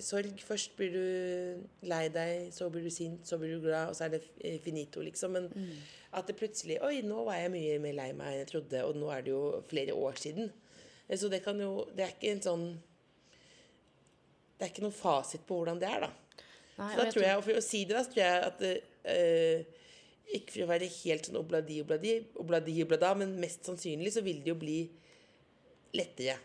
sorg 0.02 0.40
Først 0.44 0.74
blir 0.76 0.90
du 0.92 1.86
lei 1.88 2.08
deg, 2.12 2.48
så 2.52 2.66
blir 2.74 2.82
du 2.84 2.90
sint, 2.92 3.22
så 3.24 3.38
blir 3.40 3.54
du 3.54 3.62
glad, 3.68 3.92
og 3.92 3.96
så 3.96 4.08
er 4.08 4.16
det 4.16 4.22
eh, 4.42 4.58
finito, 4.60 5.00
liksom. 5.06 5.38
Men 5.38 5.46
at 6.12 6.26
det 6.28 6.36
plutselig 6.36 6.80
Oi, 6.84 6.98
nå 7.06 7.22
var 7.30 7.38
jeg 7.38 7.52
mye 7.54 7.78
mer 7.80 7.94
lei 8.00 8.08
meg 8.18 8.32
enn 8.34 8.40
jeg 8.42 8.50
trodde, 8.50 8.82
og 8.84 8.98
nå 8.98 9.12
er 9.14 9.22
det 9.24 9.32
jo 9.32 9.44
flere 9.70 9.94
år 9.96 10.18
siden. 10.20 10.50
Eh, 11.06 11.16
Så 11.16 11.30
det 11.32 11.44
kan 11.46 11.60
jo 11.62 11.86
Det 11.94 12.04
er 12.08 12.16
ikke 12.16 12.34
en 12.34 12.42
sånn 12.44 12.66
Det 14.58 14.66
er 14.66 14.72
ikke 14.74 14.84
noen 14.84 14.94
fasit 14.98 15.46
på 15.46 15.56
hvordan 15.62 15.80
det 15.80 15.88
er, 15.88 16.08
da. 16.08 16.10
Nei, 16.78 16.90
Så 16.94 16.98
da 16.98 17.10
tror 17.14 17.24
jeg, 17.28 17.38
og 17.38 17.44
for 17.46 17.58
å 17.58 17.64
si 17.64 17.84
det, 17.86 17.94
da, 17.96 18.02
så 18.04 18.12
tror 18.12 18.24
jeg 18.26 18.42
at 18.50 18.62
eh, 18.68 18.90
Ikke 19.02 20.54
for 20.54 20.64
å 20.64 20.70
være 20.70 20.88
helt 21.02 21.28
sånn 21.28 21.40
obladi, 21.40 21.80
obladi, 21.82 22.14
obladi, 22.40 22.76
oblada, 22.84 23.12
men 23.18 23.34
mest 23.42 23.66
sannsynlig 23.68 24.14
så 24.14 24.22
vil 24.24 24.40
det 24.44 24.52
jo 24.52 24.58
bli 24.60 24.78
lettere. 25.98 26.38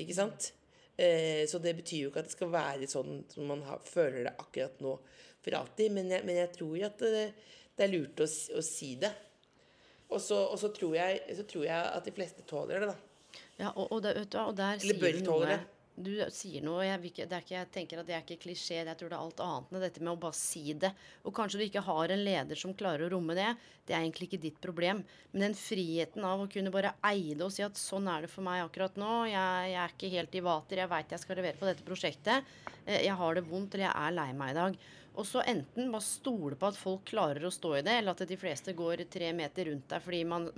Ikke 0.00 0.16
sant? 0.16 0.48
Eh, 0.96 1.42
så 1.50 1.58
det 1.62 1.74
betyr 1.78 2.04
jo 2.04 2.10
ikke 2.10 2.22
at 2.22 2.30
det 2.30 2.36
skal 2.36 2.50
være 2.54 2.88
sånn 2.90 3.22
som 3.30 3.46
man 3.50 3.62
har, 3.66 3.82
føler 3.86 4.28
det 4.28 4.34
akkurat 4.38 4.82
nå 4.82 4.96
for 5.44 5.58
alltid. 5.58 5.94
Men 5.94 6.10
jeg, 6.10 6.26
men 6.26 6.40
jeg 6.40 6.52
tror 6.54 6.88
at 6.88 7.04
det, 7.04 7.24
det 7.74 7.86
er 7.86 7.94
lurt 7.94 8.24
å, 8.24 8.28
å 8.28 8.64
si 8.64 8.94
det. 9.02 9.12
Og 10.10 10.20
så, 10.22 10.38
og 10.46 10.58
så, 10.60 10.70
tror 10.74 10.94
jeg, 10.98 11.22
så 11.38 11.46
tror 11.48 11.66
jeg 11.66 11.90
at 11.98 12.06
de 12.06 12.14
fleste 12.14 12.44
tåler 12.48 12.84
det, 12.84 12.92
da. 12.92 13.40
Ja, 13.58 13.70
og, 13.70 13.88
og, 13.88 14.02
der, 14.04 14.18
vet 14.20 14.30
du, 14.30 14.38
og 14.42 14.54
der 14.58 14.78
Eller 14.82 15.00
bør 15.00 15.20
tåle 15.26 15.54
det. 15.54 15.62
Du 15.94 16.10
sier 16.34 16.62
noe, 16.64 16.82
jeg, 16.82 16.98
ikke, 17.06 17.26
ikke, 17.28 17.54
jeg 17.54 17.68
tenker 17.74 18.00
at 18.00 18.08
det 18.08 18.14
er 18.16 18.22
ikke 18.24 18.48
klisjé, 18.48 18.80
jeg 18.80 18.98
tror 18.98 19.12
det 19.12 19.14
er 19.14 19.22
alt 19.22 19.42
annet 19.44 19.74
enn 19.76 19.84
dette 19.84 20.00
med 20.02 20.12
å 20.16 20.20
bare 20.24 20.34
si 20.34 20.74
det. 20.74 20.90
Og 21.22 21.34
kanskje 21.36 21.60
du 21.60 21.64
ikke 21.68 21.84
har 21.86 22.10
en 22.10 22.24
leder 22.26 22.58
som 22.58 22.74
klarer 22.74 23.06
å 23.06 23.12
romme 23.12 23.36
det. 23.38 23.52
Det 23.86 23.94
er 23.94 24.02
egentlig 24.02 24.26
ikke 24.26 24.42
ditt 24.42 24.58
problem. 24.62 25.04
Men 25.30 25.46
den 25.46 25.54
friheten 25.58 26.26
av 26.26 26.42
å 26.42 26.48
kunne 26.50 26.72
bare 26.74 26.96
eie 27.06 27.36
det 27.36 27.46
og 27.46 27.52
si 27.54 27.62
at 27.62 27.78
sånn 27.78 28.08
er 28.10 28.26
det 28.26 28.32
for 28.32 28.46
meg 28.46 28.64
akkurat 28.64 28.98
nå. 28.98 29.12
Jeg, 29.30 29.68
jeg 29.70 29.78
er 29.84 29.94
ikke 29.94 30.10
helt 30.16 30.34
i 30.34 30.42
vater, 30.48 30.82
jeg 30.82 30.92
veit 30.94 31.14
jeg 31.14 31.22
skal 31.22 31.38
levere 31.38 31.60
på 31.60 31.68
dette 31.68 31.86
prosjektet. 31.86 32.50
Eh, 32.82 33.04
jeg 33.06 33.14
har 33.20 33.38
det 33.38 33.44
vondt, 33.46 33.76
eller 33.76 33.86
jeg 33.86 33.94
er 33.94 34.16
lei 34.18 34.28
meg 34.40 34.50
i 34.50 34.58
dag. 34.58 34.78
Og 35.14 35.28
så 35.30 35.44
enten 35.46 35.92
bare 35.94 36.02
stole 36.02 36.58
på 36.58 36.72
at 36.72 36.80
folk 36.80 37.04
klarer 37.12 37.46
å 37.46 37.52
stå 37.54 37.76
i 37.78 37.84
det, 37.86 38.00
eller 38.00 38.16
at 38.16 38.26
de 38.26 38.38
fleste 38.40 38.74
går 38.74 39.04
tre 39.06 39.30
meter 39.36 39.70
rundt 39.70 39.86
deg 39.94 40.02
fordi 40.02 40.24
man, 40.26 40.48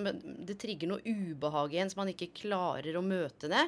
det 0.49 0.57
trigger 0.63 0.95
noe 0.95 1.05
ubehag 1.05 1.77
i 1.77 1.83
en 1.83 1.93
så 1.93 2.01
man 2.01 2.15
ikke 2.15 2.33
klarer 2.41 2.97
å 2.97 3.05
møte 3.05 3.53
det 3.53 3.67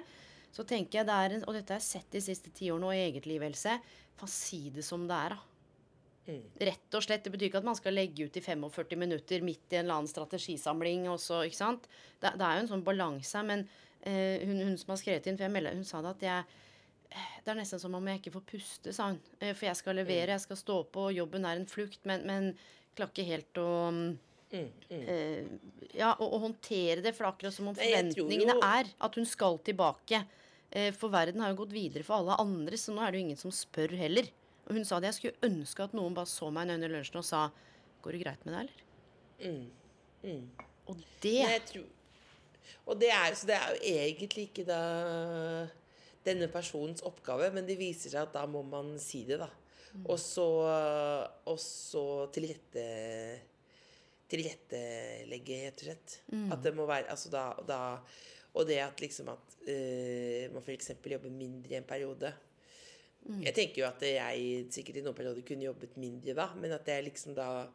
så 0.55 0.65
tenker 0.67 1.01
jeg 1.01 1.09
det 1.09 1.15
er 1.15 1.37
en, 1.37 1.45
Og 1.49 1.57
dette 1.57 1.75
har 1.75 1.83
jeg 1.83 1.89
sett 1.89 2.11
de 2.15 2.23
siste 2.25 2.53
ti 2.55 2.71
årene 2.73 2.91
og 2.91 2.97
i 2.97 3.05
eget 3.07 3.29
liv, 3.29 3.45
Else. 3.45 3.79
Faen, 4.19 4.33
si 4.33 4.69
det 4.75 4.85
som 4.87 5.07
det 5.09 5.17
er, 5.17 5.37
da. 5.37 5.45
Mm. 6.29 6.45
Rett 6.69 6.97
og 6.99 7.05
slett. 7.05 7.25
Det 7.25 7.33
betyr 7.33 7.49
ikke 7.49 7.63
at 7.63 7.69
man 7.69 7.79
skal 7.79 7.97
legge 7.97 8.27
ut 8.29 8.37
i 8.37 8.45
45 8.45 8.99
minutter 9.01 9.45
midt 9.45 9.73
i 9.73 9.79
en 9.79 9.87
eller 9.87 10.01
annen 10.01 10.11
strategisamling. 10.11 11.07
Også, 11.13 11.43
ikke 11.49 11.61
sant? 11.61 11.89
Det, 12.21 12.35
det 12.35 12.45
er 12.45 12.59
jo 12.59 12.65
en 12.65 12.73
sånn 12.73 12.87
balanse. 12.87 13.45
Men 13.49 13.67
eh, 14.03 14.45
hun, 14.45 14.65
hun, 14.67 14.81
som 14.81 14.93
har 14.95 15.01
skrevet 15.01 15.29
inn, 15.29 15.39
for 15.39 15.49
jeg 15.49 15.57
melder, 15.57 15.79
hun 15.79 15.89
sa 15.89 16.03
det 16.05 16.17
at 16.17 16.27
jeg 16.29 16.65
det 17.09 17.55
er 17.55 17.57
nesten 17.57 17.81
som 17.81 17.95
om 17.97 18.09
jeg 18.11 18.21
ikke 18.21 18.35
får 18.35 18.43
puste, 18.51 18.93
sa 18.93 19.07
hun. 19.13 19.21
Eh, 19.41 19.55
for 19.55 19.71
jeg 19.71 19.81
skal 19.81 19.97
levere, 19.97 20.35
jeg 20.35 20.45
skal 20.45 20.61
stå 20.61 20.83
på, 20.93 21.07
jobben 21.17 21.47
er 21.49 21.57
en 21.57 21.71
flukt, 21.71 22.03
men, 22.09 22.27
men 22.29 22.51
klarer 22.99 23.15
ikke 23.15 23.31
helt 23.31 23.61
å 23.63 23.71
mm, 24.53 24.69
mm. 24.91 25.05
Uh, 25.09 25.87
ja, 25.97 26.13
å, 26.15 26.27
å, 26.27 26.41
håndtere 26.43 27.03
det. 27.05 27.15
For 27.15 27.25
det 27.25 27.29
er 27.29 27.35
akkurat 27.35 27.57
som 27.57 27.71
om 27.71 27.79
forventningene 27.79 28.59
er 28.65 28.91
at 29.05 29.19
hun 29.19 29.29
skal 29.29 29.61
tilbake. 29.67 30.23
Eh, 30.71 30.91
for 30.93 31.13
verden 31.13 31.41
har 31.41 31.55
jo 31.55 31.63
gått 31.63 31.73
videre 31.73 32.05
for 32.05 32.21
alle 32.21 32.37
andre, 32.43 32.77
så 32.77 32.93
nå 32.93 33.01
er 33.01 33.13
det 33.13 33.21
jo 33.21 33.27
ingen 33.29 33.41
som 33.41 33.55
spør 33.55 33.95
heller. 33.97 34.29
Og 34.69 34.77
hun 34.77 34.85
sa 34.85 34.99
det. 35.01 35.13
Jeg 35.13 35.19
skulle 35.19 35.49
ønske 35.49 35.85
at 35.85 35.95
noen 35.97 36.17
bare 36.17 36.29
så 36.29 36.51
meg 36.53 36.69
under 36.75 36.93
lunsjen 36.93 37.21
og 37.23 37.27
sa 37.27 37.49
Går 37.99 38.15
det 38.15 38.19
greit 38.21 38.45
med 38.47 38.55
deg, 38.55 38.69
eller? 38.69 38.83
Mm. 39.43 39.65
Mm. 40.23 40.67
Og 40.89 41.01
det 41.23 41.47
tror, 41.67 41.87
Og 42.87 43.01
det 43.01 43.09
er, 43.11 43.33
så 43.35 43.49
det 43.49 43.57
er 43.57 43.73
jo 43.73 43.81
egentlig 43.91 44.45
ikke 44.49 44.65
da 44.69 44.83
denne 46.29 46.47
personens 46.53 47.03
oppgave, 47.07 47.49
men 47.55 47.67
det 47.67 47.79
viser 47.81 48.13
seg 48.13 48.29
at 48.29 48.37
da 48.37 48.45
må 48.47 48.63
man 48.67 48.93
si 49.03 49.25
det, 49.27 49.41
da. 49.41 49.49
Mm. 49.97 50.05
Og 50.05 50.19
så, 50.21 50.47
og 51.49 51.59
så 51.59 52.05
tilrette 52.35 52.85
tilrettelegge, 54.29 55.61
rett 55.67 55.83
og 55.83 55.89
slett. 55.89 56.19
Mm. 56.33 56.51
At 56.55 56.65
det 56.65 56.75
må 56.77 56.87
være 56.89 57.09
Altså 57.13 57.33
da, 57.33 57.45
da 57.69 57.81
og 58.59 58.67
det 58.67 58.79
at 58.83 59.01
liksom 59.03 59.29
at 59.31 59.57
uh, 59.69 60.45
man 60.55 60.63
f.eks. 60.65 60.93
jobber 61.05 61.31
mindre 61.31 61.75
i 61.75 61.79
en 61.79 61.89
periode. 61.89 62.33
Mm. 63.29 63.43
Jeg 63.45 63.55
tenker 63.55 63.83
jo 63.83 63.89
at 63.89 64.03
jeg 64.03 64.69
sikkert 64.73 65.01
i 65.01 65.05
noen 65.05 65.17
perioder 65.17 65.45
kunne 65.47 65.67
jobbet 65.67 65.99
mindre 66.01 66.35
da, 66.39 66.49
men 66.57 66.73
at 66.75 66.87
det 66.87 67.03
liksom 67.11 67.37
da 67.39 67.69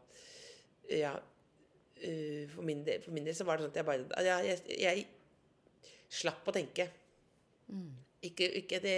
Ja. 0.90 1.14
Uh, 2.04 2.50
for, 2.52 2.64
min 2.68 2.82
del, 2.84 3.00
for, 3.04 3.14
min 3.16 3.24
del, 3.24 3.36
så 3.38 3.46
var 3.48 3.58
det 3.58 3.64
sånn 3.64 3.72
at 3.72 3.78
jeg 3.80 3.88
bare 3.88 4.26
ja, 4.26 4.40
jeg, 4.44 4.80
jeg, 4.82 5.06
slapp 6.12 6.50
å 6.50 6.56
tenke. 6.56 6.90
Mm. 7.72 7.94
Ikke, 8.28 8.50
ikke 8.60 8.80
det 8.84 8.98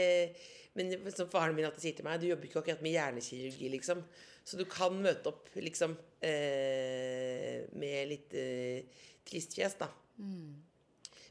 Men 0.75 0.95
som 1.13 1.29
faren 1.31 1.53
min 1.55 1.67
alltid 1.67 1.83
sier 1.83 1.99
til 1.99 2.07
meg, 2.07 2.17
du 2.19 2.27
jobber 2.27 2.49
ikke 2.49 2.63
akkurat 2.63 2.81
med 2.83 2.95
hjernekirurgi, 2.95 3.69
liksom. 3.77 4.01
Så 4.45 4.59
du 4.59 4.65
kan 4.69 4.93
møte 5.01 5.31
opp 5.31 5.49
liksom 5.57 5.95
eh, 6.21 7.65
med 7.73 8.11
litt 8.11 8.35
eh, 8.37 9.05
trist 9.25 9.55
fjes, 9.57 9.77
da. 9.79 9.89
Mm. 10.21 10.51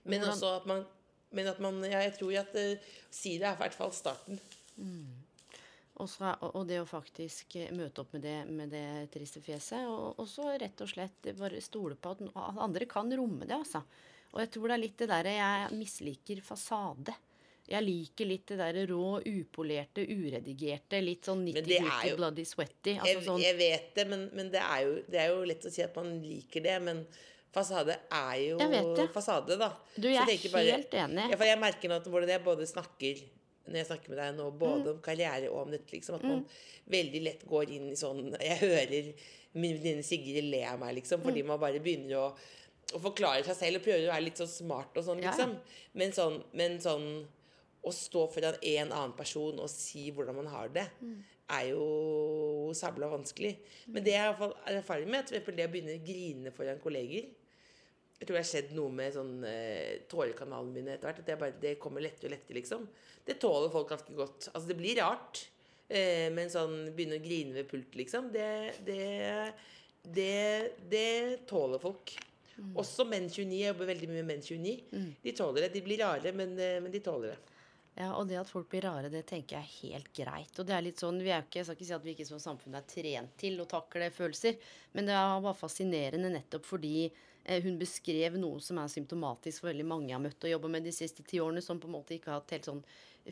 Men 0.05 0.20
men 0.20 0.29
også 0.29 0.50
at 0.59 0.66
man 0.68 0.83
Men 1.35 1.46
at 1.48 1.59
man 1.59 1.79
ja, 1.88 2.03
Jeg 2.05 2.12
tror 2.18 2.31
jo 2.31 2.40
at 2.42 2.53
uh, 2.55 2.90
si 3.11 3.38
det 3.40 3.46
er 3.48 3.57
i 3.57 3.62
hvert 3.62 3.74
fall 3.74 3.92
starten. 3.96 4.37
Mm. 4.77 5.24
Også, 6.03 6.29
og 6.50 6.66
det 6.66 6.81
å 6.83 6.87
faktisk 6.87 7.57
eh, 7.59 7.72
møte 7.74 8.03
opp 8.03 8.12
med 8.14 8.22
det, 8.27 8.37
med 8.50 8.70
det 8.74 9.11
triste 9.14 9.42
fjeset. 9.42 9.87
Og 9.87 10.27
så 10.31 10.48
rett 10.59 10.83
og 10.83 10.90
slett 10.90 11.31
bare 11.38 11.62
stole 11.62 11.94
på 11.94 12.14
at 12.14 12.22
andre 12.35 12.87
kan 12.90 13.11
romme 13.14 13.46
det, 13.46 13.55
altså. 13.55 13.83
Og 14.35 14.42
jeg 14.42 14.50
tror 14.55 14.66
det 14.68 14.74
er 14.74 14.83
litt 14.83 14.96
det 14.98 15.11
derre 15.11 15.35
Jeg 15.37 15.79
misliker 15.79 16.42
fasade. 16.42 17.14
Jeg 17.64 17.81
liker 17.81 18.29
litt 18.29 18.50
det 18.50 18.59
der 18.61 18.79
rå, 18.90 19.20
upolerte, 19.24 20.03
uredigerte, 20.05 20.98
litt 21.00 21.24
sånn 21.24 21.46
nitty 21.46 21.62
gritty, 21.64 22.11
bloody 22.18 22.44
sweaty. 22.44 22.98
Altså 22.98 23.12
jeg, 23.12 23.22
sånn. 23.24 23.38
jeg, 23.40 23.57
vet 23.61 23.87
det, 23.96 24.05
men, 24.11 24.27
men 24.37 24.50
det, 24.53 24.61
er 24.61 24.83
jo, 24.85 24.98
det, 25.07 25.20
er 25.22 25.31
jo, 25.33 25.38
lett 25.48 25.64
å 25.64 25.72
si 25.72 25.85
at 25.85 25.96
man 25.96 26.11
liker 26.24 26.64
det. 26.64 26.74
Men 26.85 27.07
Fasade 27.55 27.94
er 28.11 28.35
jo 28.42 28.59
fasade, 29.14 29.57
da. 29.61 29.70
Du, 29.94 30.09
jeg 30.11 30.27
er 30.27 30.50
bare, 30.50 30.74
helt 30.74 30.96
enig. 30.98 31.31
For 31.38 31.46
jeg 31.46 31.61
merker 31.62 31.92
nå 31.92 32.00
at 32.03 32.09
hvordan 32.11 32.33
jeg 32.35 32.42
både 32.44 32.66
snakker 32.68 33.22
når 33.64 33.79
jeg 33.81 33.88
snakker 33.88 34.12
med 34.12 34.18
deg 34.20 34.35
nå, 34.37 34.48
både 34.61 34.83
mm. 34.83 34.90
om 34.92 34.98
karriere 35.05 35.48
og 35.48 35.62
om 35.62 35.70
dette, 35.72 35.88
liksom, 35.94 36.18
at 36.18 36.27
man 36.27 36.42
mm. 36.42 36.59
veldig 36.92 37.22
lett 37.24 37.46
går 37.48 37.70
inn 37.72 37.87
i 37.94 37.96
sånn 37.96 38.27
Jeg 38.37 38.59
hører 38.61 39.09
min 39.55 39.79
venninne 39.79 40.05
Sigrid 40.05 40.50
le 40.50 40.61
av 40.68 40.83
meg, 40.83 40.98
liksom, 40.98 41.22
fordi 41.24 41.44
mm. 41.44 41.48
man 41.53 41.62
bare 41.62 41.81
begynner 41.81 42.18
å, 42.18 42.27
å, 42.90 43.00
forklare 43.07 43.46
seg 43.46 43.57
selv 43.57 43.81
og 43.81 43.87
prøver 43.87 44.09
å 44.09 44.12
være 44.12 44.27
litt 44.27 44.42
sånn 44.42 44.53
smart 44.53 45.00
og 45.00 45.07
sånn, 45.07 45.22
liksom. 45.24 45.55
Ja. 45.57 45.88
Men, 46.03 46.12
sånn, 46.16 46.38
men 46.59 46.77
sånn 46.85 47.09
å 47.85 47.92
stå 47.92 48.27
foran 48.33 48.59
en 48.59 48.90
annen 48.90 49.14
person 49.16 49.61
og 49.61 49.70
si 49.70 50.09
hvordan 50.14 50.38
man 50.40 50.51
har 50.53 50.73
det, 50.73 50.87
mm. 51.01 51.16
er 51.59 51.70
jo 51.70 51.87
sabla 52.77 53.11
vanskelig. 53.12 53.55
Men 53.87 54.07
det 54.07 54.16
jeg 54.16 54.37
har 54.40 54.55
erfaring 54.73 55.11
med, 55.12 55.33
er 55.33 55.44
det 55.44 55.68
å 55.68 55.73
begynne 55.73 55.99
å 55.99 56.05
grine 56.07 56.55
foran 56.57 56.83
kolleger 56.83 57.29
jeg 58.25 58.29
tror 58.29 58.38
det 58.38 58.40
har 58.40 58.49
skjedd 58.49 58.70
noe 58.77 58.92
med 58.94 59.12
sånn 59.12 59.33
eh, 59.44 60.05
tårekanalen 60.09 60.70
min 60.73 60.87
etter 60.88 61.11
hvert. 61.11 61.18
At 61.20 61.27
det, 61.29 61.35
bare, 61.40 61.57
det 61.61 61.75
kommer 61.83 62.05
lettere 62.05 62.31
og 62.31 62.33
lettere, 62.37 62.57
liksom. 62.57 62.87
Det 63.27 63.37
tåler 63.42 63.73
folk 63.75 63.90
ganske 63.90 64.14
godt. 64.16 64.47
Altså, 64.53 64.68
det 64.70 64.77
blir 64.79 65.01
rart. 65.01 65.42
Eh, 65.88 66.31
men 66.33 66.53
sånn 66.53 66.94
begynne 66.97 67.18
å 67.18 67.25
grine 67.25 67.59
ved 67.59 67.68
pult, 67.68 67.90
liksom, 67.99 68.31
det, 68.33 68.47
det, 68.87 69.03
det, 70.16 70.31
det 70.88 71.11
tåler 71.51 71.83
folk. 71.83 72.14
Mm. 72.55 72.70
Også 72.81 73.05
menn 73.11 73.27
29. 73.29 73.51
Jeg 73.51 73.73
jobber 73.73 73.90
veldig 73.92 74.09
mye 74.09 74.23
med 74.23 74.31
menn 74.31 74.47
29. 74.47 74.77
Mm. 74.94 75.11
De 75.27 75.35
tåler 75.37 75.66
det. 75.66 75.73
De 75.75 75.85
blir 75.85 76.01
rare, 76.01 76.33
men, 76.38 76.55
eh, 76.57 76.79
men 76.81 76.94
de 76.94 77.03
tåler 77.05 77.35
det. 77.35 77.53
Ja, 77.94 78.09
og 78.18 78.26
det 78.26 78.40
at 78.40 78.50
folk 78.50 78.66
blir 78.72 78.83
rare, 78.88 79.11
det 79.12 79.22
tenker 79.30 79.61
jeg 79.61 79.64
er 79.64 79.76
helt 79.85 80.09
greit. 80.16 80.57
Og 80.59 80.66
det 80.66 80.74
er 80.74 80.83
litt 80.83 81.02
sånn, 81.02 81.20
vi 81.22 81.30
er 81.30 81.44
ikke, 81.44 81.61
Jeg 81.61 81.68
skal 81.68 81.78
ikke 81.78 81.87
si 81.87 81.94
at 81.94 82.07
vi 82.07 82.14
ikke 82.16 82.26
som 82.26 82.42
samfunn 82.42 82.74
er 82.74 82.88
trent 82.90 83.37
til 83.38 83.61
å 83.62 83.68
takle 83.70 84.11
følelser, 84.11 84.59
men 84.92 85.07
det 85.07 85.14
var 85.14 85.54
fascinerende 85.59 86.33
nettopp 86.35 86.66
fordi 86.66 87.09
Eh, 87.44 87.62
hun 87.62 87.76
beskrev 87.78 88.38
noe 88.40 88.61
som 88.64 88.78
er 88.80 88.88
symptomatisk 88.88 89.61
for 89.61 89.68
veldig 89.68 89.85
mange 89.85 90.09
jeg 90.09 90.16
har 90.16 90.22
møtt 90.24 90.46
og 90.46 90.52
jobba 90.54 90.70
med 90.72 90.87
de 90.88 90.92
siste 90.96 91.24
ti 91.28 91.42
årene, 91.44 91.61
som 91.61 91.80
på 91.80 91.90
en 91.90 91.96
måte 91.98 92.16
ikke 92.16 92.33
har 92.33 92.40
hatt 92.40 92.54
helt 92.57 92.68
sånn 92.70 92.80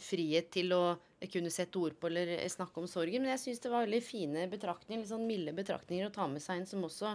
frihet 0.01 0.51
til 0.53 0.73
å 0.77 0.83
kunne 1.33 1.53
sette 1.53 1.81
ord 1.81 1.97
på 2.01 2.11
eller 2.11 2.35
snakke 2.53 2.81
om 2.81 2.89
sorgen. 2.89 3.25
Men 3.25 3.33
jeg 3.35 3.43
syns 3.47 3.65
det 3.65 3.73
var 3.73 3.87
veldig 3.87 4.03
fine 4.05 4.45
betraktninger, 4.53 5.01
litt 5.01 5.13
sånn 5.13 5.27
milde 5.29 5.57
betraktninger 5.57 6.09
å 6.09 6.13
ta 6.13 6.29
med 6.29 6.45
seg 6.45 6.61
inn, 6.61 6.69
som 6.69 6.85
også 6.85 7.15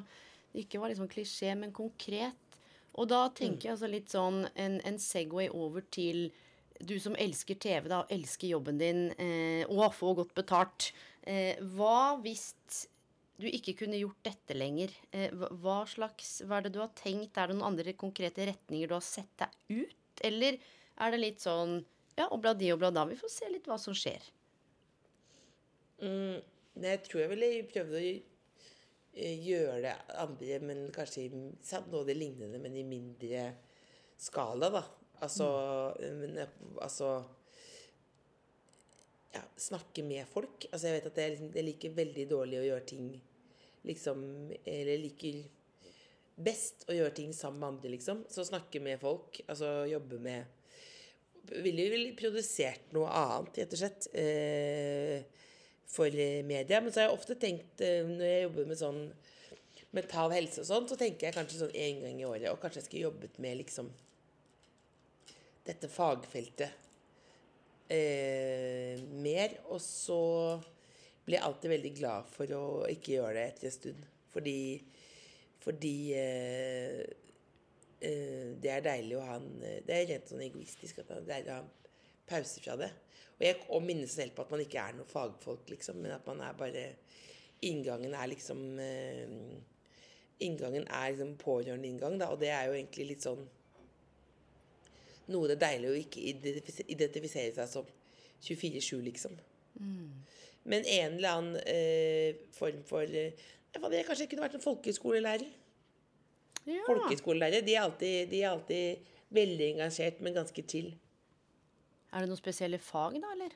ikke 0.57 0.81
var 0.81 0.93
liksom 0.93 1.09
klisjé, 1.11 1.53
men 1.57 1.73
konkret. 1.75 2.59
Og 2.97 3.09
da 3.11 3.27
tenker 3.29 3.67
jeg 3.67 3.75
altså 3.75 3.89
litt 3.91 4.13
sånn 4.13 4.43
en, 4.57 4.79
en 4.81 4.97
Segway 5.01 5.51
over 5.53 5.85
til 5.93 6.31
du 6.79 6.97
som 7.01 7.15
elsker 7.17 7.57
TV, 7.61 7.87
da, 7.91 8.03
elsker 8.13 8.51
jobben 8.51 8.79
din 8.81 9.07
eh, 9.17 9.63
og 9.69 9.95
får 9.95 10.21
godt 10.21 10.35
betalt. 10.37 10.91
Eh, 11.27 11.59
hva 11.77 12.17
hvis 12.23 12.51
du 13.37 13.45
ikke 13.49 13.75
kunne 13.83 13.99
gjort 13.99 14.17
dette 14.25 14.55
lenger. 14.57 14.93
Eh, 15.13 15.33
hva 15.61 15.81
slags, 15.89 16.39
hva 16.47 16.57
er 16.57 16.67
det 16.67 16.73
du 16.75 16.81
har 16.81 16.93
tenkt? 16.97 17.37
Er 17.37 17.49
det 17.49 17.57
noen 17.57 17.69
andre 17.71 17.93
konkrete 17.97 18.47
retninger 18.49 18.89
du 18.89 18.95
har 18.97 19.05
sett 19.05 19.29
deg 19.37 19.83
ut? 19.83 20.23
Eller 20.25 20.57
er 20.97 21.13
det 21.13 21.21
litt 21.21 21.43
sånn 21.43 21.79
ja, 22.17 22.25
obla 22.33 22.55
di, 22.57 22.71
obla 22.73 22.89
da. 22.93 23.05
Vi 23.05 23.19
får 23.19 23.29
se 23.29 23.49
litt 23.51 23.69
hva 23.69 23.77
som 23.81 23.93
skjer. 23.97 24.23
Mm, 26.01 26.41
jeg 26.81 27.03
tror 27.05 27.23
jeg 27.23 27.31
ville 27.33 27.51
prøvd 27.69 27.93
å 27.97 28.01
gjøre 29.17 29.77
det 29.85 29.93
andre, 30.17 30.59
men 30.65 30.83
kanskje 30.93 31.29
noe 31.33 32.01
av 32.01 32.09
det 32.09 32.17
lignende, 32.17 32.61
men 32.61 32.77
i 32.77 32.85
mindre 32.85 33.51
skala, 34.17 34.71
da. 34.73 34.83
Altså, 35.25 35.47
mm. 35.99 36.17
men, 36.21 36.39
altså 36.81 37.11
ja, 39.33 39.43
snakke 39.57 40.03
med 40.03 40.27
folk. 40.29 40.67
Altså 40.71 40.89
jeg 40.89 40.97
vet 40.97 41.09
at 41.11 41.21
jeg, 41.21 41.33
liksom, 41.35 41.51
jeg, 41.55 41.67
liker 41.67 41.95
veldig 41.97 42.27
dårlig 42.29 42.59
å 42.61 42.67
gjøre 42.71 42.89
ting 42.93 43.07
liksom 43.87 44.21
Eller 44.67 44.99
liker 44.99 45.45
best 46.37 46.83
å 46.89 46.95
gjøre 46.95 47.15
ting 47.17 47.31
sammen 47.33 47.61
med 47.61 47.69
andre, 47.71 47.91
liksom. 47.95 48.25
Så 48.29 48.45
snakke 48.45 48.81
med 48.83 48.99
folk. 49.01 49.39
Altså 49.47 49.87
jobbe 49.89 50.19
med 50.21 50.53
Ville 51.63 51.85
vel 51.93 52.09
produsert 52.19 52.91
noe 52.91 53.07
annet, 53.15 53.61
rett 53.61 53.73
og 53.73 53.79
slett. 53.79 54.07
Eh, 54.19 55.21
for 55.87 56.11
media. 56.43 56.81
Men 56.81 56.91
så 56.91 56.99
har 56.99 57.07
jeg 57.07 57.15
ofte 57.15 57.37
tenkt, 57.39 57.81
eh, 57.81 58.03
når 58.03 58.25
jeg 58.27 58.43
jobber 58.43 58.67
med 58.67 58.79
sånn 58.81 59.01
mental 59.95 60.33
helse 60.35 60.61
og 60.61 60.67
sånn, 60.67 60.89
så 60.89 60.97
tenker 60.99 61.29
jeg 61.29 61.37
kanskje 61.37 61.61
sånn 61.61 61.77
én 61.77 62.01
gang 62.03 62.19
i 62.19 62.27
året. 62.27 62.49
Og 62.51 62.59
kanskje 62.59 62.81
jeg 62.81 62.89
skulle 62.89 63.07
jobbet 63.07 63.39
med 63.39 63.61
liksom 63.61 63.89
dette 65.67 65.89
fagfeltet 65.91 66.87
eh, 67.91 68.99
mer. 69.21 69.57
Og 69.71 69.81
så 69.83 70.21
blir 71.25 71.37
jeg 71.37 71.45
alltid 71.47 71.73
veldig 71.75 71.93
glad 71.97 72.29
for 72.31 72.57
å 72.57 72.65
ikke 72.91 73.17
gjøre 73.17 73.35
det 73.37 73.47
etter 73.51 73.69
en 73.69 73.77
stund. 73.77 74.05
Fordi, 74.31 74.59
fordi 75.63 75.95
eh, 76.15 77.01
eh, 77.99 78.53
det 78.61 78.71
er 78.73 78.85
deilig 78.85 79.17
å 79.17 79.25
ha 79.25 79.39
en 79.39 79.49
Det 79.59 79.95
er 79.95 80.07
rent 80.11 80.31
sånn 80.31 80.45
egoistisk 80.45 81.01
at 81.03 81.15
det 81.27 81.39
er 81.39 81.51
å 81.51 81.57
ha 81.57 81.65
en 81.65 81.73
pause 82.27 82.61
fra 82.63 82.77
det. 82.79 82.91
Og, 83.37 83.45
jeg, 83.45 83.57
og 83.69 83.83
minnes 83.85 84.13
selv 84.17 84.33
på 84.35 84.45
at 84.45 84.53
man 84.53 84.63
ikke 84.63 84.81
er 84.81 84.95
noe 84.97 85.09
fagfolk, 85.09 85.67
liksom, 85.69 85.99
men 86.01 86.15
at 86.15 86.27
man 86.27 86.43
er 86.45 86.57
bare 86.57 86.87
Inngangen 87.65 88.13
er 88.13 88.27
liksom 88.29 88.59
eh, 88.81 89.31
Inngangen 90.45 90.83
er 90.93 91.13
liksom 91.13 91.33
pårørendeinngang, 91.41 92.19
da, 92.21 92.29
og 92.29 92.41
det 92.41 92.51
er 92.53 92.67
jo 92.67 92.75
egentlig 92.77 93.07
litt 93.11 93.25
sånn 93.25 93.41
Noe 95.27 95.47
det 95.49 95.57
er 95.57 95.63
deilig 95.65 95.89
å 95.91 95.97
ikke 95.99 96.21
identifisere, 96.87 97.51
seg 97.55 97.67
som 97.71 97.85
24-7, 98.45 99.01
liksom. 99.09 99.33
Men 100.67 100.83
en 100.87 101.17
eller 101.17 101.29
annen 101.29 101.59
eh, 101.67 102.35
form 102.55 102.79
for 102.87 103.03
eh, 103.07 103.33
jeg 103.73 103.81
vet, 103.83 103.93
Jeg 103.99 104.05
kanskje 104.07 104.27
kunne 104.31 104.45
vært 104.45 104.55
en 104.57 104.63
folkeskolelærer. 104.63 105.47
Ja. 106.67 106.81
Folkeskolelærere 106.87 107.61
de, 107.65 107.75
er 107.75 107.83
alltid- 107.85 108.29
de 108.31 108.41
er 108.43 108.49
alltid 108.49 109.13
veldig 109.35 109.67
engasjert, 109.75 110.19
men 110.21 110.33
ganske 110.35 110.63
chill. 110.67 110.89
Er 112.13 112.23
det 112.23 112.29
noen 112.31 112.39
spesielle 112.39 112.79
fag, 112.79 113.19
da, 113.21 113.31
eller? 113.35 113.53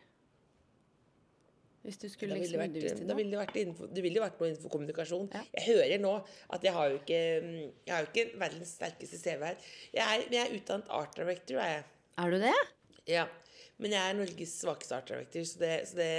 Hvis 1.82 1.98
du 1.98 2.08
skulle 2.13 2.38
liksom 2.38 2.60
vært, 2.62 2.76
undervist 2.76 3.02
i 3.02 3.06
noe? 3.08 3.17
ville 3.17 3.34
det 3.34 3.39
vært 3.41 3.56
innenfor, 3.58 3.88
det 3.89 4.04
ville 4.06 4.22
vært 4.22 4.39
noe 4.41 4.50
innenfor 4.52 4.74
kommunikasjon. 4.76 5.30
Ja. 5.34 5.41
Jeg 5.58 5.63
hører 5.72 6.02
nå 6.04 6.12
at 6.58 6.67
jeg 6.67 6.74
har 6.76 6.91
jo 6.94 7.00
ikke 7.00 7.22
mm, 7.41 7.56
Jeg 7.88 7.94
har 7.96 8.06
jo 8.06 8.10
ikke 8.12 8.39
verdens 8.44 8.76
sterkeste 8.78 9.17
CV 9.22 9.46
her. 9.50 9.67
Jeg 9.98 10.06
er, 10.06 10.26
jeg 10.36 10.41
er 10.44 10.56
utdannet 10.60 10.94
art 11.02 11.17
director, 11.17 11.62
er 11.63 11.74
jeg. 11.74 11.84
Er 12.22 12.36
du 12.36 12.38
det? 12.44 12.56
Ja. 13.10 13.26
Men 13.82 13.96
jeg 13.98 14.12
er 14.12 14.17
Norges 14.20 14.56
svakeste 14.62 15.00
art 15.00 15.10
director, 15.10 15.46
så 15.50 15.63
det, 15.65 15.76
så 15.89 16.02
det 16.02 16.12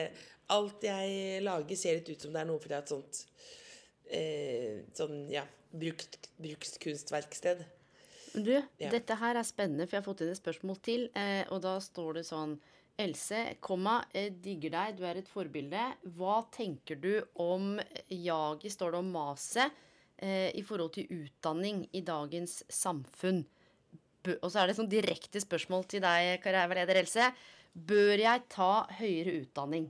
Alt 0.52 0.82
jeg 0.84 1.42
lager, 1.46 1.78
ser 1.78 2.00
litt 2.00 2.10
ut 2.10 2.24
som 2.26 2.32
det 2.34 2.40
er 2.42 2.48
noe 2.50 2.60
fra 2.60 2.80
et 2.82 2.90
sånt 2.90 3.22
eh, 4.10 4.82
Sånn, 4.98 5.28
ja 5.32 5.46
brukt, 5.72 6.28
Brukskunstverksted. 6.42 7.62
Du, 8.34 8.62
Ja. 8.78 8.90
dette 8.90 9.14
her 9.16 9.36
er 9.36 9.44
spennende, 9.44 9.86
for 9.86 9.96
jeg 9.96 10.02
har 10.02 10.08
fått 10.08 10.20
inn 10.24 10.32
et 10.32 10.40
spørsmål 10.40 10.78
til. 10.82 11.10
Eh, 11.14 11.44
og 11.50 11.62
da 11.62 11.78
står 11.80 12.14
det 12.14 12.26
sånn 12.28 12.58
Else, 13.00 13.38
komma, 13.64 14.02
jeg 14.12 14.34
digger 14.44 14.74
deg, 14.74 14.98
du 14.98 15.06
er 15.08 15.18
et 15.18 15.30
forbilde. 15.30 15.86
Hva 16.16 16.42
tenker 16.52 16.98
du 17.00 17.14
om 17.40 17.78
jaget, 18.12 18.74
står 18.74 18.92
det 18.92 19.00
om 19.00 19.10
maset, 19.14 19.80
eh, 20.18 20.50
i 20.54 20.62
forhold 20.62 20.92
til 20.98 21.08
utdanning 21.22 21.86
i 21.92 22.02
dagens 22.04 22.62
samfunn? 22.68 23.44
Og 24.42 24.50
så 24.52 24.60
er 24.60 24.68
det 24.68 24.76
sånn 24.76 24.92
direkte 24.92 25.40
spørsmål 25.42 25.88
til 25.88 26.04
deg, 26.04 26.36
karriereleder 26.44 27.00
Else. 27.00 27.32
Bør 27.72 28.20
jeg 28.20 28.44
ta 28.52 28.86
høyere 29.00 29.40
utdanning? 29.40 29.88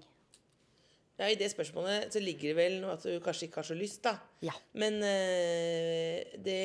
Ja, 1.18 1.28
I 1.28 1.36
det 1.36 1.50
spørsmålet 1.52 2.14
så 2.14 2.22
ligger 2.22 2.52
det 2.52 2.56
vel 2.56 2.78
noe 2.80 2.94
at 2.96 3.04
du 3.04 3.18
kanskje 3.22 3.48
ikke 3.48 3.60
har 3.60 3.68
så 3.68 3.76
lyst, 3.76 4.02
da. 4.06 4.16
Ja. 4.42 4.54
Men 4.72 5.02
eh, 5.02 6.38
det 6.38 6.58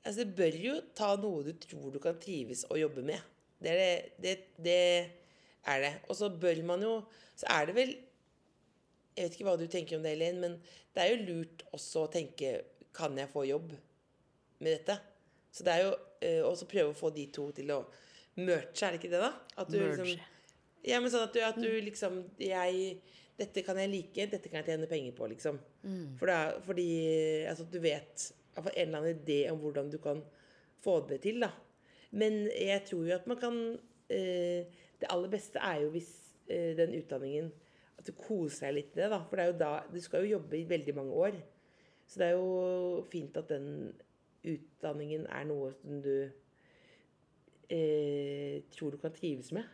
Altså, 0.00 0.24
det 0.24 0.32
bør 0.32 0.54
jo 0.56 0.74
ta 0.96 1.10
noe 1.20 1.42
du 1.44 1.52
tror 1.60 1.90
du 1.92 1.98
kan 2.00 2.16
trives 2.16 2.62
å 2.72 2.78
jobbe 2.80 3.02
med. 3.04 3.20
Det 3.60 3.72
er 3.72 3.80
det. 3.80 4.12
Det, 4.24 4.34
det 4.64 4.78
er 5.68 5.82
det. 5.84 5.92
Og 6.08 6.16
så 6.16 6.30
bør 6.32 6.62
man 6.64 6.82
jo 6.84 6.94
Så 7.36 7.46
er 7.52 7.68
det 7.68 7.76
vel 7.76 7.92
Jeg 9.16 9.26
vet 9.26 9.36
ikke 9.36 9.48
hva 9.48 9.56
du 9.60 9.66
tenker 9.68 9.98
om 9.98 10.04
det, 10.06 10.14
Elin, 10.16 10.40
men 10.40 10.58
det 10.94 11.02
er 11.02 11.12
jo 11.12 11.24
lurt 11.28 11.64
også 11.76 12.06
å 12.06 12.12
tenke 12.12 12.54
Kan 12.96 13.18
jeg 13.20 13.30
få 13.32 13.44
jobb 13.48 13.74
med 14.60 14.72
dette? 14.78 14.96
Så 15.52 15.66
det 15.66 15.74
er 15.74 15.86
jo 15.86 15.92
Og 16.40 16.50
også 16.54 16.68
prøve 16.70 16.94
å 16.94 16.98
få 16.98 17.12
de 17.14 17.26
to 17.34 17.50
til 17.56 17.72
å 17.76 17.82
merge, 18.40 18.78
er 18.86 18.94
det 18.94 19.00
ikke 19.00 19.12
det, 19.12 19.20
da? 19.20 19.32
At 19.60 19.68
du 19.72 19.78
Merge. 19.78 20.04
liksom 20.04 20.26
Ja, 20.88 21.00
men 21.00 21.12
sånn 21.12 21.26
at 21.26 21.34
du, 21.36 21.40
at 21.44 21.58
du 21.60 21.68
liksom 21.84 22.22
Jeg 22.40 23.00
Dette 23.40 23.62
kan 23.64 23.78
jeg 23.80 23.88
like, 23.88 24.26
dette 24.28 24.48
kan 24.52 24.60
jeg 24.60 24.66
tjene 24.68 24.88
penger 24.88 25.14
på, 25.16 25.26
liksom. 25.32 25.56
For 26.20 26.28
da, 26.28 26.58
fordi 26.60 26.90
altså, 27.48 27.64
du 27.64 27.78
vet 27.80 28.26
en 28.60 28.66
eller 28.74 28.98
annen 28.98 29.14
idé 29.14 29.38
om 29.48 29.56
hvordan 29.62 29.88
du 29.88 29.96
kan 30.04 30.20
få 30.84 30.98
det 31.08 31.22
til, 31.24 31.38
da. 31.40 31.48
Men 32.10 32.44
jeg 32.50 32.82
tror 32.88 33.06
jo 33.06 33.14
at 33.14 33.26
man 33.30 33.38
kan 33.38 33.56
eh, 34.10 34.66
Det 35.00 35.08
aller 35.14 35.30
beste 35.30 35.62
er 35.62 35.84
jo 35.84 35.92
hvis 35.94 36.10
eh, 36.50 36.76
den 36.78 36.96
utdanningen 36.98 37.52
At 37.98 38.06
du 38.08 38.12
koser 38.18 38.66
deg 38.66 38.74
litt 38.80 38.96
med 38.96 39.04
det, 39.04 39.10
da. 39.12 39.20
For 39.28 39.36
det 39.36 39.44
er 39.44 39.52
jo 39.52 39.58
da 39.60 39.72
Du 39.92 40.00
skal 40.02 40.24
jo 40.24 40.36
jobbe 40.38 40.58
i 40.58 40.68
veldig 40.68 40.94
mange 40.96 41.12
år. 41.12 41.38
Så 42.10 42.18
det 42.18 42.26
er 42.26 42.38
jo 42.38 43.04
fint 43.12 43.36
at 43.38 43.48
den 43.52 43.92
utdanningen 44.40 45.26
er 45.28 45.44
noe 45.46 45.70
som 45.78 46.00
du 46.02 46.14
eh, 47.70 48.62
tror 48.74 48.96
du 48.96 48.98
kan 48.98 49.14
trives 49.14 49.52
med. 49.54 49.68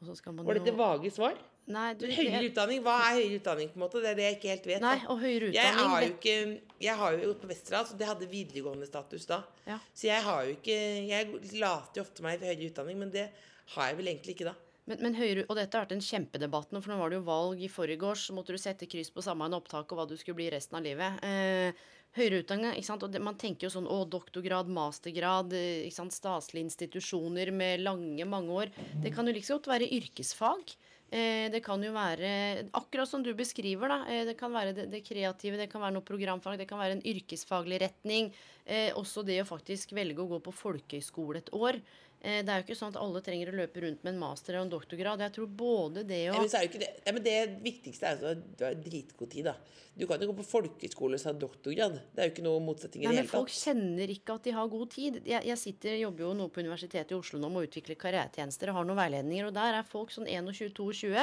Og 0.00 0.06
så 0.06 0.14
skal 0.14 0.32
man 0.32 0.46
Var 0.46 0.60
dette 0.60 0.76
vage 0.78 1.10
svar? 1.12 1.36
Nei, 1.68 1.88
du, 2.00 2.06
Høyere 2.08 2.38
jeg- 2.40 2.50
utdanning, 2.50 2.80
hva 2.84 2.94
er 3.04 3.18
høyere 3.18 3.40
utdanning? 3.42 3.68
på 3.68 3.76
en 3.76 3.82
måte? 3.84 4.00
Det 4.00 4.10
er 4.10 4.14
det 4.16 4.24
jeg 4.24 4.36
ikke 4.38 4.52
helt 4.54 4.68
vet. 4.70 4.80
Nei, 4.80 4.94
og 5.06 5.18
høyere 5.20 5.50
Jeg 5.52 5.74
har 5.76 6.02
jo 6.02 6.12
ikke 6.14 6.36
Jeg 6.80 6.94
har 6.96 7.12
jo 7.12 7.32
gått 7.32 7.42
på 7.42 7.50
Westerdal, 7.50 7.84
så 7.90 7.98
det 7.98 8.06
hadde 8.08 8.30
videregående 8.30 8.86
status 8.88 9.26
da. 9.28 9.42
Ja. 9.66 9.76
Så 9.92 10.08
jeg 10.08 10.22
har 10.24 10.46
jo 10.46 10.54
ikke 10.56 10.78
Jeg 11.08 11.60
later 11.60 12.00
jo 12.00 12.06
ofte 12.06 12.24
meg 12.24 12.40
til 12.40 12.48
høyere 12.48 12.70
utdanning, 12.72 12.98
men 12.98 13.12
det 13.12 13.28
har 13.74 13.90
jeg 13.90 13.98
vel 13.98 14.08
egentlig 14.14 14.34
ikke 14.38 14.48
da. 14.48 14.54
Men, 14.88 15.02
men 15.04 15.14
høyere, 15.18 15.44
og 15.50 15.56
dette 15.58 15.76
har 15.76 15.84
vært 15.84 15.92
en 15.98 16.06
kjempedebatt 16.06 16.72
nå, 16.72 16.80
for 16.80 16.94
nå 16.94 16.96
var 17.02 17.12
det 17.12 17.18
jo 17.18 17.26
valg 17.26 17.60
i 17.60 17.68
forgårs. 17.68 18.22
Så 18.30 18.32
måtte 18.36 18.56
du 18.56 18.60
sette 18.60 18.88
kryss 18.88 19.10
på 19.12 19.20
samme 19.20 19.44
en 19.44 19.58
opptak 19.58 19.92
og 19.92 19.98
hva 20.00 20.06
du 20.08 20.16
skulle 20.16 20.38
bli 20.40 20.48
resten 20.54 20.78
av 20.80 20.86
livet. 20.86 21.20
Eh, 21.28 21.76
høyere 22.16 22.40
utdanning, 22.40 22.72
ikke 22.78 22.88
sant? 22.88 23.04
Og 23.04 23.12
det, 23.12 23.20
man 23.20 23.36
tenker 23.36 23.68
jo 23.68 23.74
sånn 23.74 23.90
å, 23.92 23.98
doktorgrad, 24.08 24.70
mastergrad, 24.72 25.52
eh, 25.52 25.84
ikke 25.84 25.98
sant? 25.98 26.16
staselige 26.16 26.70
institusjoner 26.70 27.52
med 27.52 27.84
lange, 27.84 28.24
mange 28.24 28.56
år. 28.64 28.72
Det 29.04 29.12
kan 29.12 29.28
jo 29.28 29.34
like 29.34 29.42
liksom 29.44 29.60
godt 29.60 29.68
være 29.74 29.90
yrkesfag. 29.98 30.72
Eh, 31.08 31.48
det 31.48 31.62
kan 31.64 31.80
jo 31.80 31.94
være 31.94 32.68
akkurat 32.76 33.08
som 33.08 33.22
du 33.24 33.30
beskriver, 33.36 33.88
da. 33.88 33.98
Eh, 34.12 34.26
det 34.28 34.36
kan 34.36 34.52
være 34.52 34.74
det, 34.92 35.00
kreative, 35.06 35.56
det 35.56 35.70
kan 35.72 35.80
være 35.80 35.96
noe 35.96 36.04
programfag, 36.04 36.58
det 36.60 36.68
kan 36.68 36.80
være 36.80 36.98
en 36.98 37.06
yrkesfaglig 37.08 37.80
retning. 37.80 38.28
Eh, 38.68 38.92
også 38.92 39.24
det 39.24 39.38
å 39.40 39.48
faktisk 39.48 39.94
velge 39.96 40.20
å 40.20 40.28
gå 40.28 40.42
på 40.44 40.52
folkehøyskole 40.52 41.40
et 41.40 41.52
år. 41.56 41.80
Eh, 42.20 42.40
det 42.42 42.50
er 42.50 42.60
jo 42.62 42.66
ikke 42.66 42.78
sånn 42.80 42.90
at 42.90 42.98
alle 42.98 43.20
trenger 43.22 43.52
å 43.52 43.58
løpe 43.60 43.82
rundt 43.84 44.02
med 44.02 44.14
en 44.14 44.20
master 44.20 44.54
eller 44.56 44.66
en 44.66 44.72
doktorgrad. 44.72 45.20
Jeg 45.22 45.34
tror 45.36 45.50
både 45.60 46.02
det 46.08 46.24
Ja, 46.24 46.32
og 46.34 46.48
er 46.50 46.66
det, 46.66 46.80
det. 46.82 46.88
Ja, 47.06 47.12
men 47.14 47.22
det 47.22 47.36
viktigste 47.62 48.08
er 48.10 48.24
at 48.32 48.46
du 48.58 48.64
har 48.66 48.74
dritgod 48.74 49.30
tid, 49.30 49.46
da. 49.46 49.54
Du 49.98 50.06
kan 50.06 50.20
jo 50.22 50.28
gå 50.30 50.36
på 50.38 50.46
folkehøyskole 50.46 51.18
og 51.18 51.26
ha 51.26 51.32
doktorgrad. 51.34 52.00
Det 52.14 52.22
er 52.22 52.28
jo 52.28 52.32
ikke 52.34 52.46
noe 52.46 52.62
motsetning 52.62 53.02
i 53.02 53.06
det 53.06 53.12
hele 53.12 53.22
tatt. 53.22 53.32
men 53.32 53.40
folk 53.40 53.54
kjenner 53.54 54.12
ikke 54.14 54.34
at 54.34 54.44
de 54.48 54.54
har 54.54 54.72
god 54.74 54.90
tid. 54.94 55.20
Jeg, 55.26 55.46
jeg 55.46 55.58
sitter, 55.58 55.96
jobber 55.98 56.26
jo 56.26 56.32
nå 56.38 56.48
på 56.54 56.62
Universitetet 56.62 57.14
i 57.14 57.18
Oslo 57.18 57.38
nå 57.42 57.50
med 57.50 57.62
å 57.62 57.68
utvikle 57.70 57.98
karrieretjenester 57.98 58.70
og 58.70 58.78
har 58.80 58.90
noen 58.90 58.98
veiledninger, 58.98 59.46
og 59.50 59.54
der 59.54 59.78
er 59.78 59.86
folk 59.86 60.14
sånn 60.14 60.26
21-22. 60.30 61.14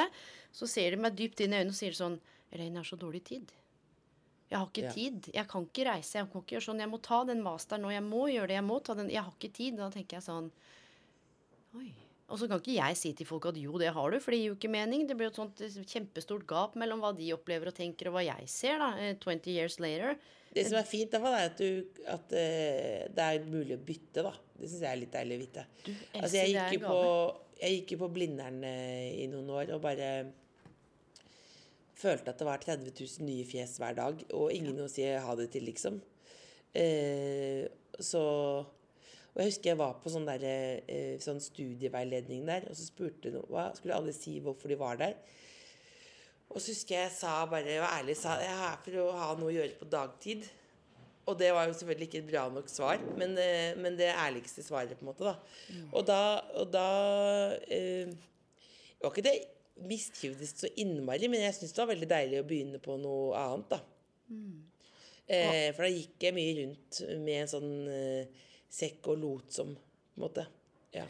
Så 0.52 0.68
ser 0.68 0.96
de 0.96 1.00
meg 1.04 1.16
dypt 1.16 1.40
inn 1.44 1.52
i 1.56 1.60
øynene 1.60 1.72
og 1.72 1.78
sier 1.78 1.96
sånn 1.96 2.18
Elaine, 2.52 2.76
jeg 2.76 2.84
har 2.84 2.90
så 2.92 3.00
dårlig 3.00 3.24
tid. 3.26 3.52
Jeg 4.50 4.58
har 4.58 4.68
ikke 4.70 4.84
Ja. 4.84 4.92
tid. 4.92 5.30
Jeg 5.34 5.48
kan 5.48 5.64
ikke 5.66 5.84
reise. 5.88 6.18
Jeg 6.20 6.30
kan 6.30 6.42
ikke 6.42 6.54
gjøre 6.56 6.68
sånn. 6.68 6.78
Jeg 6.78 6.88
må 6.88 7.02
ta 7.02 7.24
den 7.24 7.42
masteren 7.42 7.82
nå. 7.82 7.90
Jeg 7.90 8.04
må 8.06 8.28
gjøre 8.30 8.46
det. 8.46 8.54
Jeg 8.60 8.64
må 8.64 8.76
ta 8.84 8.94
den. 8.94 9.08
Jeg 9.10 9.22
har 9.24 9.32
ikke 9.32 9.52
tid. 9.52 9.76
Da 9.76 9.90
tenker 9.90 10.20
jeg 10.20 10.22
sånn 10.22 10.52
Oi. 11.76 11.90
Og 12.26 12.40
så 12.40 12.48
kan 12.50 12.58
ikke 12.58 12.74
jeg 12.74 12.96
si 12.98 13.12
til 13.14 13.28
folk 13.28 13.44
at 13.52 13.58
jo, 13.60 13.76
det 13.78 13.92
har 13.94 14.10
du, 14.10 14.18
for 14.22 14.34
det 14.34 14.40
gir 14.40 14.50
jo 14.50 14.56
ikke 14.56 14.70
mening. 14.72 15.04
Det 15.06 15.14
blir 15.18 15.28
jo 15.28 15.34
et 15.34 15.38
sånt 15.38 15.60
eh, 15.62 15.76
kjempestort 15.86 16.42
gap 16.50 16.74
mellom 16.80 17.04
hva 17.04 17.12
de 17.14 17.28
opplever 17.36 17.70
og 17.70 17.76
tenker, 17.76 18.10
og 18.10 18.16
hva 18.16 18.24
jeg 18.26 18.48
ser, 18.50 18.82
da. 18.82 18.88
eh, 18.98 19.12
20 19.22 19.52
years 19.52 19.78
later. 19.82 20.16
Det 20.56 20.64
som 20.66 20.78
er 20.80 20.88
fint, 20.88 21.12
fall, 21.12 21.36
er 21.36 21.52
at, 21.52 21.60
du, 21.60 22.02
at 22.10 22.34
eh, 22.34 23.04
det 23.14 23.28
er 23.28 23.46
mulig 23.46 23.76
å 23.76 23.84
bytte, 23.86 24.24
da. 24.26 24.32
Det 24.56 24.70
syns 24.72 24.82
jeg 24.82 24.90
er 24.90 25.00
litt 25.04 25.14
deilig 25.14 25.36
å 25.36 25.42
vite. 25.44 25.66
Du, 25.84 25.92
Altså, 25.92 26.34
jeg 26.40 26.54
gikk 26.56 26.74
jo 26.78 26.82
på, 26.88 27.00
jeg 27.60 27.78
gikk 27.78 27.94
på 28.02 28.10
Blindern 28.16 28.58
eh, 28.66 29.22
i 29.22 29.30
noen 29.30 29.54
år 29.60 29.72
og 29.76 29.84
bare 29.84 30.10
følte 31.96 32.32
at 32.32 32.40
det 32.40 32.48
var 32.48 32.60
30 32.64 32.90
000 32.90 33.28
nye 33.28 33.46
fjes 33.48 33.78
hver 33.80 33.96
dag, 33.96 34.26
og 34.36 34.50
ingen 34.52 34.82
å 34.82 34.88
si 34.90 35.06
ha 35.06 35.36
det 35.38 35.50
til, 35.54 35.68
liksom. 35.70 36.00
Eh, 36.76 37.68
så 38.02 38.24
Og 39.36 39.42
jeg 39.42 39.50
husker 39.50 39.70
jeg 39.74 39.78
var 39.78 39.98
på 40.00 40.08
sånn, 40.08 40.24
der, 40.24 40.44
eh, 40.88 41.18
sånn 41.20 41.42
studieveiledning 41.44 42.46
der, 42.48 42.64
og 42.70 42.76
så 42.78 42.86
spurte 42.88 43.28
noe, 43.34 43.66
skulle 43.76 43.98
alle 43.98 44.14
si 44.16 44.38
hvorfor 44.40 44.72
de 44.72 44.78
var 44.80 44.96
der. 44.96 45.18
Og 46.48 46.62
så 46.62 46.72
husker 46.72 47.02
jeg 47.02 47.10
sa 47.12 47.42
bare, 47.50 47.74
var 47.82 47.98
ærlig, 47.98 48.16
sa 48.16 48.38
jeg 48.40 48.48
er 48.48 48.62
her 48.62 48.78
for 48.84 49.02
å 49.02 49.10
ha 49.12 49.34
noe 49.36 49.50
å 49.50 49.56
gjøre 49.58 49.76
på 49.76 49.90
dagtid. 49.92 50.46
Og 51.26 51.36
det 51.36 51.50
var 51.52 51.66
jo 51.66 51.74
selvfølgelig 51.74 52.08
ikke 52.08 52.22
et 52.22 52.30
bra 52.30 52.46
nok 52.54 52.70
svar, 52.70 53.02
men, 53.18 53.36
eh, 53.36 53.74
men 53.76 53.98
det 53.98 54.08
ærligste 54.14 54.64
svaret, 54.64 54.96
på 54.96 55.04
en 55.04 55.10
måte. 55.10 55.26
da. 55.26 55.34
Og 55.92 56.06
da, 56.06 56.20
og 56.56 56.72
da 56.72 56.86
eh, 57.68 58.08
var 59.02 59.12
ikke 59.12 59.26
det 59.26 59.36
mistrivdes 59.84 60.54
så 60.56 60.70
innmari, 60.80 61.28
men 61.28 61.42
jeg 61.44 61.52
syntes 61.58 61.74
det 61.76 61.82
var 61.82 61.92
veldig 61.92 62.08
deilig 62.08 62.40
å 62.40 62.48
begynne 62.48 62.80
på 62.80 62.96
noe 63.02 63.36
annet, 63.36 63.68
da. 63.74 63.82
Eh, 65.28 65.72
for 65.74 65.82
da 65.82 65.90
gikk 65.90 66.22
jeg 66.22 66.34
mye 66.36 66.54
rundt 66.62 67.00
med 67.26 67.40
en 67.42 67.50
sånn 67.50 67.72
eh, 67.90 68.44
sekk 68.72 69.12
og 69.12 69.20
lot 69.22 69.52
som, 69.54 69.72
på 69.74 70.18
en 70.18 70.24
måte. 70.26 70.46
Ja. 70.94 71.06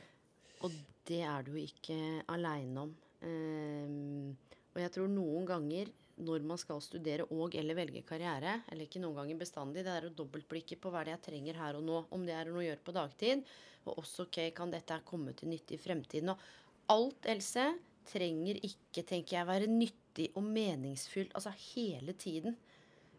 Og 0.64 0.74
det 1.06 1.22
er 1.26 1.46
du 1.46 1.54
ikke 1.60 1.98
aleine 2.32 2.86
om. 2.86 2.96
Eh, 3.24 4.56
og 4.74 4.82
jeg 4.82 4.92
tror 4.92 5.08
noen 5.08 5.46
ganger 5.48 5.92
når 6.16 6.44
man 6.48 6.60
skal 6.60 6.80
studere 6.80 7.26
og 7.34 7.54
eller 7.58 7.76
velge 7.76 8.00
karriere, 8.08 8.62
eller 8.72 8.86
ikke 8.86 9.02
noen 9.02 9.18
ganger 9.18 9.40
bestandig, 9.40 9.84
det 9.84 9.92
er 9.92 10.06
å 10.08 10.14
dobbeltblikke 10.16 10.78
på 10.80 10.92
hva 10.92 11.02
det 11.04 11.12
er 11.12 11.18
jeg 11.18 11.26
trenger 11.26 11.58
her 11.60 11.76
og 11.76 11.84
nå. 11.84 11.98
Om 12.14 12.24
det 12.24 12.36
er 12.36 12.48
noe 12.48 12.62
å 12.62 12.66
gjøre 12.66 12.84
på 12.86 12.94
dagtid, 12.96 13.42
og 13.86 14.00
også 14.00 14.26
ok, 14.26 14.38
kan 14.56 14.72
dette 14.72 14.96
komme 15.06 15.34
til 15.36 15.52
nytte 15.52 15.76
i 15.76 15.80
fremtiden. 15.80 16.32
Og 16.32 16.94
alt, 16.94 17.28
Else, 17.28 17.66
trenger 18.08 18.60
ikke, 18.64 19.02
tenker 19.02 19.38
jeg, 19.38 19.48
være 19.48 19.68
nyttig 19.68 20.30
og 20.38 20.46
meningsfylt 20.46 21.34
altså 21.36 21.52
hele 21.74 22.14
tiden. 22.16 22.56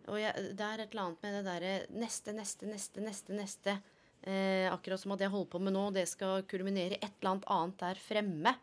Og 0.07 0.19
jeg, 0.21 0.53
det 0.57 0.63
er 0.65 0.81
et 0.81 0.93
eller 0.93 1.03
annet 1.03 1.25
med 1.25 1.35
det 1.35 1.45
derre 1.45 1.73
neste, 1.99 2.33
neste, 2.33 2.69
neste, 2.71 3.03
neste, 3.03 3.35
neste. 3.35 3.77
Eh, 4.25 4.65
akkurat 4.71 4.99
som 4.99 5.13
at 5.15 5.21
jeg 5.23 5.31
holder 5.31 5.51
på 5.53 5.61
med 5.63 5.75
nå, 5.75 5.85
det 5.95 6.07
skal 6.09 6.41
kulminere 6.49 6.97
et 6.97 7.11
eller 7.19 7.35
annet 7.35 7.49
annet 7.53 7.79
der 7.83 8.01
fremme. 8.01 8.55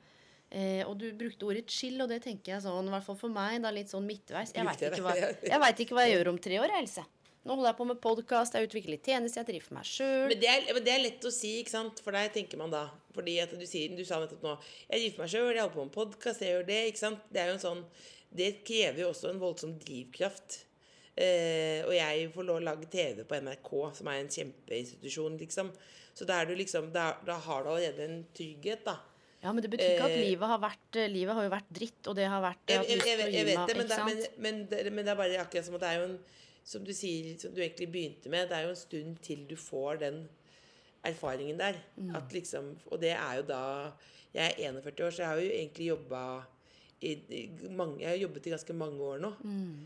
Eh, 0.54 0.82
og 0.86 0.98
du 1.00 1.08
brukte 1.18 1.46
ordet 1.48 1.70
chill, 1.72 1.96
og 2.04 2.10
det 2.10 2.20
tenker 2.26 2.54
jeg 2.54 2.64
sånn, 2.66 2.90
i 2.90 2.94
hvert 2.94 3.06
fall 3.06 3.18
for 3.18 3.32
meg, 3.32 3.60
da 3.64 3.72
litt 3.74 3.90
sånn 3.90 4.06
midtveis. 4.06 4.52
Jeg 4.54 4.66
veit 4.66 4.82
ikke, 4.82 5.86
ikke 5.86 5.96
hva 5.96 6.06
jeg 6.06 6.18
gjør 6.18 6.34
om 6.34 6.40
tre 6.42 6.60
år, 6.62 6.74
Else. 6.78 7.06
Nå 7.44 7.52
holder 7.58 7.74
jeg 7.74 7.76
på 7.76 7.84
med 7.84 7.98
podkast, 8.00 8.54
jeg 8.56 8.68
utvikler 8.70 9.00
tjeneste, 9.04 9.36
jeg 9.42 9.48
driver 9.50 9.66
for 9.66 9.76
meg 9.76 9.88
sjøl. 9.88 10.28
Men 10.30 10.38
det, 10.40 10.52
men 10.72 10.84
det 10.86 10.92
er 10.94 11.02
lett 11.02 11.26
å 11.28 11.32
si, 11.34 11.50
ikke 11.60 11.74
sant? 11.74 11.98
For 12.00 12.16
deg 12.16 12.30
tenker 12.32 12.60
man 12.60 12.72
da. 12.72 12.86
Fordi 13.12 13.34
at 13.42 13.52
du, 13.52 13.64
sier, 13.68 13.92
du 13.92 14.00
sa 14.08 14.16
nettopp 14.22 14.46
nå 14.46 14.54
Jeg 14.88 15.02
driver 15.02 15.16
for 15.16 15.24
meg 15.24 15.32
sjøl, 15.34 15.50
jeg 15.50 15.60
holder 15.60 15.74
på 15.74 15.84
med 15.84 15.96
podkast, 15.98 16.44
jeg 16.44 16.54
gjør 16.54 16.64
det. 16.70 16.78
ikke 16.88 17.02
sant? 17.02 17.26
Det 17.34 17.42
er 17.42 17.50
jo 17.50 17.56
en 17.58 17.64
sånn 17.66 17.82
Det 18.40 18.48
krever 18.66 19.02
jo 19.04 19.10
også 19.12 19.28
en 19.30 19.42
voldsom 19.42 19.74
drivkraft. 19.82 20.56
Eh, 21.14 21.80
og 21.86 21.92
jeg 21.94 22.30
får 22.34 22.46
lov 22.48 22.58
å 22.58 22.64
lage 22.64 22.88
TV 22.90 23.22
på 23.28 23.38
NRK, 23.38 23.72
som 24.00 24.08
er 24.10 24.20
en 24.20 24.30
kjempeinstitusjon, 24.36 25.36
liksom. 25.38 25.70
Så 26.14 26.26
da, 26.26 26.40
du 26.46 26.54
liksom, 26.58 26.90
da, 26.94 27.12
da 27.26 27.36
har 27.42 27.62
du 27.62 27.70
allerede 27.70 28.06
en 28.06 28.22
trygghet, 28.34 28.84
da. 28.86 28.98
Ja, 29.44 29.52
men 29.52 29.60
det 29.62 29.70
betyr 29.74 29.96
ikke 29.96 30.06
at 30.08 30.14
Eh, 30.16 30.22
livet 30.24 30.48
har 30.48 30.60
vært 30.62 30.96
eh, 30.96 31.10
Livet 31.12 31.36
har 31.36 31.44
jo 31.44 31.50
vært 31.52 31.74
dritt, 31.76 32.08
og 32.08 32.16
det 32.16 32.28
har 32.32 32.40
vært 32.40 32.70
Jeg, 32.72 32.86
jeg, 32.88 33.02
jeg, 33.04 33.26
jeg 33.34 33.48
vet 33.50 33.68
det, 33.68 33.74
men 33.76 33.90
det, 33.90 33.98
men, 34.06 34.22
men, 34.46 34.62
det, 34.70 34.78
men 34.88 35.04
det 35.04 35.12
er 35.12 35.18
bare 35.18 35.42
akkurat 35.42 35.66
som 35.66 35.76
at 35.76 35.84
det 35.84 35.90
er 35.90 35.98
jo 36.00 36.06
en 36.06 36.14
Som 36.64 36.86
du 36.86 36.94
sier, 36.96 37.34
som 37.36 37.52
du 37.52 37.60
egentlig 37.60 37.90
begynte 37.92 38.32
med, 38.32 38.48
det 38.48 38.56
er 38.56 38.64
jo 38.64 38.72
en 38.72 38.80
stund 38.80 39.18
til 39.20 39.42
du 39.44 39.52
får 39.60 39.98
den 40.00 40.22
erfaringen 41.04 41.58
der. 41.60 41.76
Mm. 42.00 42.14
At 42.16 42.32
liksom, 42.32 42.70
og 42.88 43.02
det 43.02 43.10
er 43.12 43.34
jo 43.36 43.44
da 43.50 43.60
Jeg 44.32 44.54
er 44.56 44.70
41 44.72 45.04
år, 45.04 45.10
så 45.10 45.22
jeg 45.22 45.28
har 45.28 45.42
jo 45.42 45.50
egentlig 45.50 45.90
jobba 45.90 46.22
i, 47.04 47.12
i 47.12 47.42
mange, 47.68 48.00
Jeg 48.00 48.08
har 48.08 48.16
jobbet 48.22 48.46
i 48.46 48.54
ganske 48.54 48.78
mange 48.80 49.10
år 49.12 49.20
nå. 49.26 49.34
Mm. 49.44 49.84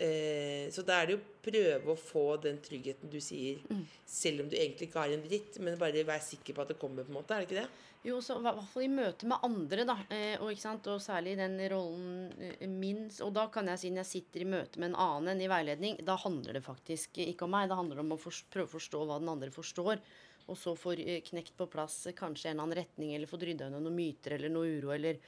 Eh, 0.00 0.70
så 0.72 0.80
da 0.86 1.02
er 1.02 1.10
det 1.10 1.16
jo 1.18 1.22
prøve 1.44 1.92
å 1.92 1.98
få 2.00 2.24
den 2.40 2.56
tryggheten 2.64 3.10
du 3.12 3.18
sier, 3.20 3.58
Mm. 3.68 3.84
selv 4.06 4.40
om 4.40 4.48
du 4.48 4.56
egentlig 4.56 4.88
ikke 4.88 5.02
har 5.02 5.12
en 5.12 5.22
dritt, 5.26 5.58
men 5.60 5.76
bare 5.78 6.04
være 6.04 6.22
sikker 6.24 6.54
på 6.56 6.62
at 6.62 6.68
det 6.72 6.78
kommer, 6.80 7.04
på 7.04 7.12
en 7.12 7.18
måte. 7.20 7.34
Er 7.36 7.44
det 7.44 7.48
ikke 7.50 7.62
det? 7.62 7.68
Jo, 8.02 8.16
så 8.24 8.38
i 8.38 8.42
hvert 8.46 8.62
fall 8.72 8.82
i 8.86 8.88
møte 8.88 9.26
med 9.28 9.42
andre, 9.44 9.84
da. 9.84 9.98
Eh, 10.08 10.40
og, 10.40 10.54
og 10.56 11.00
særlig 11.04 11.36
den 11.36 11.58
rollen 11.68 12.32
eh, 12.40 12.66
min. 12.66 13.10
Og 13.20 13.34
da 13.36 13.46
kan 13.52 13.66
jeg 13.68 13.78
si 13.82 13.90
når 13.90 14.04
jeg 14.06 14.12
sitter 14.24 14.40
i 14.40 14.48
møte 14.48 14.80
med 14.80 14.94
en 14.94 14.96
annen 14.96 15.34
enn 15.34 15.42
i 15.44 15.50
veiledning, 15.52 15.98
da 16.02 16.16
handler 16.16 16.56
det 16.56 16.64
faktisk 16.64 17.20
ikke 17.20 17.44
om 17.44 17.50
meg. 17.52 17.68
Det 17.68 17.76
handler 17.76 18.00
om 18.00 18.12
å 18.16 18.18
prøve 18.18 18.64
å 18.64 18.72
forstå 18.72 19.04
hva 19.04 19.20
den 19.20 19.28
andre 19.28 19.50
forstår. 19.52 20.00
Og 20.48 20.56
så 20.56 20.72
få 20.80 20.96
eh, 20.96 21.20
knekt 21.28 21.52
på 21.60 21.68
plass 21.68 22.06
eh, 22.08 22.16
kanskje 22.16 22.54
en 22.54 22.64
annen 22.64 22.78
retning, 22.80 23.12
eller 23.14 23.28
få 23.28 23.36
rydda 23.36 23.68
unna 23.68 23.84
noen 23.84 24.00
myter 24.00 24.38
eller 24.38 24.48
noe 24.48 24.72
uro, 24.80 24.94
eller 24.96 25.20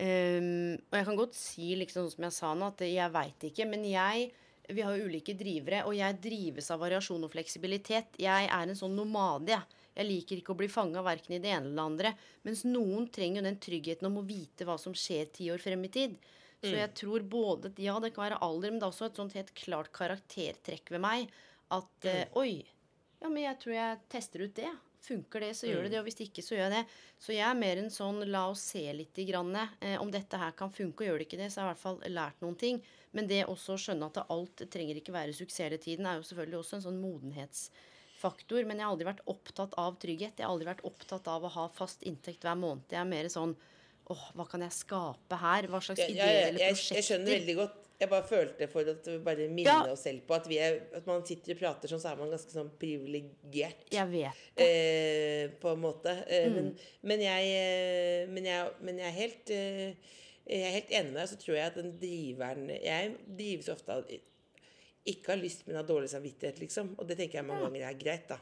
Ehm, 0.00 0.78
og 0.88 0.96
jeg 0.96 1.06
kan 1.08 1.18
godt 1.18 1.36
si 1.36 1.74
liksom 1.76 2.06
sånn 2.06 2.14
som 2.14 2.26
jeg 2.28 2.36
sa 2.38 2.52
nå, 2.56 2.70
at 2.72 2.84
jeg 2.86 3.12
veit 3.12 3.50
ikke. 3.50 3.68
Men 3.68 3.84
jeg 3.88 4.32
Vi 4.72 4.80
har 4.80 4.94
jo 4.94 5.08
ulike 5.10 5.34
drivere, 5.34 5.80
og 5.84 5.92
jeg 5.92 6.20
drives 6.22 6.70
av 6.70 6.78
variasjon 6.80 7.24
og 7.26 7.32
fleksibilitet. 7.32 8.14
Jeg 8.16 8.46
er 8.46 8.62
en 8.62 8.78
sånn 8.78 8.94
nomade, 8.94 9.50
jeg. 9.50 9.80
Jeg 9.96 10.06
liker 10.06 10.38
ikke 10.38 10.54
å 10.54 10.56
bli 10.60 10.68
fanga 10.70 11.02
verken 11.02 11.34
i 11.34 11.40
det 11.42 11.50
ene 11.50 11.66
eller 11.66 11.74
det 11.74 11.82
andre. 11.82 12.12
Mens 12.46 12.62
noen 12.64 13.08
trenger 13.12 13.42
jo 13.42 13.48
den 13.48 13.58
tryggheten 13.58 14.06
om 14.08 14.20
å 14.20 14.24
vite 14.24 14.64
hva 14.64 14.78
som 14.78 14.94
skjer 14.94 15.26
ti 15.34 15.50
år 15.52 15.60
frem 15.60 15.82
i 15.84 15.90
tid. 15.92 16.14
Så 16.62 16.76
jeg 16.78 16.92
tror 16.94 17.26
både 17.26 17.72
Ja, 17.82 17.98
det 17.98 18.12
kan 18.14 18.28
være 18.28 18.38
alder, 18.46 18.70
men 18.70 18.78
det 18.78 18.86
er 18.86 18.94
også 18.94 19.10
et 19.10 19.18
sånt 19.18 19.34
helt 19.34 19.50
klart 19.58 19.90
karaktertrekk 19.92 20.94
ved 20.94 21.02
meg. 21.02 21.34
At 21.74 22.06
uh, 22.06 22.38
Oi, 22.38 22.62
ja, 23.18 23.28
men 23.28 23.42
jeg 23.42 23.58
tror 23.64 23.74
jeg 23.74 24.00
tester 24.14 24.46
ut 24.46 24.54
det. 24.56 24.70
Funker 25.02 25.42
det, 25.42 25.54
så 25.58 25.66
gjør 25.66 25.82
det 25.82 25.90
det. 25.94 25.98
Og 25.98 26.06
hvis 26.06 26.20
ikke, 26.22 26.44
så 26.46 26.54
gjør 26.54 26.68
jeg 26.68 26.74
det. 26.76 26.98
Så 27.18 27.34
jeg 27.34 27.42
er 27.48 27.58
mer 27.58 27.80
en 27.80 27.90
sånn 27.90 28.20
la 28.30 28.44
oss 28.52 28.62
se 28.70 28.84
litt 28.94 29.18
grann, 29.26 29.56
eh, 29.56 29.96
om 29.98 30.10
dette 30.14 30.38
her 30.38 30.54
kan 30.58 30.70
funke. 30.70 31.02
Og 31.02 31.08
gjør 31.08 31.18
det 31.18 31.26
ikke 31.26 31.40
det, 31.40 31.48
så 31.50 31.62
har 31.62 31.66
jeg 31.66 31.72
i 31.72 31.74
hvert 31.74 31.82
fall 31.82 32.14
lært 32.14 32.44
noen 32.44 32.58
ting. 32.60 32.78
Men 33.10 33.26
det 33.30 33.40
også 33.50 33.74
å 33.74 33.80
skjønne 33.82 34.08
at 34.12 34.22
alt 34.22 34.62
trenger 34.70 35.00
ikke 35.00 35.14
være 35.14 35.34
suksess 35.34 35.66
hele 35.66 35.80
tiden, 35.82 36.06
er 36.06 36.20
jo 36.20 36.28
selvfølgelig 36.28 36.60
også 36.60 36.78
en 36.78 36.86
sånn 36.86 37.02
modenhetsfaktor. 37.02 38.62
Men 38.68 38.78
jeg 38.78 38.86
har 38.86 38.94
aldri 38.94 39.10
vært 39.10 39.26
opptatt 39.34 39.76
av 39.82 39.98
trygghet. 40.02 40.38
Jeg 40.38 40.46
har 40.46 40.54
aldri 40.54 40.70
vært 40.70 40.86
opptatt 40.86 41.30
av 41.34 41.48
å 41.48 41.54
ha 41.58 41.68
fast 41.74 42.06
inntekt 42.06 42.46
hver 42.46 42.58
måned. 42.62 42.86
Jeg 42.94 43.02
er 43.02 43.10
mer 43.10 43.30
sånn 43.32 43.56
åh, 44.12 44.26
hva 44.38 44.46
kan 44.46 44.62
jeg 44.62 44.74
skape 44.76 45.38
her? 45.42 45.66
Hva 45.70 45.82
slags 45.82 46.06
ideer 46.06 46.48
eller 46.52 46.58
prosjekter? 46.58 46.62
jeg, 46.62 46.78
prosjekter? 46.78 47.00
jeg 47.00 47.08
skjønner 47.10 47.34
veldig 47.40 47.58
godt. 47.64 47.81
Jeg 48.02 48.10
bare 48.10 48.26
følte 48.26 48.66
for 48.70 48.88
å 48.90 49.18
bare 49.22 49.44
minne 49.48 49.70
Ja. 49.70 49.92
oss 49.92 50.02
selv 50.08 50.24
på 50.26 50.34
at, 50.34 50.48
vi 50.50 50.56
er, 50.58 50.80
at 50.98 51.06
man 51.06 51.22
sitter 51.28 51.54
og 51.54 51.60
prater 51.60 51.88
sånn, 51.92 52.00
så 52.02 52.10
er 52.10 52.16
man 52.18 52.32
ganske 52.32 52.50
sånn 52.50 52.72
privilegert. 52.80 53.84
Jeg 53.94 54.08
vet. 54.10 54.40
Eh, 54.58 55.52
på 55.62 55.70
en 55.76 55.80
måte. 55.84 56.16
Eh, 56.26 56.48
Mm. 56.48 56.54
men, 56.56 56.72
men, 57.02 57.20
jeg, 57.20 57.52
eh, 57.54 58.26
men, 58.32 58.44
jeg, 58.50 58.72
men 58.82 58.98
jeg 58.98 59.06
er 59.06 59.16
helt 59.20 59.50
eh, 59.54 59.94
Jeg 60.50 60.58
er 60.66 60.72
helt 60.74 60.90
enig 60.90 61.12
med 61.12 61.20
deg. 61.22 61.28
Så 61.30 61.36
tror 61.38 61.54
jeg 61.54 61.66
at 61.70 61.76
den 61.78 61.92
driveren 62.02 62.64
Jeg 62.82 63.12
drives 63.38 63.68
ofte 63.70 63.92
av 63.94 64.10
ikke 65.06 65.32
har 65.32 65.38
lyst, 65.38 65.62
men 65.66 65.76
har 65.76 65.84
dårlig 65.86 66.08
samvittighet, 66.10 66.58
liksom. 66.62 66.92
Og 66.98 67.06
det 67.08 67.16
tenker 67.18 67.38
jeg 67.40 67.46
mange 67.46 67.62
ganger 67.68 67.88
er 67.88 67.94
greit, 67.98 68.26
da. 68.28 68.36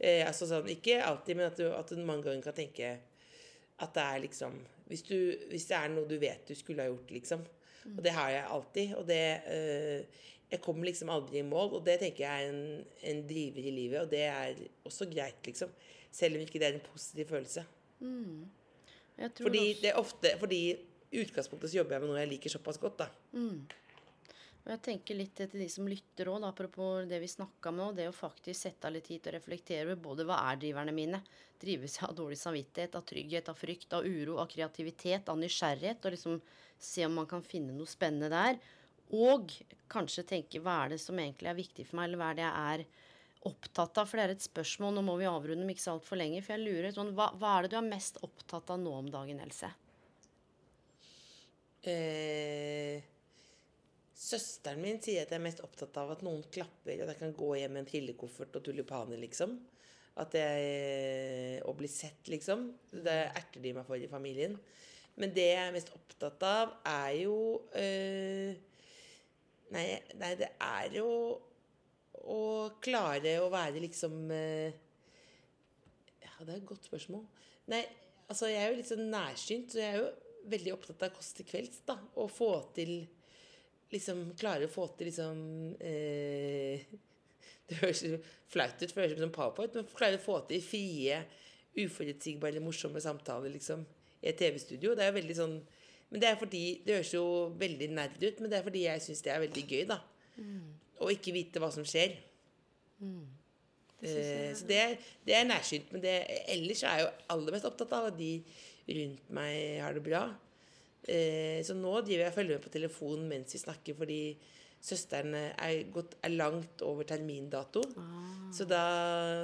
Eh, 0.00 0.24
altså 0.26 0.46
sånn, 0.50 0.68
Ikke 0.70 1.00
alltid, 1.02 1.36
men 1.36 1.46
at 1.46 1.56
du, 1.56 1.64
at 1.72 1.88
du 1.88 1.96
mange 2.02 2.24
ganger 2.26 2.42
kan 2.42 2.54
tenke 2.58 2.92
at 3.80 3.94
det 3.94 4.02
er 4.02 4.20
liksom 4.26 4.58
hvis, 4.90 5.02
du, 5.06 5.16
hvis 5.50 5.66
det 5.70 5.76
er 5.78 5.88
noe 5.88 6.06
du 6.10 6.16
vet 6.18 6.44
du 6.46 6.54
skulle 6.54 6.82
ha 6.82 6.88
gjort, 6.90 7.10
liksom. 7.14 7.46
Og 7.88 8.02
det 8.04 8.12
har 8.12 8.30
jeg 8.30 8.44
alltid. 8.56 8.94
Og 8.98 9.06
det 9.08 9.22
eh, 9.46 10.26
Jeg 10.50 10.60
kommer 10.60 10.84
liksom 10.84 11.10
aldri 11.14 11.38
i 11.38 11.46
mål, 11.46 11.76
og 11.78 11.84
det 11.86 12.00
tenker 12.00 12.24
jeg 12.24 12.46
er 12.46 12.48
en, 12.50 12.84
en 13.06 13.20
driver 13.28 13.66
i 13.70 13.70
livet. 13.70 14.00
Og 14.00 14.10
det 14.10 14.22
er 14.26 14.54
også 14.84 15.06
greit, 15.06 15.38
liksom. 15.46 15.70
Selv 16.10 16.34
om 16.34 16.42
ikke 16.42 16.58
det 16.58 16.66
er 16.66 16.78
en 16.78 16.86
positiv 16.92 17.28
følelse. 17.30 17.62
Tror 19.28 19.46
Fordi 19.46 19.62
det 19.82 19.90
er 19.90 19.98
ofte 20.00 20.30
Fordi 20.40 20.58
i 21.12 21.20
utgangspunktet 21.20 21.70
så 21.70 21.76
jobber 21.76 21.94
jeg 21.94 22.02
med 22.02 22.10
noe 22.10 22.20
jeg 22.22 22.30
liker 22.30 22.50
såpass 22.52 22.78
godt, 22.78 22.98
da. 23.02 23.08
Og 24.60 24.72
jeg 24.74 24.82
tenker 24.84 25.16
litt 25.16 25.32
til 25.38 25.54
de 25.56 25.66
som 25.72 25.86
lytter 25.88 26.28
òg, 26.28 26.44
apropos 26.44 27.06
det 27.08 27.20
vi 27.22 27.28
snakka 27.32 27.70
om 27.70 27.78
nå. 27.80 27.86
Det 27.96 28.08
å 28.10 28.14
faktisk 28.14 28.66
sette 28.66 28.86
av 28.86 28.92
litt 28.92 29.06
tid 29.08 29.22
til 29.24 29.32
å 29.32 29.38
reflektere 29.38 29.86
over 29.86 30.02
både 30.04 30.26
hva 30.28 30.42
er 30.50 30.60
driverne 30.60 30.92
mine. 30.94 31.22
Drives 31.60 31.96
jeg 31.96 32.08
av 32.08 32.16
dårlig 32.18 32.36
samvittighet, 32.40 32.98
av 32.98 33.06
trygghet, 33.08 33.48
av 33.48 33.56
frykt, 33.56 33.94
av 33.96 34.04
uro, 34.04 34.36
av 34.42 34.50
kreativitet, 34.52 35.30
av 35.32 35.40
nysgjerrighet? 35.40 36.04
Og 36.04 36.14
liksom 36.14 36.36
se 36.80 37.06
om 37.06 37.16
man 37.16 37.28
kan 37.30 37.44
finne 37.44 37.72
noe 37.76 37.88
spennende 37.88 38.28
der. 38.32 38.60
Og 39.16 39.52
kanskje 39.90 40.26
tenke 40.28 40.60
hva 40.62 40.82
er 40.84 40.92
det 40.94 41.00
som 41.02 41.18
egentlig 41.18 41.50
er 41.50 41.58
viktig 41.58 41.86
for 41.88 41.98
meg, 41.98 42.10
eller 42.10 42.20
hva 42.20 42.28
er 42.30 42.38
det 42.38 42.44
jeg 42.44 42.74
er 42.74 42.84
opptatt 43.50 44.00
av? 44.02 44.10
For 44.10 44.20
det 44.20 44.26
er 44.26 44.34
et 44.36 44.44
spørsmål, 44.44 44.96
nå 44.96 45.04
må 45.06 45.16
vi 45.20 45.28
avrunde 45.30 45.64
om 45.64 45.72
ikke 45.72 45.86
så 45.86 45.94
altfor 45.96 46.20
lenge. 46.20 46.42
For 46.44 46.54
jeg 46.54 46.66
lurer 46.66 46.92
sånn, 46.94 47.14
hva, 47.16 47.30
hva 47.40 47.56
er 47.56 47.66
det 47.66 47.72
du 47.72 47.78
er 47.80 47.88
mest 47.88 48.20
opptatt 48.26 48.74
av 48.76 48.82
nå 48.82 48.92
om 49.00 49.08
dagen, 49.12 49.40
Else? 49.40 49.72
Eh, 51.80 53.00
søsteren 54.20 54.82
min 54.82 55.00
sier 55.00 55.24
at 55.24 55.32
jeg 55.32 55.40
er 55.40 55.46
mest 55.46 55.62
opptatt 55.64 55.96
av 56.00 56.12
at 56.14 56.24
noen 56.26 56.42
klapper, 56.52 57.00
at 57.00 57.12
jeg 57.14 57.20
kan 57.22 57.36
gå 57.36 57.54
hjem 57.56 57.76
med 57.76 57.84
en 57.84 57.90
trillekoffert 57.90 58.58
og 58.58 58.64
tulipaner, 58.66 59.20
liksom. 59.22 59.56
At 60.20 60.34
jeg 60.36 61.62
Og 61.64 61.76
bli 61.78 61.88
sett, 61.88 62.28
liksom. 62.28 62.66
Det 62.90 63.16
erter 63.30 63.62
de 63.62 63.72
meg 63.76 63.86
for 63.86 63.96
i 63.96 64.10
familien. 64.10 64.58
Men 65.20 65.32
det 65.36 65.46
jeg 65.46 65.68
er 65.68 65.74
mest 65.74 65.92
opptatt 65.94 66.42
av, 66.46 66.74
er 66.86 67.14
jo 67.20 67.36
øh, 67.76 68.52
nei, 69.74 69.86
nei, 70.20 70.30
det 70.38 70.50
er 70.64 70.96
jo 70.96 71.08
å 72.20 72.40
klare 72.84 73.38
å 73.42 73.48
være 73.52 73.82
liksom 73.82 74.16
øh, 74.30 74.70
Ja, 76.24 76.34
det 76.44 76.52
er 76.52 76.58
et 76.58 76.68
godt 76.68 76.88
spørsmål. 76.88 77.24
Nei, 77.72 77.82
altså 78.28 78.50
jeg 78.50 78.62
er 78.62 78.72
jo 78.72 78.80
litt 78.80 78.90
sånn 78.90 79.08
nærsynt, 79.12 79.72
så 79.72 79.82
jeg 79.82 79.94
er 79.94 80.02
jo 80.02 80.10
veldig 80.50 80.76
opptatt 80.76 81.08
av 81.08 81.16
kost 81.16 81.36
til 81.36 81.48
kvelds, 81.48 81.82
da. 81.88 81.98
Å 82.00 82.28
få 82.32 82.52
til 82.76 82.94
Liksom 83.90 84.22
klarer 84.38 84.68
å 84.68 84.72
få 84.72 84.86
til 84.94 85.10
liksom 85.10 85.38
eh, 85.82 86.84
Det 87.70 87.78
høres 87.80 88.02
flaut 88.50 88.80
ut, 88.80 88.90
for 88.90 88.98
det 88.98 89.04
høres 89.04 89.18
ut 89.18 89.24
som 89.24 89.34
powerpoint, 89.34 89.76
men 89.78 89.90
klarer 89.94 90.18
å 90.18 90.22
få 90.22 90.40
til 90.48 90.62
frie, 90.64 91.20
uforutsigbare, 91.78 92.62
morsomme 92.62 92.98
samtaler, 93.02 93.52
liksom, 93.54 93.84
i 94.24 94.30
et 94.32 94.40
TV-studio. 94.40 94.96
Det 94.98 95.04
er 95.04 95.12
jo 95.12 95.18
veldig 95.20 95.36
sånn 95.38 95.60
Men 96.10 96.22
det 96.22 96.26
er 96.26 96.38
fordi 96.40 96.62
Det 96.82 96.96
høres 96.96 97.12
jo 97.14 97.24
veldig 97.60 97.86
nerd 97.94 98.16
ut, 98.24 98.40
men 98.40 98.50
det 98.50 98.58
er 98.58 98.64
fordi 98.66 98.82
jeg 98.88 99.04
syns 99.04 99.22
det 99.22 99.30
er 99.30 99.44
veldig 99.44 99.62
gøy, 99.70 99.84
da. 99.92 100.00
Å 101.00 101.12
ikke 101.14 101.32
vite 101.32 101.62
hva 101.62 101.70
som 101.72 101.86
skjer. 101.86 102.18
Eh, 104.02 104.50
så 104.56 104.66
det 104.66 104.80
det 105.26 105.36
er 105.36 105.46
nærsynt. 105.46 105.92
Men 105.92 106.02
det, 106.02 106.16
ellers 106.50 106.82
er 106.82 106.98
jeg 106.98 107.06
jo 107.06 107.10
aller 107.36 107.54
mest 107.54 107.68
opptatt 107.68 107.92
av 107.96 108.10
at 108.10 108.18
de 108.18 108.32
rundt 108.90 109.30
meg 109.30 109.80
har 109.84 109.94
det 109.94 110.02
bra. 110.04 110.24
Eh, 111.08 111.60
så 111.64 111.76
nå 111.76 111.92
driver 112.04 112.26
jeg 112.26 112.32
og 112.32 112.36
følger 112.36 112.58
med 112.58 112.64
på 112.64 112.72
telefonen 112.74 113.28
mens 113.30 113.54
vi 113.56 113.62
snakker, 113.62 113.96
fordi 113.98 114.20
søsteren 114.80 115.34
er, 115.36 115.74
gått, 115.92 116.16
er 116.24 116.34
langt 116.34 116.84
over 116.86 117.08
termindato. 117.08 117.82
Så, 118.56 118.66
da, 118.68 118.84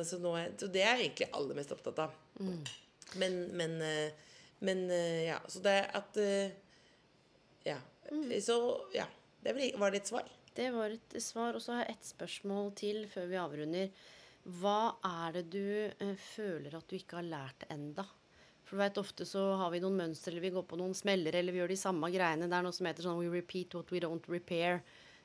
så, 0.07 0.21
nå 0.23 0.33
er, 0.41 0.55
så 0.61 0.69
det 0.73 0.85
er 0.85 0.97
jeg 0.97 1.11
egentlig 1.11 1.31
aller 1.37 1.59
mest 1.59 1.75
opptatt 1.77 2.01
av. 2.07 2.17
Men, 3.21 3.43
men, 3.57 3.77
eh, 3.85 4.33
men 4.67 4.87
eh, 4.91 5.27
ja. 5.29 5.41
Så 5.49 5.65
det 5.65 5.77
er 5.83 5.93
at 6.01 6.23
Ja. 7.67 7.81
Mm. 8.11 8.31
Så 8.41 8.57
ja. 8.95 9.07
Det 9.43 9.55
var 9.79 9.93
det 9.95 10.03
et 10.03 10.09
svar? 10.11 10.27
Det 10.57 10.71
var 10.75 10.91
et 10.91 11.17
svar. 11.23 11.55
Og 11.55 11.63
så 11.63 11.77
har 11.77 11.85
jeg 11.85 11.97
ett 11.97 12.13
spørsmål 12.15 12.71
til 12.79 13.05
før 13.11 13.29
vi 13.31 13.41
avrunder. 13.41 14.07
Hva 14.61 14.97
er 15.03 15.41
det 15.41 15.45
du 15.51 15.67
eh, 15.91 16.15
føler 16.23 16.75
at 16.79 16.87
du 16.87 16.97
ikke 16.99 17.19
har 17.21 17.27
lært 17.27 17.67
enda? 17.73 18.07
For 18.67 18.75
du 18.77 18.83
vet, 18.83 18.99
Ofte 18.99 19.25
så 19.29 19.43
har 19.61 19.71
vi 19.71 19.79
noen 19.83 19.95
mønstre, 20.01 20.33
eller 20.33 20.43
vi 20.43 20.51
går 20.57 20.65
på 20.67 20.79
noen 20.81 20.95
smeller, 20.99 21.37
eller 21.39 21.55
vi 21.55 21.61
gjør 21.61 21.71
de 21.71 21.79
samme 21.79 22.09
greiene. 22.11 22.49
Det 22.51 22.57
er 22.59 22.65
noe 22.67 22.75
som 22.75 22.89
heter 22.89 23.07
sånn 23.07 23.21
We 23.21 23.29
repeat 23.31 23.77
what 23.79 23.93
we 23.95 24.01
don't 24.03 24.27
repair. 24.33 24.81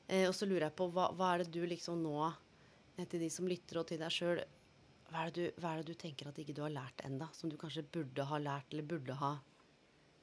Eh, 0.07 0.27
og 0.29 0.35
så 0.37 0.45
lurer 0.45 0.67
jeg 0.67 0.75
på, 0.77 0.89
hva, 0.93 1.07
hva 1.17 1.31
er 1.33 1.41
det 1.43 1.53
du 1.55 1.63
liksom 1.65 2.03
nå, 2.03 2.27
eh, 2.97 3.05
til 3.09 3.23
de 3.23 3.29
som 3.33 3.47
lytter 3.49 3.79
og 3.81 3.87
til 3.89 3.97
deg 4.01 4.13
sjøl, 4.13 4.43
hva 5.11 5.25
hva 5.31 5.71
er 5.73 5.81
det 5.81 5.89
du 5.89 5.97
tenker 5.99 6.29
at 6.29 6.37
ikke 6.39 6.53
du 6.55 6.61
har 6.63 6.71
lært 6.71 7.01
enda, 7.07 7.27
som 7.35 7.49
du 7.51 7.57
kanskje 7.59 7.83
burde 7.91 8.23
ha 8.29 8.37
lært, 8.39 8.69
eller 8.71 8.85
burde 8.93 9.17
ha 9.19 9.31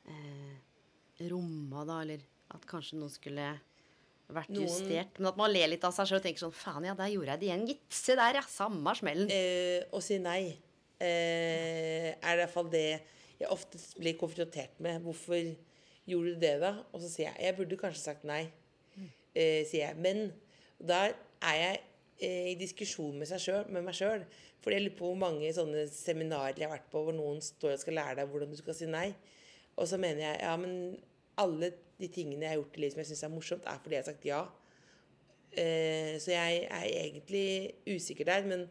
eh, 0.09 1.27
romma, 1.29 1.83
da, 1.89 1.99
eller 2.07 2.23
at 2.55 2.65
kanskje 2.71 2.97
noen 3.01 3.13
skulle 3.13 3.49
vært 4.33 4.53
Noen- 4.55 4.65
justert? 4.69 5.19
Men 5.19 5.33
at 5.33 5.41
man 5.43 5.53
ler 5.53 5.69
litt 5.75 5.85
av 5.85 5.93
seg 5.97 6.07
sjøl 6.09 6.21
og 6.23 6.25
tenker 6.29 6.45
sånn 6.47 6.55
Faen, 6.57 6.87
ja, 6.89 6.95
der 6.95 7.11
gjorde 7.13 7.35
jeg 7.35 7.41
det 7.43 7.51
igjen, 7.51 7.67
gitt. 7.73 7.85
Se 7.99 8.17
der, 8.17 8.39
ja. 8.41 8.47
Samme 8.49 8.95
smellen. 8.97 9.29
Eh, 9.33 9.83
å 9.93 10.01
si 10.05 10.19
nei 10.23 10.55
eh, 11.01 12.13
er 12.13 12.33
i 12.35 12.41
hvert 12.43 12.53
fall 12.53 12.71
det 12.73 12.87
jeg 13.39 13.51
oftest 13.55 13.99
blir 13.99 14.19
konfrontert 14.19 14.81
med. 14.83 15.01
Hvorfor 15.05 15.39
gjorde 16.09 16.35
du 16.35 16.41
det, 16.43 16.55
da? 16.63 16.75
Og 16.93 17.03
så 17.03 17.11
sier 17.11 17.31
jeg 17.31 17.49
jeg 17.49 17.57
burde 17.59 17.81
kanskje 17.81 18.03
sagt 18.03 18.27
nei. 18.29 18.47
Eh, 19.35 19.63
sier 19.69 19.89
jeg. 19.89 19.97
Men 20.03 20.31
da 20.79 21.09
er 21.09 21.59
jeg 21.59 21.81
eh, 22.21 22.53
i 22.53 22.59
diskusjon 22.59 23.19
med, 23.19 23.29
seg 23.31 23.43
selv, 23.45 23.73
med 23.73 23.87
meg 23.87 23.97
sjøl. 23.97 24.25
For 24.65 24.75
jeg 24.75 24.83
lurer 24.83 24.99
på 24.99 25.11
hvor 25.13 25.21
mange 25.21 25.51
sånne 25.55 25.85
seminarer 25.93 26.59
jeg 26.59 26.67
har 26.67 26.75
vært 26.75 26.89
på 26.91 27.05
hvor 27.07 27.15
noen 27.15 27.39
står 27.45 27.77
og 27.77 27.83
skal 27.85 27.99
lære 28.01 28.17
deg 28.21 28.33
hvordan 28.33 28.55
du 28.55 28.59
skal 28.59 28.77
si 28.79 28.89
nei. 28.91 29.13
Og 29.79 29.87
så 29.87 30.01
mener 30.01 30.25
jeg 30.25 30.41
ja, 30.43 30.57
men 30.59 30.97
alle 31.39 31.71
de 32.01 32.09
tingene 32.11 32.47
jeg 32.47 32.55
har 32.55 32.59
gjort 32.59 32.79
i 32.79 32.83
livet 32.83 32.97
som 32.97 33.03
jeg 33.05 33.11
syns 33.13 33.27
er 33.27 33.35
morsomt, 33.35 33.69
er 33.71 33.83
fordi 33.83 33.95
jeg 33.95 34.03
har 34.03 34.11
sagt 34.11 34.27
ja. 34.27 34.41
Eh, 35.59 36.15
så 36.23 36.35
jeg 36.35 36.65
er 36.67 36.89
egentlig 36.91 37.47
usikker 37.87 38.27
der, 38.27 38.47
men 38.51 38.67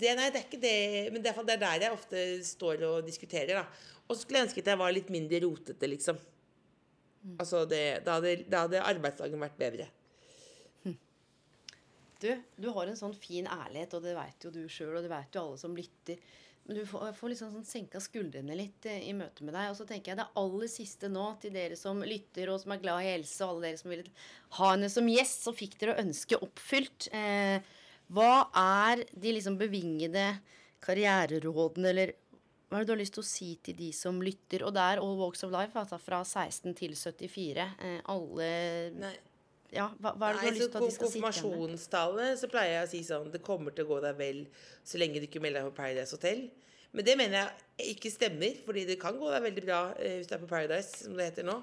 det, 0.00 0.12
nei, 0.18 0.28
det 0.34 0.40
er 0.40 0.46
ikke 0.46 0.62
det. 0.62 0.76
Men 1.14 1.24
det 1.24 1.32
er, 1.32 1.42
er 1.54 1.60
der 1.64 1.86
jeg 1.86 1.96
ofte 1.96 2.22
står 2.46 2.86
og 2.88 3.02
diskuterer. 3.06 3.60
da. 3.60 3.90
Og 4.08 4.14
så 4.14 4.22
skulle 4.22 4.40
jeg 4.40 4.50
ønske 4.50 4.64
at 4.64 4.72
jeg 4.72 4.80
var 4.80 4.94
litt 4.94 5.12
mindre 5.14 5.42
rotete, 5.46 5.90
liksom. 5.90 6.18
Altså 7.40 7.64
det, 7.68 7.84
da, 8.04 8.18
hadde, 8.18 8.34
da 8.52 8.66
hadde 8.66 8.82
arbeidsdagen 8.84 9.40
vært 9.40 9.60
bedre. 9.60 9.90
Du, 12.24 12.30
du 12.56 12.70
har 12.72 12.88
en 12.88 12.96
sånn 12.96 13.14
fin 13.16 13.44
ærlighet, 13.50 13.96
og 13.96 14.04
det 14.04 14.14
veit 14.16 14.44
jo 14.46 14.52
du 14.52 14.62
sjøl, 14.70 14.94
og 14.96 15.04
det 15.04 15.12
veit 15.12 15.34
jo 15.34 15.42
alle 15.42 15.60
som 15.60 15.74
lytter. 15.76 16.20
Men 16.64 16.78
du 16.78 16.84
får, 16.88 17.10
får 17.18 17.32
liksom 17.34 17.50
sånn 17.52 17.66
senka 17.68 18.00
skuldrene 18.00 18.56
litt 18.56 18.86
eh, 18.88 19.02
i 19.10 19.12
møte 19.16 19.44
med 19.44 19.52
deg. 19.52 19.68
Og 19.68 19.76
så 19.76 19.84
tenker 19.88 20.12
jeg 20.12 20.20
det 20.22 20.28
aller 20.40 20.70
siste 20.72 21.10
nå, 21.12 21.26
til 21.42 21.52
dere 21.52 21.76
som 21.76 22.00
lytter, 22.00 22.48
og 22.48 22.62
som 22.62 22.72
er 22.72 22.80
glad 22.80 23.04
i 23.04 23.10
Else, 23.18 23.36
og 23.44 23.56
alle 23.56 23.68
dere 23.68 23.80
som 23.82 23.92
ville 23.92 24.14
ha 24.58 24.70
henne 24.70 24.88
som 24.92 25.10
gjest, 25.12 25.44
så 25.44 25.52
fikk 25.56 25.76
dere 25.82 25.98
ønsket 26.00 26.46
oppfylt. 26.46 27.10
Eh, 27.12 27.74
hva 28.12 28.46
er 28.58 29.04
de 29.10 29.32
liksom 29.36 29.56
bevingede 29.60 30.26
karriererådene, 30.84 31.90
eller 31.90 32.14
hva 32.68 32.80
er 32.80 32.84
det 32.84 32.88
du 32.88 32.94
har 32.94 33.00
lyst 33.00 33.14
til 33.16 33.22
å 33.22 33.28
si 33.28 33.50
til 33.64 33.76
de 33.78 33.92
som 33.94 34.18
lytter? 34.24 34.64
Og 34.66 34.74
det 34.74 34.82
er 34.82 35.00
All 35.02 35.14
Walks 35.20 35.44
of 35.46 35.52
Life, 35.54 35.78
altså 35.78 36.00
fra 36.02 36.24
16 36.26 36.74
til 36.76 36.96
74. 36.98 37.68
Eh, 37.78 38.00
alle 38.10 38.50
Nei. 38.98 39.14
Ja, 39.74 39.88
hva, 39.98 40.12
hva 40.14 40.28
er 40.28 40.36
det 40.36 40.38
du 40.38 40.44
Nei, 40.44 40.50
har 40.50 40.58
lyst 40.58 40.70
til 40.70 40.78
at 40.78 40.84
de 40.84 40.94
skal 40.94 41.10
sitte 41.10 41.18
igjen 41.18 41.24
med? 41.24 41.38
Konfirmasjonstale 41.38 42.26
så 42.38 42.50
pleier 42.50 42.76
jeg 42.76 42.84
å 42.84 42.90
si 42.92 43.00
sånn 43.06 43.32
Det 43.34 43.40
kommer 43.42 43.74
til 43.74 43.86
å 43.86 43.90
gå 43.90 43.96
deg 44.04 44.20
vel 44.20 44.44
så 44.86 45.00
lenge 45.00 45.22
du 45.22 45.26
ikke 45.26 45.42
melder 45.42 45.64
deg 45.64 45.72
på 45.72 45.78
Paradise 45.80 46.14
Hotel. 46.14 46.44
Men 46.94 47.08
det 47.08 47.16
mener 47.18 47.40
jeg 47.40 47.96
ikke 47.96 48.12
stemmer, 48.14 48.60
fordi 48.66 48.84
det 48.86 49.00
kan 49.02 49.16
gå 49.18 49.32
deg 49.32 49.42
veldig 49.48 49.64
bra 49.66 49.80
eh, 49.98 50.20
hvis 50.20 50.30
du 50.30 50.36
er 50.36 50.44
på 50.44 50.50
Paradise, 50.52 50.92
som 51.06 51.16
det 51.18 51.26
heter 51.32 51.48
nå. 51.48 51.56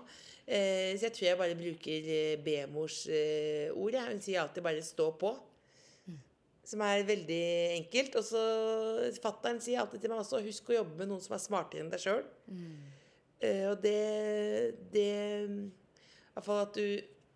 Eh, 0.43 0.91
så 0.97 1.07
jeg 1.07 1.15
tror 1.15 1.27
jeg 1.29 1.39
bare 1.39 1.55
bruker 1.55 2.09
eh, 2.17 2.33
B-mors 2.43 3.05
eh, 3.07 3.71
ord. 3.71 3.95
Hun 4.09 4.19
sier 4.23 4.41
alltid 4.41 4.65
bare 4.65 4.83
'stå 4.83 5.07
på'. 5.21 5.37
Som 6.71 6.83
er 6.85 7.03
veldig 7.07 7.43
enkelt. 7.81 8.17
Og 8.19 8.25
så 8.25 8.41
Fattern 9.23 9.59
sier 9.63 9.81
alltid 9.81 10.03
til 10.03 10.13
meg 10.13 10.23
også 10.23 10.41
'husk 10.45 10.71
å 10.71 10.79
jobbe 10.79 11.01
med 11.01 11.11
noen 11.11 11.23
som 11.23 11.35
er 11.35 11.43
smartere 11.43 11.83
enn 11.83 11.91
deg 11.91 12.03
sjøl'. 12.03 12.27
Eh, 13.41 13.65
og 13.71 13.81
det, 13.81 14.81
det 14.93 15.09
I 15.49 16.33
hvert 16.35 16.45
fall 16.45 16.61
at 16.61 16.75
du 16.77 16.83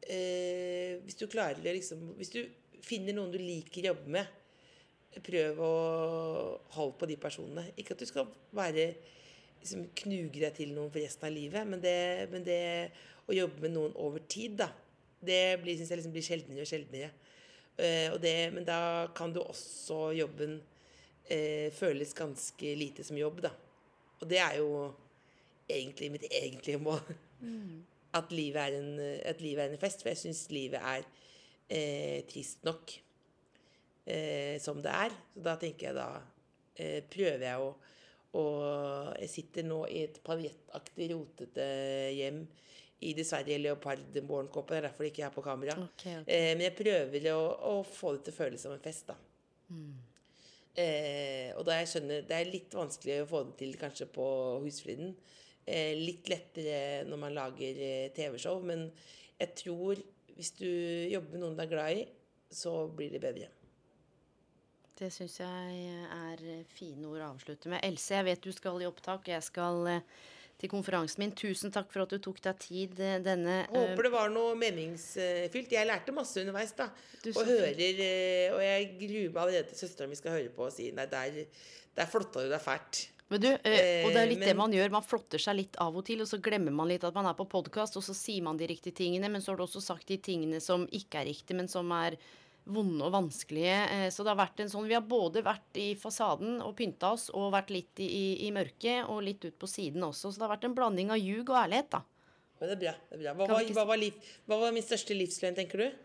eh, 0.06 1.02
Hvis 1.02 1.18
du 1.18 1.26
klarer 1.26 1.58
å 1.58 1.74
liksom 1.74 2.04
Hvis 2.20 2.30
du 2.30 2.44
finner 2.86 3.16
noen 3.18 3.32
du 3.34 3.40
liker 3.42 3.82
å 3.82 3.90
jobbe 3.96 4.12
med, 4.14 4.28
prøv 5.26 5.60
å 5.64 5.76
holde 6.76 6.98
på 7.00 7.08
de 7.10 7.16
personene. 7.18 7.64
Ikke 7.80 7.96
at 7.96 8.04
du 8.04 8.06
skal 8.06 8.28
være 8.54 8.92
liksom, 9.62 9.88
knuge 10.04 10.42
deg 10.44 10.54
til 10.54 10.74
noen 10.76 10.92
for 10.94 11.02
resten 11.02 11.26
av 11.26 11.34
livet, 11.34 11.66
men 11.66 11.82
det, 11.82 11.96
men 12.30 12.46
det 12.46 12.60
å 13.26 13.34
jobbe 13.34 13.64
med 13.66 13.74
noen 13.74 13.96
over 13.98 14.22
tid, 14.30 14.60
da, 14.60 14.70
det 15.26 15.58
blir, 15.64 15.80
synes 15.80 15.90
jeg 15.90 16.02
liksom 16.02 16.14
blir 16.14 16.28
sjeldnere 16.28 16.66
og 16.66 16.70
sjeldnere. 16.70 17.10
Eh, 17.78 18.08
og 18.14 18.22
det, 18.24 18.36
men 18.56 18.68
da 18.68 19.08
kan 19.16 19.34
du 19.36 19.42
også 19.44 20.10
jobben 20.16 20.60
eh, 21.28 21.72
føles 21.76 22.14
ganske 22.16 22.76
lite 22.80 23.04
som 23.04 23.18
jobb, 23.20 23.42
da. 23.48 23.52
Og 24.22 24.30
det 24.32 24.40
er 24.40 24.60
jo 24.62 24.70
egentlig 25.70 26.12
mitt 26.14 26.28
egentlige 26.32 26.82
mål. 26.88 27.02
At, 28.16 28.32
livet 28.32 28.62
er 28.62 28.78
en, 28.78 29.00
at 29.28 29.42
livet 29.44 29.66
er 29.66 29.74
en 29.74 29.82
fest. 29.82 30.04
For 30.04 30.14
jeg 30.14 30.22
syns 30.24 30.46
livet 30.54 30.80
er 30.80 31.04
eh, 31.68 32.24
trist 32.30 32.64
nok 32.68 32.94
eh, 34.08 34.56
som 34.62 34.80
det 34.84 34.94
er. 34.94 35.18
Så 35.34 35.44
da 35.44 35.58
tenker 35.60 35.90
jeg 35.90 35.98
da 35.98 36.10
eh, 36.80 37.02
prøver 37.12 37.50
jeg 37.50 37.66
å 37.66 37.74
Og 38.36 39.16
jeg 39.16 39.30
sitter 39.32 39.64
nå 39.64 39.86
i 39.88 40.02
et 40.04 40.18
paljettaktig, 40.20 41.06
rotete 41.14 41.66
hjem 42.12 42.42
i 43.02 43.14
dessverre 43.18 43.58
leopard 43.60 44.20
morgenkåpe. 44.24 44.74
Det 44.74 44.78
er 44.80 44.88
derfor 44.88 45.06
det 45.06 45.12
ikke 45.12 45.26
er 45.28 45.36
på 45.36 45.44
kamera. 45.46 45.76
Okay, 45.90 46.20
okay. 46.22 46.26
Eh, 46.32 46.52
men 46.56 46.68
jeg 46.70 46.78
prøver 46.78 47.30
å, 47.34 47.40
å 47.72 47.74
få 47.88 48.16
det 48.16 48.26
til 48.26 48.36
å 48.36 48.40
føles 48.40 48.66
som 48.66 48.76
en 48.76 48.84
fest, 48.84 49.12
da. 49.12 49.18
Eh, 50.76 51.50
og 51.56 51.64
da 51.66 51.78
jeg 51.80 51.88
skjønner 51.88 52.26
Det 52.28 52.36
er 52.36 52.50
litt 52.52 52.74
vanskelig 52.76 53.22
å 53.24 53.28
få 53.30 53.40
det 53.48 53.54
til 53.62 53.78
kanskje 53.80 54.08
på 54.12 54.26
Husfliden. 54.64 55.14
Eh, 55.66 55.96
litt 55.98 56.28
lettere 56.30 57.06
når 57.08 57.22
man 57.22 57.36
lager 57.36 57.80
eh, 57.82 58.12
TV-show, 58.14 58.60
men 58.62 58.90
jeg 59.40 59.56
tror 59.64 60.02
hvis 60.36 60.52
du 60.60 60.68
jobber 61.10 61.32
med 61.34 61.42
noen 61.42 61.56
du 61.58 61.64
er 61.64 61.72
glad 61.72 62.02
i, 62.02 62.04
så 62.52 62.86
blir 62.92 63.14
det 63.14 63.24
bedre. 63.24 63.48
Det 64.96 65.10
syns 65.12 65.40
jeg 65.42 65.96
er 66.16 66.44
fine 66.72 67.08
ord 67.10 67.24
å 67.24 67.32
avslutte 67.34 67.72
med. 67.72 67.82
Else, 67.84 68.14
jeg 68.16 68.28
vet 68.30 68.46
du 68.46 68.52
skal 68.56 68.84
i 68.84 68.88
opptak. 68.88 69.28
Jeg 69.32 69.44
skal 69.44 69.90
eh, 69.92 70.06
til 70.62 70.72
konferansen 70.72 71.24
min. 71.24 71.34
Tusen 71.36 71.74
takk 71.74 71.90
for 71.94 72.06
at 72.06 72.14
du 72.14 72.20
tok 72.24 72.40
deg 72.44 72.60
tid 72.62 73.02
eh, 73.04 73.18
denne 73.24 73.62
eh, 73.66 73.74
Håper 73.74 74.08
det 74.08 74.14
var 74.14 74.32
noe 74.34 74.54
meningsfylt. 74.60 75.74
Jeg 75.76 75.90
lærte 75.90 76.16
masse 76.16 76.40
underveis, 76.42 76.76
da. 76.78 76.90
Og 77.34 77.42
hører 77.42 77.82
eh, 77.82 78.54
Og 78.54 78.62
jeg 78.64 78.88
gruer 79.02 79.34
meg 79.34 79.42
allerede 79.44 79.68
til 79.72 79.82
søstera 79.84 80.08
mi 80.12 80.20
skal 80.20 80.38
høre 80.38 80.54
på 80.54 80.68
og 80.68 80.74
si 80.74 80.92
Nei, 80.96 81.08
der, 81.12 81.44
der 81.98 82.10
flotta 82.10 82.46
du 82.46 82.54
deg 82.54 82.64
fælt. 82.64 83.10
Men 83.34 83.42
du, 83.42 83.48
og 83.50 84.12
det 84.14 84.20
er 84.22 84.28
litt 84.30 84.38
men, 84.44 84.50
det 84.52 84.58
man 84.60 84.74
gjør. 84.76 84.92
Man 84.94 85.06
flotter 85.06 85.42
seg 85.42 85.56
litt 85.58 85.80
av 85.82 85.96
og 85.98 86.04
til, 86.06 86.20
og 86.22 86.30
så 86.30 86.38
glemmer 86.46 86.74
man 86.78 86.92
litt 86.92 87.04
at 87.08 87.16
man 87.16 87.26
er 87.26 87.34
på 87.34 87.48
podkast, 87.50 87.98
og 87.98 88.06
så 88.06 88.14
sier 88.14 88.46
man 88.46 88.60
de 88.60 88.68
riktige 88.70 88.94
tingene, 89.02 89.32
men 89.34 89.42
så 89.42 89.52
har 89.52 89.58
du 89.58 89.64
også 89.66 89.82
sagt 89.82 90.12
de 90.14 90.20
tingene 90.22 90.60
som 90.62 90.86
ikke 90.94 91.24
er 91.24 91.32
riktige, 91.32 91.58
men 91.58 91.72
som 91.72 91.90
er 91.98 92.20
vonde 92.66 93.06
og 93.06 93.14
vanskelige. 93.14 93.78
Eh, 93.94 94.08
så 94.14 94.26
det 94.26 94.34
har 94.34 94.40
vært 94.40 94.64
en 94.64 94.72
sånn 94.72 94.88
Vi 94.90 94.98
har 94.98 95.06
både 95.06 95.44
vært 95.46 95.80
i 95.82 95.92
fasaden 96.00 96.60
og 96.66 96.76
pynta 96.80 97.14
oss, 97.16 97.30
og 97.34 97.54
vært 97.56 97.74
litt 97.74 98.02
i, 98.04 98.10
i, 98.10 98.26
i 98.48 98.52
mørket, 98.56 99.06
og 99.12 99.24
litt 99.28 99.46
ut 99.46 99.58
på 99.62 99.70
siden 99.70 100.06
også. 100.08 100.32
Så 100.32 100.42
det 100.42 100.48
har 100.48 100.56
vært 100.56 100.68
en 100.70 100.78
blanding 100.78 101.14
av 101.14 101.22
ljug 101.22 101.54
og 101.54 101.62
ærlighet, 101.66 101.94
da. 101.98 102.04
Men 102.60 102.72
det 102.72 102.76
er 102.76 102.82
bra. 102.82 102.96
det 103.12 103.16
er 103.20 103.24
bra. 103.24 103.38
Hva, 103.38 103.54
var, 103.54 103.64
ikke 103.66 103.78
hva, 103.78 103.88
var 103.92 104.00
liv, 104.00 104.34
hva 104.48 104.60
var 104.62 104.76
min 104.76 104.86
største 104.86 105.18
livsløgn, 105.18 105.58
tenker 105.58 105.86
du? 105.86 106.04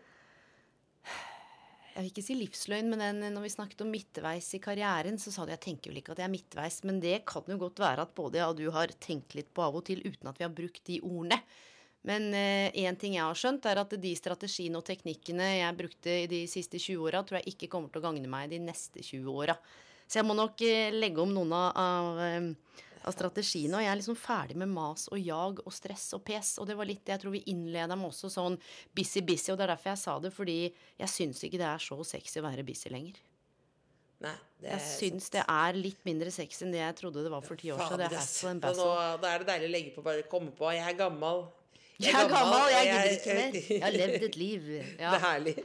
jeg 1.91 2.05
vil 2.05 2.11
ikke 2.11 2.23
si 2.23 2.35
livsløgn, 2.39 2.89
men 2.91 3.01
den, 3.03 3.33
når 3.35 3.45
vi 3.45 3.51
snakket 3.51 3.83
om 3.83 3.89
midtveis 3.91 4.47
i 4.55 4.61
karrieren, 4.63 5.17
så 5.19 5.33
sa 5.33 5.43
du 5.45 5.51
jeg 5.53 5.63
tenker 5.65 5.91
vel 5.91 5.99
ikke 5.99 6.15
at 6.15 6.21
jeg 6.21 6.29
er 6.29 6.33
midtveis, 6.33 6.79
men 6.87 7.01
det 7.03 7.17
kan 7.29 7.47
jo 7.51 7.57
godt 7.61 7.81
være 7.83 8.05
at 8.05 8.13
både 8.15 8.39
jeg 8.39 8.53
og 8.53 8.61
du 8.61 8.69
har 8.73 8.93
tenkt 9.03 9.35
litt 9.35 9.51
på 9.53 9.65
av 9.65 9.75
og 9.79 9.85
til 9.89 10.03
uten 10.05 10.31
at 10.31 10.39
vi 10.39 10.47
har 10.47 10.55
brukt 10.55 10.83
de 10.87 11.01
ordene. 11.03 11.41
Men 12.07 12.33
én 12.33 12.95
ting 12.97 13.13
jeg 13.13 13.21
har 13.21 13.37
skjønt, 13.37 13.67
er 13.69 13.77
at 13.83 13.91
de 14.01 14.11
strategiene 14.17 14.79
og 14.79 14.87
teknikkene 14.87 15.51
jeg 15.59 15.77
brukte 15.77 16.15
i 16.23 16.29
de 16.31 16.39
siste 16.49 16.79
20 16.81 17.03
åra, 17.05 17.21
tror 17.21 17.37
jeg 17.37 17.53
ikke 17.53 17.69
kommer 17.69 17.93
til 17.93 18.01
å 18.01 18.07
gagne 18.07 18.31
meg 18.31 18.49
de 18.49 18.57
neste 18.63 19.03
20 19.05 19.29
åra. 19.29 19.53
Så 20.11 20.19
jeg 20.19 20.27
må 20.27 20.35
nok 20.35 20.59
eh, 20.67 20.91
legge 20.91 21.23
om 21.23 21.31
noen 21.31 21.53
av, 21.55 21.69
av, 21.79 22.17
eh, 22.25 22.87
av 23.07 23.13
strategiene. 23.15 23.77
Og 23.77 23.85
jeg 23.85 23.91
er 23.93 23.99
liksom 24.01 24.17
ferdig 24.19 24.57
med 24.59 24.67
mas 24.73 25.05
og 25.07 25.21
jag 25.23 25.61
og 25.63 25.71
stress 25.71 26.09
og 26.17 26.25
pes. 26.27 26.57
Og 26.59 26.67
det 26.67 26.75
var 26.75 26.89
litt 26.89 27.05
det 27.07 27.15
jeg 27.15 27.23
tror 27.23 27.35
vi 27.37 27.45
innleda 27.53 27.95
med 27.95 28.09
også, 28.09 28.31
sånn 28.33 28.57
busy-busy. 28.97 29.53
Og 29.53 29.61
det 29.61 29.69
er 29.69 29.71
derfor 29.71 29.93
jeg 29.93 30.01
sa 30.01 30.17
det, 30.19 30.33
fordi 30.35 30.57
jeg 30.67 31.13
syns 31.13 31.45
ikke 31.47 31.61
det 31.61 31.69
er 31.69 31.85
så 31.85 31.95
sexy 32.11 32.41
å 32.41 32.47
være 32.49 32.67
busy 32.67 32.91
lenger. 32.91 33.21
Nei, 34.21 34.35
det 34.59 34.75
Jeg 34.75 34.85
syns 34.99 35.31
det 35.33 35.45
er 35.49 35.79
litt 35.79 36.03
mindre 36.05 36.29
sexy 36.29 36.67
enn 36.67 36.75
det 36.75 36.83
jeg 36.83 36.99
trodde 36.99 37.23
det 37.23 37.31
var 37.31 37.47
for 37.47 37.57
ti 37.57 37.71
år 37.73 37.79
siden. 37.87 38.03
Det 38.59 38.69
er 38.69 38.77
nå, 38.83 38.91
da 39.23 39.31
er 39.31 39.41
det 39.41 39.47
deilig 39.47 39.71
å 39.71 39.73
legge 39.79 39.95
på 39.95 40.03
bare 40.05 40.27
komme 40.29 40.51
på. 40.59 40.67
Jeg 40.75 40.91
er 40.91 40.99
gammel. 40.99 41.47
Jeg 42.01 42.17
er 42.17 42.29
gammel, 42.31 42.61
jeg 42.71 42.83
gidder 42.89 43.11
ikke 43.15 43.33
mer. 43.37 43.51
Jeg 43.69 43.83
har 43.83 43.95
levd 43.95 44.23
et 44.27 44.37
liv. 44.39 44.61
Det 44.99 45.09
er 45.09 45.19
herlig. 45.25 45.55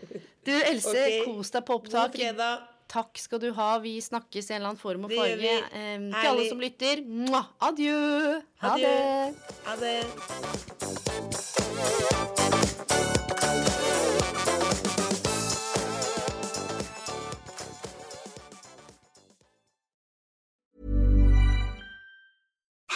Du, 0.46 0.52
Else, 0.52 0.88
okay. 0.90 1.20
kos 1.26 1.50
deg 1.54 1.62
på 1.66 1.72
opptak. 1.80 2.12
Takk 2.86 3.18
skal 3.18 3.40
du 3.42 3.48
ha. 3.56 3.70
Vi 3.82 3.96
snakkes 4.00 4.50
i 4.50 4.54
en 4.54 4.60
eller 4.60 4.70
annen 4.74 4.80
form 4.80 5.08
og 5.08 5.14
farge. 5.16 5.54
Eh, 5.72 5.98
til 5.98 6.30
alle 6.30 6.48
som 6.48 6.60
lytter, 6.62 7.02
mwah, 7.02 7.46
adjø. 7.70 8.40
Ha 8.62 8.76
det. 8.78 9.34
Ha 9.66 9.74
det. 9.82 9.96